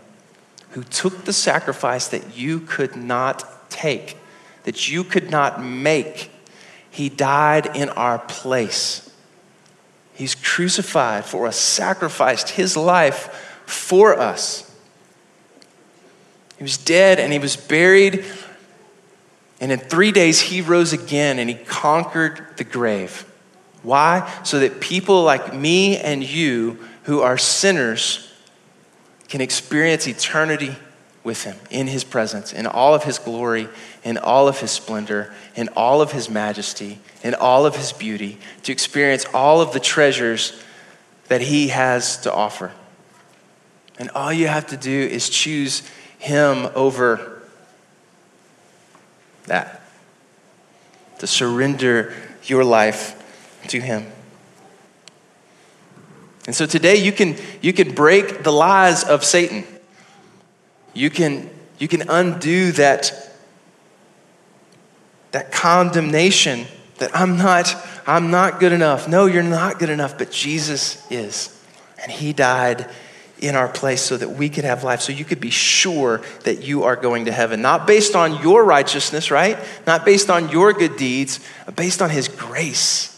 who 0.71 0.85
took 0.85 1.25
the 1.25 1.33
sacrifice 1.33 2.09
that 2.09 2.37
you 2.37 2.61
could 2.61 2.97
not 2.97 3.71
take, 3.71 4.17
that 4.65 4.89
you 4.89 5.03
could 5.05 5.31
not 5.31 5.63
make. 5.63 6.31
He 6.91 7.09
died 7.09 7.75
in 7.77 7.89
our 7.91 8.19
place. 8.19 9.11
He's 10.13 10.35
crucified 10.35 11.25
for 11.25 11.47
us, 11.47 11.57
sacrificed 11.57 12.51
his 12.51 12.77
life 12.77 13.63
for 13.65 14.19
us. 14.19 14.67
He 16.59 16.65
was 16.65 16.77
dead 16.77 17.19
and 17.19 17.33
he 17.33 17.39
was 17.39 17.57
buried. 17.57 18.25
And 19.61 19.71
in 19.71 19.79
three 19.79 20.11
days, 20.11 20.41
he 20.41 20.63
rose 20.63 20.93
again 20.93 21.39
and 21.39 21.49
he 21.49 21.55
conquered 21.55 22.57
the 22.57 22.65
grave. 22.65 23.27
Why? 23.83 24.31
So 24.43 24.61
that 24.61 24.81
people 24.81 25.23
like 25.23 25.55
me 25.55 25.99
and 25.99 26.25
you, 26.25 26.79
who 27.05 27.21
are 27.21 27.39
sinners, 27.39 28.33
can 29.29 29.41
experience 29.41 30.07
eternity 30.07 30.75
with 31.23 31.45
him 31.45 31.57
in 31.71 31.87
his 31.87 32.03
presence, 32.03 32.53
in 32.53 32.67
all 32.67 32.95
of 32.95 33.05
his 33.05 33.19
glory, 33.19 33.69
in 34.03 34.17
all 34.17 34.49
of 34.49 34.61
his 34.61 34.71
splendor, 34.71 35.33
in 35.55 35.69
all 35.77 36.01
of 36.01 36.13
his 36.13 36.31
majesty, 36.31 36.99
in 37.23 37.35
all 37.35 37.67
of 37.67 37.77
his 37.77 37.93
beauty, 37.93 38.39
to 38.63 38.73
experience 38.73 39.27
all 39.35 39.61
of 39.61 39.73
the 39.73 39.81
treasures 39.81 40.63
that 41.29 41.43
he 41.43 41.69
has 41.69 42.17
to 42.19 42.33
offer. 42.33 42.73
And 43.99 44.11
all 44.11 44.33
you 44.33 44.49
have 44.49 44.67
to 44.69 44.79
do 44.79 44.91
is 44.91 45.29
choose 45.29 45.83
him 46.19 46.69
over 46.75 47.40
that, 49.51 49.83
to 51.19 51.27
surrender 51.27 52.15
your 52.45 52.65
life 52.65 53.17
to 53.67 53.81
him. 53.81 54.07
And 56.47 56.55
so 56.55 56.67
today 56.67 56.97
you 56.97 57.11
can, 57.11 57.37
you 57.61 57.73
can 57.73 57.93
break 57.93 58.45
the 58.45 58.53
lies 58.53 59.03
of 59.03 59.25
Satan. 59.25 59.65
You 60.95 61.11
can, 61.11 61.51
you 61.79 61.89
can 61.89 62.09
undo 62.09 62.71
that, 62.73 63.13
that 65.33 65.51
condemnation 65.51 66.67
that 66.99 67.11
I'm 67.15 67.37
not, 67.37 67.75
I'm 68.07 68.31
not 68.31 68.61
good 68.61 68.73
enough. 68.73 69.09
No, 69.09 69.27
you're 69.27 69.43
not 69.43 69.81
good 69.81 69.91
enough, 69.91 70.17
but 70.17 70.31
Jesus 70.31 71.05
is. 71.11 71.61
And 72.01 72.13
he 72.13 72.33
died 72.33 72.89
in 73.41 73.57
our 73.57 73.69
place 73.69 74.03
so 74.03 74.17
that 74.17 74.31
we 74.31 74.49
could 74.49 74.65
have 74.65 74.85
life, 74.85 75.01
so 75.01 75.13
you 75.13 75.25
could 75.25 75.41
be 75.41 75.51
sure 75.51 76.21
that 76.45 76.63
you 76.63 76.85
are 76.85 76.95
going 76.95 77.25
to 77.25 77.33
heaven. 77.33 77.63
Not 77.63 77.87
based 77.87 78.15
on 78.15 78.43
your 78.43 78.65
righteousness, 78.65 79.31
right? 79.31 79.59
Not 79.87 80.05
based 80.05 80.29
on 80.29 80.51
your 80.51 80.73
good 80.73 80.97
deeds, 80.97 81.41
but 81.65 81.75
based 81.75 82.03
on 82.03 82.11
his 82.11 82.29
grace. 82.29 83.17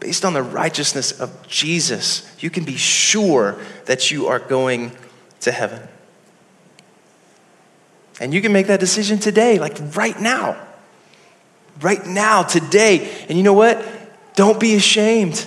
Based 0.00 0.24
on 0.24 0.34
the 0.34 0.42
righteousness 0.42 1.18
of 1.18 1.48
Jesus, 1.48 2.30
you 2.40 2.50
can 2.50 2.64
be 2.64 2.76
sure 2.76 3.58
that 3.86 4.10
you 4.10 4.28
are 4.28 4.38
going 4.38 4.92
to 5.40 5.50
heaven. 5.50 5.82
And 8.20 8.34
you 8.34 8.42
can 8.42 8.52
make 8.52 8.66
that 8.66 8.80
decision 8.80 9.18
today, 9.18 9.58
like 9.58 9.78
right 9.96 10.18
now. 10.20 10.56
Right 11.80 12.04
now, 12.04 12.42
today. 12.42 13.24
And 13.28 13.38
you 13.38 13.44
know 13.44 13.54
what? 13.54 13.84
Don't 14.34 14.60
be 14.60 14.74
ashamed. 14.74 15.46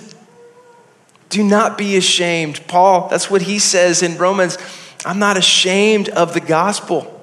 Do 1.32 1.42
not 1.42 1.78
be 1.78 1.96
ashamed. 1.96 2.66
Paul, 2.68 3.08
that's 3.08 3.30
what 3.30 3.42
he 3.42 3.58
says 3.58 4.02
in 4.02 4.18
Romans. 4.18 4.58
I'm 5.04 5.18
not 5.18 5.36
ashamed 5.36 6.08
of 6.10 6.34
the 6.34 6.40
gospel. 6.40 7.20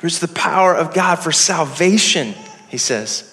There's 0.00 0.18
the 0.18 0.28
power 0.28 0.74
of 0.74 0.92
God 0.92 1.16
for 1.16 1.32
salvation, 1.32 2.34
he 2.68 2.76
says. 2.76 3.28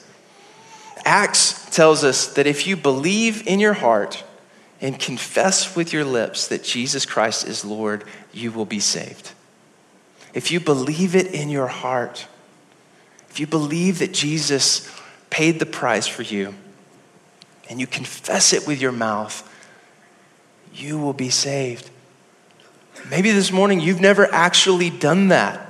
Acts 1.03 1.69
tells 1.75 2.03
us 2.03 2.33
that 2.33 2.47
if 2.47 2.67
you 2.67 2.77
believe 2.77 3.45
in 3.47 3.59
your 3.59 3.73
heart 3.73 4.23
and 4.79 4.97
confess 4.97 5.75
with 5.75 5.91
your 5.91 6.05
lips 6.05 6.47
that 6.47 6.63
Jesus 6.63 7.05
Christ 7.05 7.47
is 7.47 7.65
Lord, 7.65 8.05
you 8.31 8.51
will 8.51 8.65
be 8.65 8.79
saved 8.79 9.33
if 10.33 10.51
you 10.51 10.59
believe 10.59 11.15
it 11.15 11.33
in 11.33 11.49
your 11.49 11.67
heart, 11.67 12.27
if 13.29 13.39
you 13.39 13.47
believe 13.47 13.99
that 13.99 14.13
Jesus 14.13 14.89
paid 15.29 15.59
the 15.59 15.65
price 15.65 16.07
for 16.07 16.23
you, 16.23 16.53
and 17.69 17.79
you 17.79 17.87
confess 17.87 18.51
it 18.51 18.67
with 18.67 18.81
your 18.81 18.91
mouth, 18.91 19.45
you 20.73 20.97
will 20.97 21.13
be 21.13 21.29
saved. 21.29 21.89
Maybe 23.09 23.31
this 23.31 23.51
morning 23.51 23.79
you've 23.79 24.01
never 24.01 24.31
actually 24.33 24.89
done 24.89 25.29
that. 25.29 25.67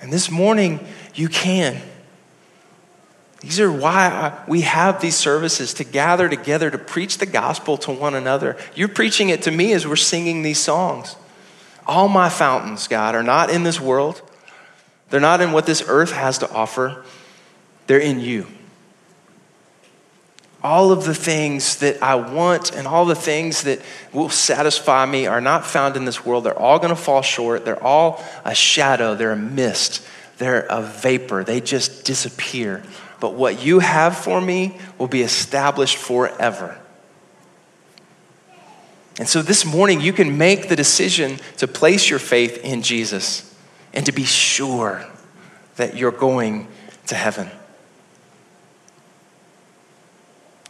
And 0.00 0.12
this 0.12 0.30
morning 0.30 0.86
you 1.14 1.28
can. 1.28 1.82
These 3.40 3.60
are 3.60 3.72
why 3.72 4.44
we 4.46 4.62
have 4.62 5.00
these 5.00 5.16
services 5.16 5.74
to 5.74 5.84
gather 5.84 6.28
together 6.28 6.70
to 6.70 6.78
preach 6.78 7.18
the 7.18 7.26
gospel 7.26 7.76
to 7.78 7.90
one 7.90 8.14
another. 8.14 8.56
You're 8.74 8.88
preaching 8.88 9.30
it 9.30 9.42
to 9.42 9.50
me 9.50 9.72
as 9.72 9.86
we're 9.86 9.96
singing 9.96 10.42
these 10.42 10.58
songs. 10.58 11.16
All 11.86 12.08
my 12.08 12.28
fountains, 12.28 12.86
God, 12.86 13.14
are 13.14 13.22
not 13.22 13.50
in 13.50 13.62
this 13.62 13.80
world. 13.80 14.22
They're 15.08 15.20
not 15.20 15.40
in 15.40 15.52
what 15.52 15.66
this 15.66 15.82
earth 15.86 16.12
has 16.12 16.38
to 16.38 16.50
offer. 16.50 17.04
They're 17.86 17.98
in 17.98 18.20
you. 18.20 18.46
All 20.62 20.92
of 20.92 21.04
the 21.04 21.14
things 21.14 21.76
that 21.76 22.02
I 22.02 22.16
want 22.16 22.72
and 22.72 22.86
all 22.86 23.06
the 23.06 23.14
things 23.14 23.62
that 23.62 23.80
will 24.12 24.28
satisfy 24.28 25.06
me 25.06 25.26
are 25.26 25.40
not 25.40 25.64
found 25.64 25.96
in 25.96 26.04
this 26.04 26.24
world. 26.24 26.44
They're 26.44 26.58
all 26.58 26.78
going 26.78 26.90
to 26.90 26.96
fall 26.96 27.22
short. 27.22 27.64
They're 27.64 27.82
all 27.82 28.22
a 28.44 28.54
shadow. 28.54 29.14
They're 29.14 29.32
a 29.32 29.36
mist. 29.36 30.06
They're 30.36 30.66
a 30.66 30.82
vapor. 30.82 31.44
They 31.44 31.60
just 31.60 32.04
disappear. 32.04 32.82
But 33.20 33.34
what 33.34 33.62
you 33.62 33.78
have 33.78 34.16
for 34.16 34.40
me 34.40 34.78
will 34.98 35.08
be 35.08 35.22
established 35.22 35.96
forever. 35.96 36.78
And 39.18 39.28
so 39.28 39.42
this 39.42 39.66
morning, 39.66 40.00
you 40.00 40.14
can 40.14 40.38
make 40.38 40.68
the 40.68 40.76
decision 40.76 41.38
to 41.58 41.68
place 41.68 42.08
your 42.08 42.18
faith 42.18 42.64
in 42.64 42.82
Jesus 42.82 43.54
and 43.92 44.06
to 44.06 44.12
be 44.12 44.24
sure 44.24 45.04
that 45.76 45.96
you're 45.96 46.10
going 46.10 46.68
to 47.08 47.14
heaven. 47.14 47.50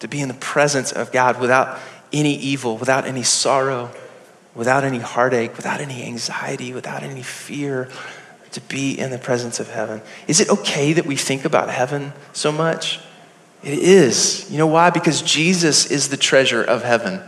To 0.00 0.08
be 0.08 0.20
in 0.20 0.28
the 0.28 0.34
presence 0.34 0.92
of 0.92 1.12
God 1.12 1.40
without 1.40 1.78
any 2.12 2.34
evil, 2.36 2.76
without 2.76 3.06
any 3.06 3.22
sorrow, 3.22 3.90
without 4.54 4.84
any 4.84 4.98
heartache, 4.98 5.56
without 5.56 5.80
any 5.80 6.04
anxiety, 6.04 6.72
without 6.72 7.02
any 7.02 7.22
fear, 7.22 7.88
to 8.52 8.60
be 8.62 8.98
in 8.98 9.10
the 9.10 9.18
presence 9.18 9.60
of 9.60 9.70
heaven. 9.70 10.02
Is 10.26 10.40
it 10.40 10.48
okay 10.48 10.92
that 10.94 11.06
we 11.06 11.16
think 11.16 11.44
about 11.44 11.70
heaven 11.70 12.12
so 12.32 12.50
much? 12.50 12.98
It 13.62 13.78
is. 13.78 14.50
You 14.50 14.58
know 14.58 14.66
why? 14.66 14.90
Because 14.90 15.22
Jesus 15.22 15.90
is 15.90 16.08
the 16.08 16.16
treasure 16.16 16.62
of 16.62 16.82
heaven. 16.82 17.22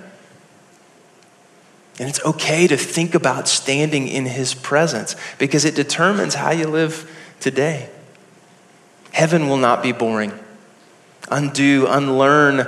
And 1.99 2.09
it's 2.09 2.25
okay 2.25 2.67
to 2.67 2.77
think 2.77 3.15
about 3.15 3.47
standing 3.49 4.09
in 4.09 4.25
his 4.25 4.55
presence 4.55 5.15
because 5.39 5.65
it 5.65 5.75
determines 5.75 6.35
how 6.35 6.51
you 6.51 6.67
live 6.67 7.09
today. 7.39 7.91
Heaven 9.13 9.49
will 9.49 9.59
not 9.59 9.83
be 9.83 9.93
boring. 9.93 10.33
Undo, 11.31 11.87
unlearn 11.89 12.67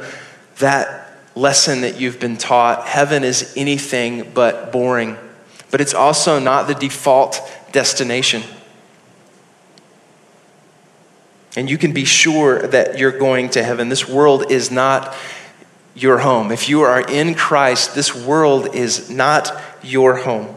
that 0.58 1.10
lesson 1.34 1.80
that 1.82 2.00
you've 2.00 2.20
been 2.20 2.36
taught. 2.36 2.86
Heaven 2.86 3.24
is 3.24 3.52
anything 3.56 4.30
but 4.32 4.72
boring, 4.72 5.18
but 5.70 5.80
it's 5.80 5.94
also 5.94 6.38
not 6.38 6.68
the 6.68 6.74
default 6.74 7.40
destination. 7.72 8.42
And 11.56 11.70
you 11.70 11.78
can 11.78 11.92
be 11.92 12.04
sure 12.04 12.66
that 12.68 12.98
you're 12.98 13.16
going 13.16 13.50
to 13.50 13.62
heaven. 13.62 13.88
This 13.88 14.08
world 14.08 14.50
is 14.50 14.70
not 14.70 15.14
your 15.94 16.18
home. 16.18 16.50
If 16.50 16.68
you 16.68 16.82
are 16.82 17.00
in 17.00 17.34
Christ, 17.34 17.94
this 17.94 18.14
world 18.14 18.74
is 18.74 19.10
not 19.10 19.52
your 19.82 20.16
home. 20.16 20.54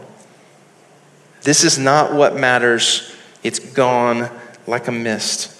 This 1.42 1.62
is 1.62 1.78
not 1.78 2.12
what 2.12 2.36
matters. 2.36 3.14
It's 3.44 3.60
gone 3.60 4.28
like 4.66 4.88
a 4.88 4.92
mist. 4.92 5.54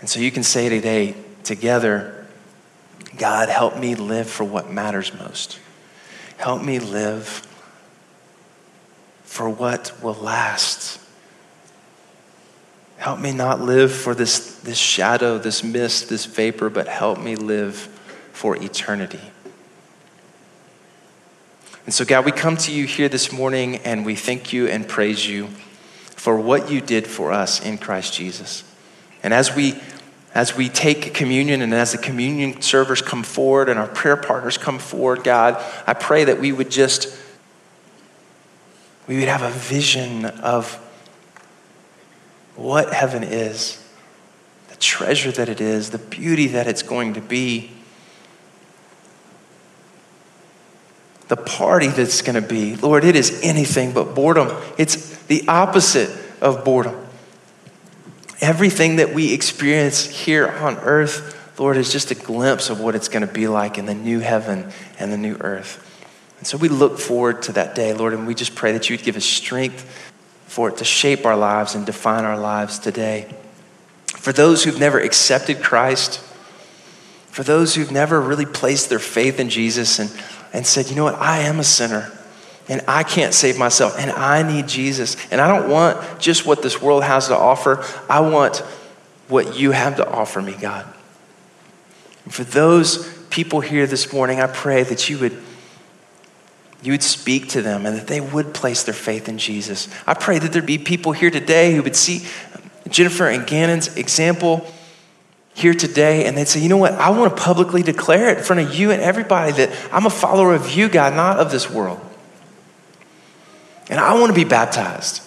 And 0.00 0.08
so 0.08 0.20
you 0.20 0.30
can 0.30 0.42
say 0.42 0.68
today, 0.68 1.14
together, 1.42 2.26
God, 3.16 3.48
help 3.48 3.78
me 3.78 3.94
live 3.94 4.28
for 4.28 4.44
what 4.44 4.70
matters 4.70 5.12
most. 5.14 5.58
Help 6.36 6.62
me 6.62 6.78
live 6.78 7.46
for 9.24 9.48
what 9.48 9.92
will 10.02 10.14
last. 10.14 11.00
Help 12.98 13.20
me 13.20 13.32
not 13.32 13.60
live 13.60 13.92
for 13.92 14.14
this, 14.14 14.56
this 14.60 14.78
shadow, 14.78 15.38
this 15.38 15.62
mist, 15.62 16.08
this 16.08 16.24
vapor, 16.24 16.70
but 16.70 16.88
help 16.88 17.18
me 17.18 17.36
live 17.36 17.76
for 18.32 18.56
eternity. 18.56 19.20
And 21.84 21.94
so, 21.94 22.04
God, 22.04 22.24
we 22.24 22.32
come 22.32 22.56
to 22.58 22.72
you 22.72 22.84
here 22.84 23.08
this 23.08 23.30
morning 23.30 23.76
and 23.76 24.04
we 24.04 24.16
thank 24.16 24.52
you 24.52 24.66
and 24.66 24.88
praise 24.88 25.26
you 25.26 25.46
for 26.16 26.40
what 26.40 26.70
you 26.70 26.80
did 26.80 27.06
for 27.06 27.32
us 27.32 27.64
in 27.64 27.78
Christ 27.78 28.12
Jesus. 28.12 28.64
And 29.26 29.34
as 29.34 29.56
we 29.56 29.74
as 30.34 30.56
we 30.56 30.68
take 30.68 31.12
communion 31.12 31.60
and 31.60 31.74
as 31.74 31.90
the 31.90 31.98
communion 31.98 32.60
servers 32.60 33.02
come 33.02 33.24
forward 33.24 33.68
and 33.68 33.76
our 33.76 33.88
prayer 33.88 34.16
partners 34.16 34.56
come 34.56 34.78
forward, 34.78 35.24
God, 35.24 35.60
I 35.84 35.94
pray 35.94 36.22
that 36.22 36.38
we 36.38 36.52
would 36.52 36.70
just 36.70 37.12
we 39.08 39.18
would 39.18 39.26
have 39.26 39.42
a 39.42 39.50
vision 39.50 40.26
of 40.26 40.74
what 42.54 42.92
heaven 42.92 43.24
is, 43.24 43.84
the 44.68 44.76
treasure 44.76 45.32
that 45.32 45.48
it 45.48 45.60
is, 45.60 45.90
the 45.90 45.98
beauty 45.98 46.46
that 46.46 46.68
it's 46.68 46.84
going 46.84 47.14
to 47.14 47.20
be, 47.20 47.72
the 51.26 51.36
party 51.36 51.88
that's 51.88 52.22
going 52.22 52.40
to 52.40 52.48
be. 52.48 52.76
Lord, 52.76 53.02
it 53.02 53.16
is 53.16 53.40
anything 53.42 53.92
but 53.92 54.14
boredom. 54.14 54.56
It's 54.78 55.16
the 55.24 55.48
opposite 55.48 56.16
of 56.40 56.64
boredom. 56.64 57.05
Everything 58.46 58.96
that 58.96 59.12
we 59.12 59.32
experience 59.32 60.06
here 60.06 60.46
on 60.46 60.76
earth, 60.76 61.58
Lord, 61.58 61.76
is 61.76 61.90
just 61.90 62.12
a 62.12 62.14
glimpse 62.14 62.70
of 62.70 62.78
what 62.78 62.94
it's 62.94 63.08
going 63.08 63.26
to 63.26 63.32
be 63.32 63.48
like 63.48 63.76
in 63.76 63.86
the 63.86 63.94
new 63.94 64.20
heaven 64.20 64.70
and 65.00 65.12
the 65.12 65.16
new 65.16 65.36
earth. 65.40 65.82
And 66.38 66.46
so 66.46 66.56
we 66.56 66.68
look 66.68 67.00
forward 67.00 67.42
to 67.42 67.52
that 67.54 67.74
day, 67.74 67.92
Lord, 67.92 68.12
and 68.12 68.24
we 68.24 68.36
just 68.36 68.54
pray 68.54 68.70
that 68.70 68.88
you 68.88 68.96
would 68.96 69.04
give 69.04 69.16
us 69.16 69.24
strength 69.24 69.84
for 70.46 70.68
it 70.68 70.76
to 70.76 70.84
shape 70.84 71.26
our 71.26 71.36
lives 71.36 71.74
and 71.74 71.84
define 71.84 72.24
our 72.24 72.38
lives 72.38 72.78
today. 72.78 73.34
For 74.06 74.32
those 74.32 74.62
who've 74.62 74.78
never 74.78 75.00
accepted 75.00 75.60
Christ, 75.60 76.20
for 77.32 77.42
those 77.42 77.74
who've 77.74 77.90
never 77.90 78.20
really 78.20 78.46
placed 78.46 78.90
their 78.90 79.00
faith 79.00 79.40
in 79.40 79.50
Jesus 79.50 79.98
and, 79.98 80.08
and 80.52 80.64
said, 80.64 80.88
you 80.88 80.94
know 80.94 81.02
what, 81.02 81.16
I 81.16 81.38
am 81.38 81.58
a 81.58 81.64
sinner 81.64 82.15
and 82.68 82.82
I 82.88 83.02
can't 83.02 83.32
save 83.32 83.58
myself 83.58 83.96
and 83.98 84.10
I 84.10 84.42
need 84.42 84.68
Jesus. 84.68 85.16
And 85.30 85.40
I 85.40 85.48
don't 85.48 85.70
want 85.70 86.20
just 86.20 86.46
what 86.46 86.62
this 86.62 86.82
world 86.82 87.04
has 87.04 87.28
to 87.28 87.36
offer, 87.36 87.84
I 88.08 88.20
want 88.20 88.58
what 89.28 89.56
you 89.58 89.72
have 89.72 89.96
to 89.96 90.08
offer 90.08 90.40
me, 90.40 90.54
God. 90.54 90.86
And 92.24 92.34
for 92.34 92.44
those 92.44 93.12
people 93.30 93.60
here 93.60 93.86
this 93.86 94.12
morning, 94.12 94.40
I 94.40 94.46
pray 94.46 94.82
that 94.82 95.08
you 95.08 95.18
would 95.18 95.42
you 96.82 96.92
would 96.92 97.02
speak 97.02 97.48
to 97.48 97.62
them 97.62 97.86
and 97.86 97.96
that 97.96 98.06
they 98.06 98.20
would 98.20 98.54
place 98.54 98.84
their 98.84 98.94
faith 98.94 99.28
in 99.28 99.38
Jesus. 99.38 99.88
I 100.06 100.14
pray 100.14 100.38
that 100.38 100.52
there'd 100.52 100.66
be 100.66 100.78
people 100.78 101.12
here 101.12 101.30
today 101.30 101.74
who 101.74 101.82
would 101.82 101.96
see 101.96 102.26
Jennifer 102.88 103.26
and 103.26 103.46
Gannon's 103.46 103.96
example 103.96 104.70
here 105.54 105.74
today 105.74 106.26
and 106.26 106.36
they'd 106.36 106.46
say, 106.46 106.60
you 106.60 106.68
know 106.68 106.76
what? 106.76 106.92
I 106.92 107.10
want 107.10 107.34
to 107.34 107.42
publicly 107.42 107.82
declare 107.82 108.28
it 108.30 108.38
in 108.38 108.44
front 108.44 108.60
of 108.60 108.74
you 108.74 108.90
and 108.90 109.00
everybody 109.00 109.52
that 109.52 109.70
I'm 109.90 110.06
a 110.06 110.10
follower 110.10 110.54
of 110.54 110.70
you, 110.70 110.88
God, 110.88 111.14
not 111.14 111.38
of 111.38 111.50
this 111.50 111.68
world. 111.68 111.98
And 113.88 114.00
I 114.00 114.18
want 114.18 114.28
to 114.28 114.34
be 114.34 114.48
baptized. 114.48 115.22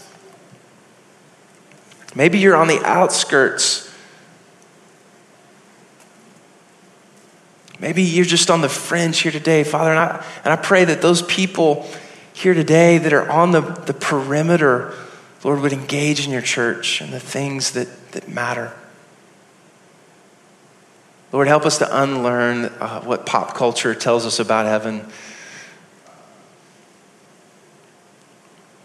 Maybe 2.15 2.39
you're 2.39 2.55
on 2.55 2.67
the 2.67 2.81
outskirts 2.83 3.89
Maybe 7.79 8.03
you're 8.03 8.25
just 8.25 8.49
on 8.49 8.61
the 8.61 8.69
fringe 8.69 9.19
here 9.19 9.31
today, 9.31 9.63
Father. 9.63 9.91
And 9.91 9.99
I, 9.99 10.25
and 10.43 10.53
I 10.53 10.57
pray 10.57 10.83
that 10.85 11.01
those 11.01 11.21
people 11.21 11.87
here 12.33 12.53
today 12.53 12.97
that 12.97 13.13
are 13.13 13.29
on 13.29 13.51
the, 13.51 13.61
the 13.61 13.93
perimeter, 13.93 14.93
Lord, 15.43 15.61
would 15.61 15.71
engage 15.71 16.25
in 16.25 16.31
your 16.31 16.41
church 16.41 16.99
and 16.99 17.13
the 17.13 17.19
things 17.19 17.71
that, 17.71 18.11
that 18.11 18.27
matter. 18.27 18.73
Lord, 21.31 21.47
help 21.47 21.65
us 21.65 21.77
to 21.77 22.01
unlearn 22.01 22.65
uh, 22.65 23.01
what 23.01 23.25
pop 23.25 23.53
culture 23.53 23.95
tells 23.95 24.25
us 24.25 24.39
about 24.39 24.65
heaven. 24.65 25.05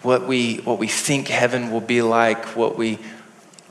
What 0.05 0.27
we, 0.27 0.59
what 0.59 0.79
we 0.79 0.87
think 0.87 1.29
heaven 1.29 1.71
will 1.71 1.81
be 1.81 2.03
like, 2.03 2.57
what 2.57 2.77
we 2.77 2.99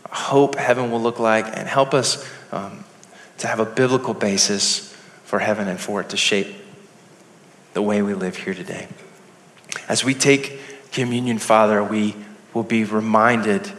hope 0.10 0.56
heaven 0.56 0.92
will 0.92 1.02
look 1.02 1.20
like, 1.20 1.46
and 1.46 1.68
help 1.68 1.94
us 1.94 2.28
um, 2.52 2.84
to 3.38 3.48
have 3.48 3.60
a 3.60 3.66
biblical 3.66 4.14
basis 4.14 4.92
for 5.24 5.40
heaven 5.40 5.68
and 5.68 5.80
for 5.80 6.02
it 6.02 6.10
to 6.10 6.18
shape 6.18 6.48
the 7.74 7.82
way 7.82 8.02
we 8.02 8.14
live 8.14 8.36
here 8.36 8.54
today. 8.54 8.88
As 9.88 10.04
we 10.04 10.14
take 10.14 10.60
communion, 10.92 11.38
Father, 11.38 11.84
we 11.84 12.16
will 12.54 12.64
be 12.64 12.84
reminded 12.84 13.72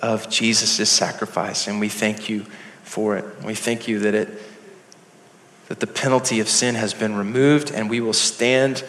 of 0.00 0.30
Jesus' 0.30 0.88
sacrifice, 0.88 1.66
and 1.66 1.80
we 1.80 1.88
thank 1.88 2.28
you 2.28 2.46
for 2.84 3.16
it. 3.16 3.24
We 3.44 3.54
thank 3.54 3.88
you 3.88 3.98
that 4.00 4.14
it 4.14 4.28
that 5.68 5.80
the 5.80 5.86
penalty 5.86 6.38
of 6.38 6.48
sin 6.50 6.74
has 6.74 6.92
been 6.92 7.14
removed, 7.14 7.70
and 7.70 7.88
we 7.88 8.00
will 8.00 8.12
stand 8.12 8.84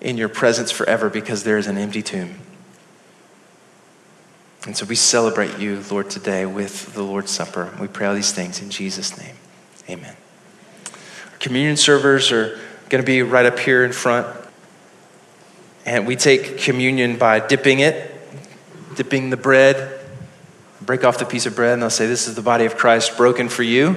in 0.00 0.16
your 0.16 0.28
presence 0.28 0.70
forever 0.70 1.10
because 1.10 1.44
there 1.44 1.58
is 1.58 1.66
an 1.66 1.76
empty 1.76 2.02
tomb. 2.02 2.36
And 4.66 4.76
so 4.76 4.84
we 4.84 4.94
celebrate 4.94 5.58
you, 5.58 5.82
Lord, 5.90 6.10
today 6.10 6.44
with 6.44 6.94
the 6.94 7.02
Lord's 7.02 7.30
Supper. 7.30 7.72
We 7.80 7.88
pray 7.88 8.06
all 8.06 8.14
these 8.14 8.32
things 8.32 8.60
in 8.60 8.70
Jesus' 8.70 9.16
name. 9.18 9.34
Amen. 9.88 10.16
Communion 11.38 11.76
servers 11.76 12.30
are 12.30 12.58
going 12.90 13.02
to 13.02 13.06
be 13.06 13.22
right 13.22 13.46
up 13.46 13.58
here 13.58 13.84
in 13.84 13.92
front. 13.92 14.26
And 15.86 16.06
we 16.06 16.14
take 16.14 16.58
communion 16.58 17.16
by 17.16 17.40
dipping 17.40 17.80
it, 17.80 18.12
dipping 18.96 19.30
the 19.30 19.38
bread, 19.38 19.98
break 20.82 21.04
off 21.04 21.18
the 21.18 21.24
piece 21.24 21.46
of 21.46 21.56
bread, 21.56 21.72
and 21.72 21.82
they'll 21.82 21.88
say, 21.88 22.06
This 22.06 22.28
is 22.28 22.34
the 22.34 22.42
body 22.42 22.66
of 22.66 22.76
Christ 22.76 23.16
broken 23.16 23.48
for 23.48 23.62
you. 23.62 23.96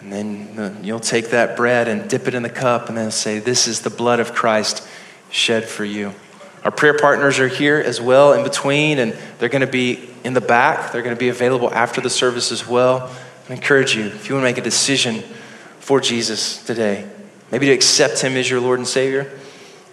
And 0.00 0.12
then 0.12 0.58
uh, 0.58 0.74
you'll 0.82 1.00
take 1.00 1.30
that 1.30 1.56
bread 1.56 1.88
and 1.88 2.08
dip 2.08 2.26
it 2.26 2.34
in 2.34 2.42
the 2.42 2.50
cup, 2.50 2.88
and 2.88 2.96
they'll 2.96 3.10
say, 3.10 3.38
This 3.38 3.68
is 3.68 3.80
the 3.80 3.90
blood 3.90 4.20
of 4.20 4.32
Christ 4.32 4.86
shed 5.30 5.64
for 5.64 5.84
you. 5.84 6.14
Our 6.64 6.70
prayer 6.70 6.96
partners 6.96 7.38
are 7.38 7.48
here 7.48 7.78
as 7.78 8.00
well 8.00 8.32
in 8.32 8.42
between, 8.42 8.98
and 8.98 9.16
they're 9.38 9.48
going 9.48 9.60
to 9.60 9.66
be 9.66 10.08
in 10.24 10.34
the 10.34 10.40
back. 10.40 10.92
They're 10.92 11.02
going 11.02 11.14
to 11.14 11.20
be 11.20 11.28
available 11.28 11.72
after 11.72 12.00
the 12.00 12.10
service 12.10 12.52
as 12.52 12.66
well. 12.66 13.14
I 13.48 13.54
encourage 13.54 13.96
you, 13.96 14.06
if 14.06 14.28
you 14.28 14.34
want 14.34 14.44
to 14.44 14.48
make 14.48 14.58
a 14.58 14.62
decision, 14.62 15.22
for 15.80 16.00
Jesus 16.00 16.62
today. 16.64 17.08
Maybe 17.50 17.66
to 17.66 17.72
accept 17.72 18.20
him 18.20 18.36
as 18.36 18.48
your 18.48 18.60
Lord 18.60 18.78
and 18.78 18.86
Savior. 18.86 19.30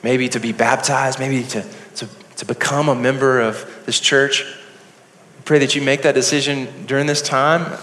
Maybe 0.04 0.30
to 0.30 0.40
be 0.40 0.52
baptized. 0.52 1.20
Maybe 1.20 1.44
to, 1.44 1.66
to, 1.96 2.08
to 2.36 2.46
become 2.46 2.90
a 2.90 2.96
member 2.96 3.40
of 3.42 3.84
this 3.86 4.00
church. 4.00 4.44
I 4.44 5.42
pray 5.44 5.60
that 5.60 5.74
you 5.76 5.82
make 5.82 6.04
that 6.04 6.14
decision 6.14 6.86
during 6.86 7.08
this 7.08 7.22
time. 7.22 7.80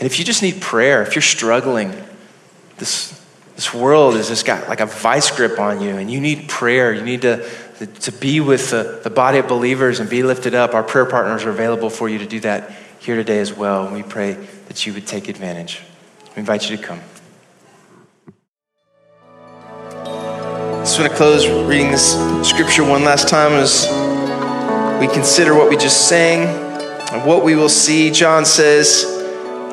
And 0.00 0.06
if 0.06 0.18
you 0.18 0.24
just 0.24 0.42
need 0.42 0.62
prayer, 0.62 1.02
if 1.02 1.14
you're 1.14 1.20
struggling, 1.20 1.92
this, 2.78 3.22
this 3.54 3.74
world 3.74 4.14
has 4.14 4.28
just 4.28 4.46
got 4.46 4.66
like 4.66 4.80
a 4.80 4.86
vice 4.86 5.30
grip 5.30 5.60
on 5.60 5.82
you, 5.82 5.90
and 5.98 6.10
you 6.10 6.22
need 6.22 6.48
prayer. 6.48 6.94
You 6.94 7.02
need 7.02 7.20
to, 7.20 7.46
to 7.86 8.10
be 8.10 8.40
with 8.40 8.70
the, 8.70 9.00
the 9.04 9.10
body 9.10 9.36
of 9.36 9.46
believers 9.46 10.00
and 10.00 10.08
be 10.08 10.22
lifted 10.22 10.54
up. 10.54 10.72
Our 10.72 10.82
prayer 10.82 11.04
partners 11.04 11.44
are 11.44 11.50
available 11.50 11.90
for 11.90 12.08
you 12.08 12.16
to 12.16 12.26
do 12.26 12.40
that 12.40 12.72
here 12.98 13.14
today 13.14 13.40
as 13.40 13.52
well. 13.52 13.84
And 13.84 13.94
we 13.94 14.02
pray 14.02 14.32
that 14.68 14.86
you 14.86 14.94
would 14.94 15.06
take 15.06 15.28
advantage. 15.28 15.82
We 16.34 16.40
invite 16.40 16.70
you 16.70 16.78
to 16.78 16.82
come. 16.82 17.00
just 20.80 20.98
want 20.98 21.10
to 21.12 21.16
close 21.18 21.46
reading 21.46 21.90
this 21.90 22.14
scripture 22.48 22.82
one 22.82 23.04
last 23.04 23.28
time 23.28 23.52
as 23.52 23.86
we 24.98 25.06
consider 25.12 25.54
what 25.54 25.68
we 25.68 25.76
just 25.76 26.08
sang 26.08 26.48
and 27.12 27.28
what 27.28 27.44
we 27.44 27.54
will 27.54 27.68
see. 27.68 28.10
John 28.10 28.46
says, 28.46 29.19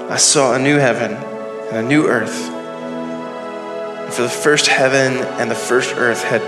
I 0.09 0.15
saw 0.15 0.55
a 0.55 0.59
new 0.59 0.77
heaven 0.77 1.11
and 1.11 1.75
a 1.75 1.83
new 1.83 2.07
earth. 2.07 2.49
And 2.49 4.13
for 4.13 4.21
the 4.21 4.29
first 4.29 4.67
heaven 4.67 5.17
and 5.37 5.51
the 5.51 5.55
first 5.55 5.93
earth 5.97 6.23
had 6.23 6.39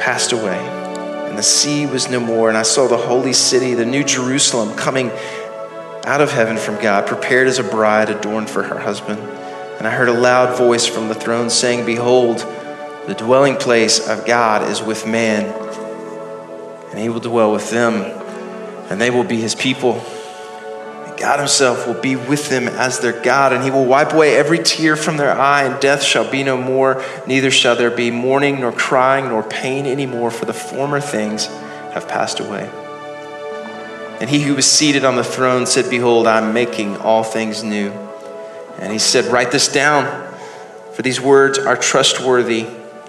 passed 0.00 0.32
away, 0.32 0.58
and 1.28 1.38
the 1.38 1.42
sea 1.44 1.86
was 1.86 2.10
no 2.10 2.18
more. 2.18 2.48
And 2.48 2.58
I 2.58 2.62
saw 2.62 2.88
the 2.88 2.96
holy 2.96 3.32
city, 3.32 3.74
the 3.74 3.86
new 3.86 4.02
Jerusalem, 4.02 4.74
coming 4.74 5.12
out 6.06 6.20
of 6.20 6.32
heaven 6.32 6.56
from 6.56 6.74
God, 6.82 7.06
prepared 7.06 7.46
as 7.46 7.60
a 7.60 7.62
bride 7.62 8.10
adorned 8.10 8.50
for 8.50 8.64
her 8.64 8.80
husband. 8.80 9.20
And 9.20 9.86
I 9.86 9.90
heard 9.90 10.08
a 10.08 10.12
loud 10.12 10.58
voice 10.58 10.86
from 10.86 11.06
the 11.06 11.14
throne 11.14 11.50
saying, 11.50 11.86
Behold, 11.86 12.38
the 13.06 13.14
dwelling 13.16 13.58
place 13.58 14.08
of 14.08 14.26
God 14.26 14.68
is 14.68 14.82
with 14.82 15.06
man, 15.06 15.44
and 16.90 16.98
he 16.98 17.08
will 17.08 17.20
dwell 17.20 17.52
with 17.52 17.70
them, 17.70 18.02
and 18.90 19.00
they 19.00 19.10
will 19.10 19.22
be 19.22 19.40
his 19.40 19.54
people. 19.54 20.02
God 21.18 21.38
himself 21.38 21.86
will 21.86 22.00
be 22.00 22.16
with 22.16 22.48
them 22.48 22.68
as 22.68 23.00
their 23.00 23.20
God, 23.22 23.52
and 23.52 23.64
he 23.64 23.70
will 23.70 23.84
wipe 23.84 24.12
away 24.12 24.36
every 24.36 24.58
tear 24.58 24.96
from 24.96 25.16
their 25.16 25.32
eye, 25.32 25.64
and 25.64 25.80
death 25.80 26.02
shall 26.02 26.30
be 26.30 26.42
no 26.42 26.56
more, 26.56 27.04
neither 27.26 27.50
shall 27.50 27.76
there 27.76 27.90
be 27.90 28.10
mourning, 28.10 28.60
nor 28.60 28.72
crying, 28.72 29.28
nor 29.28 29.42
pain 29.42 29.86
anymore, 29.86 30.30
for 30.30 30.44
the 30.44 30.52
former 30.52 31.00
things 31.00 31.46
have 31.92 32.08
passed 32.08 32.40
away. 32.40 32.70
And 34.20 34.28
he 34.28 34.42
who 34.42 34.54
was 34.54 34.70
seated 34.70 35.04
on 35.04 35.16
the 35.16 35.24
throne 35.24 35.66
said, 35.66 35.90
Behold, 35.90 36.26
I'm 36.26 36.52
making 36.52 36.96
all 36.96 37.22
things 37.22 37.62
new. 37.62 37.90
And 38.78 38.92
he 38.92 38.98
said, 38.98 39.26
Write 39.26 39.52
this 39.52 39.68
down, 39.68 40.04
for 40.92 41.02
these 41.02 41.20
words 41.20 41.58
are 41.58 41.76
trustworthy 41.76 42.66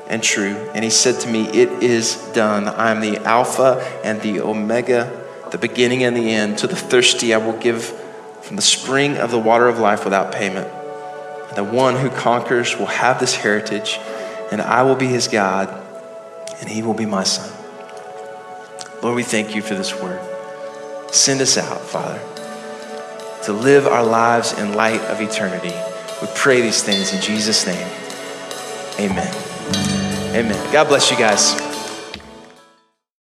and 0.08 0.22
true. 0.22 0.56
And 0.74 0.84
he 0.84 0.90
said 0.92 1.20
to 1.22 1.30
me, 1.30 1.46
It 1.48 1.84
is 1.84 2.16
done. 2.34 2.68
I 2.68 2.92
am 2.92 3.02
the 3.02 3.18
Alpha 3.18 3.80
and 4.04 4.22
the 4.22 4.42
Omega, 4.42 5.26
the 5.52 5.58
beginning 5.58 6.04
and 6.04 6.16
the 6.16 6.30
end. 6.30 6.60
To 6.60 6.68
the 6.68 6.76
thirsty, 6.76 7.34
I 7.34 7.38
will 7.38 7.58
give 7.58 7.99
from 8.50 8.56
the 8.56 8.64
spring 8.64 9.16
of 9.18 9.30
the 9.30 9.38
water 9.38 9.68
of 9.68 9.78
life 9.78 10.04
without 10.04 10.32
payment. 10.32 10.68
And 11.50 11.56
the 11.56 11.64
one 11.64 11.96
who 11.96 12.10
conquers 12.10 12.76
will 12.76 12.88
have 12.88 13.20
this 13.20 13.36
heritage, 13.36 14.00
and 14.52 14.60
I 14.60 14.82
will 14.82 14.96
be 14.96 15.06
his 15.06 15.28
God, 15.28 15.70
and 16.60 16.68
he 16.68 16.82
will 16.82 16.96
be 16.96 17.06
my 17.06 17.24
son. 17.24 17.48
Lord, 19.04 19.16
we 19.16 19.22
thank 19.22 19.54
you 19.54 19.62
for 19.62 19.76
this 19.76 19.94
word. 20.02 20.20
Send 21.12 21.42
us 21.42 21.60
out, 21.60 21.80
Father, 21.80 22.20
to 23.44 23.54
live 23.54 23.86
our 23.86 24.04
lives 24.04 24.58
in 24.58 24.74
light 24.74 25.02
of 25.02 25.22
eternity. 25.22 25.76
We 26.20 26.28
pray 26.34 26.60
these 26.62 26.82
things 26.82 27.14
in 27.14 27.22
Jesus' 27.22 27.68
name. 27.68 27.88
Amen. 29.00 29.32
Amen. 30.36 30.74
God 30.74 30.88
bless 30.88 31.12
you 31.12 31.18
guys. 31.18 31.69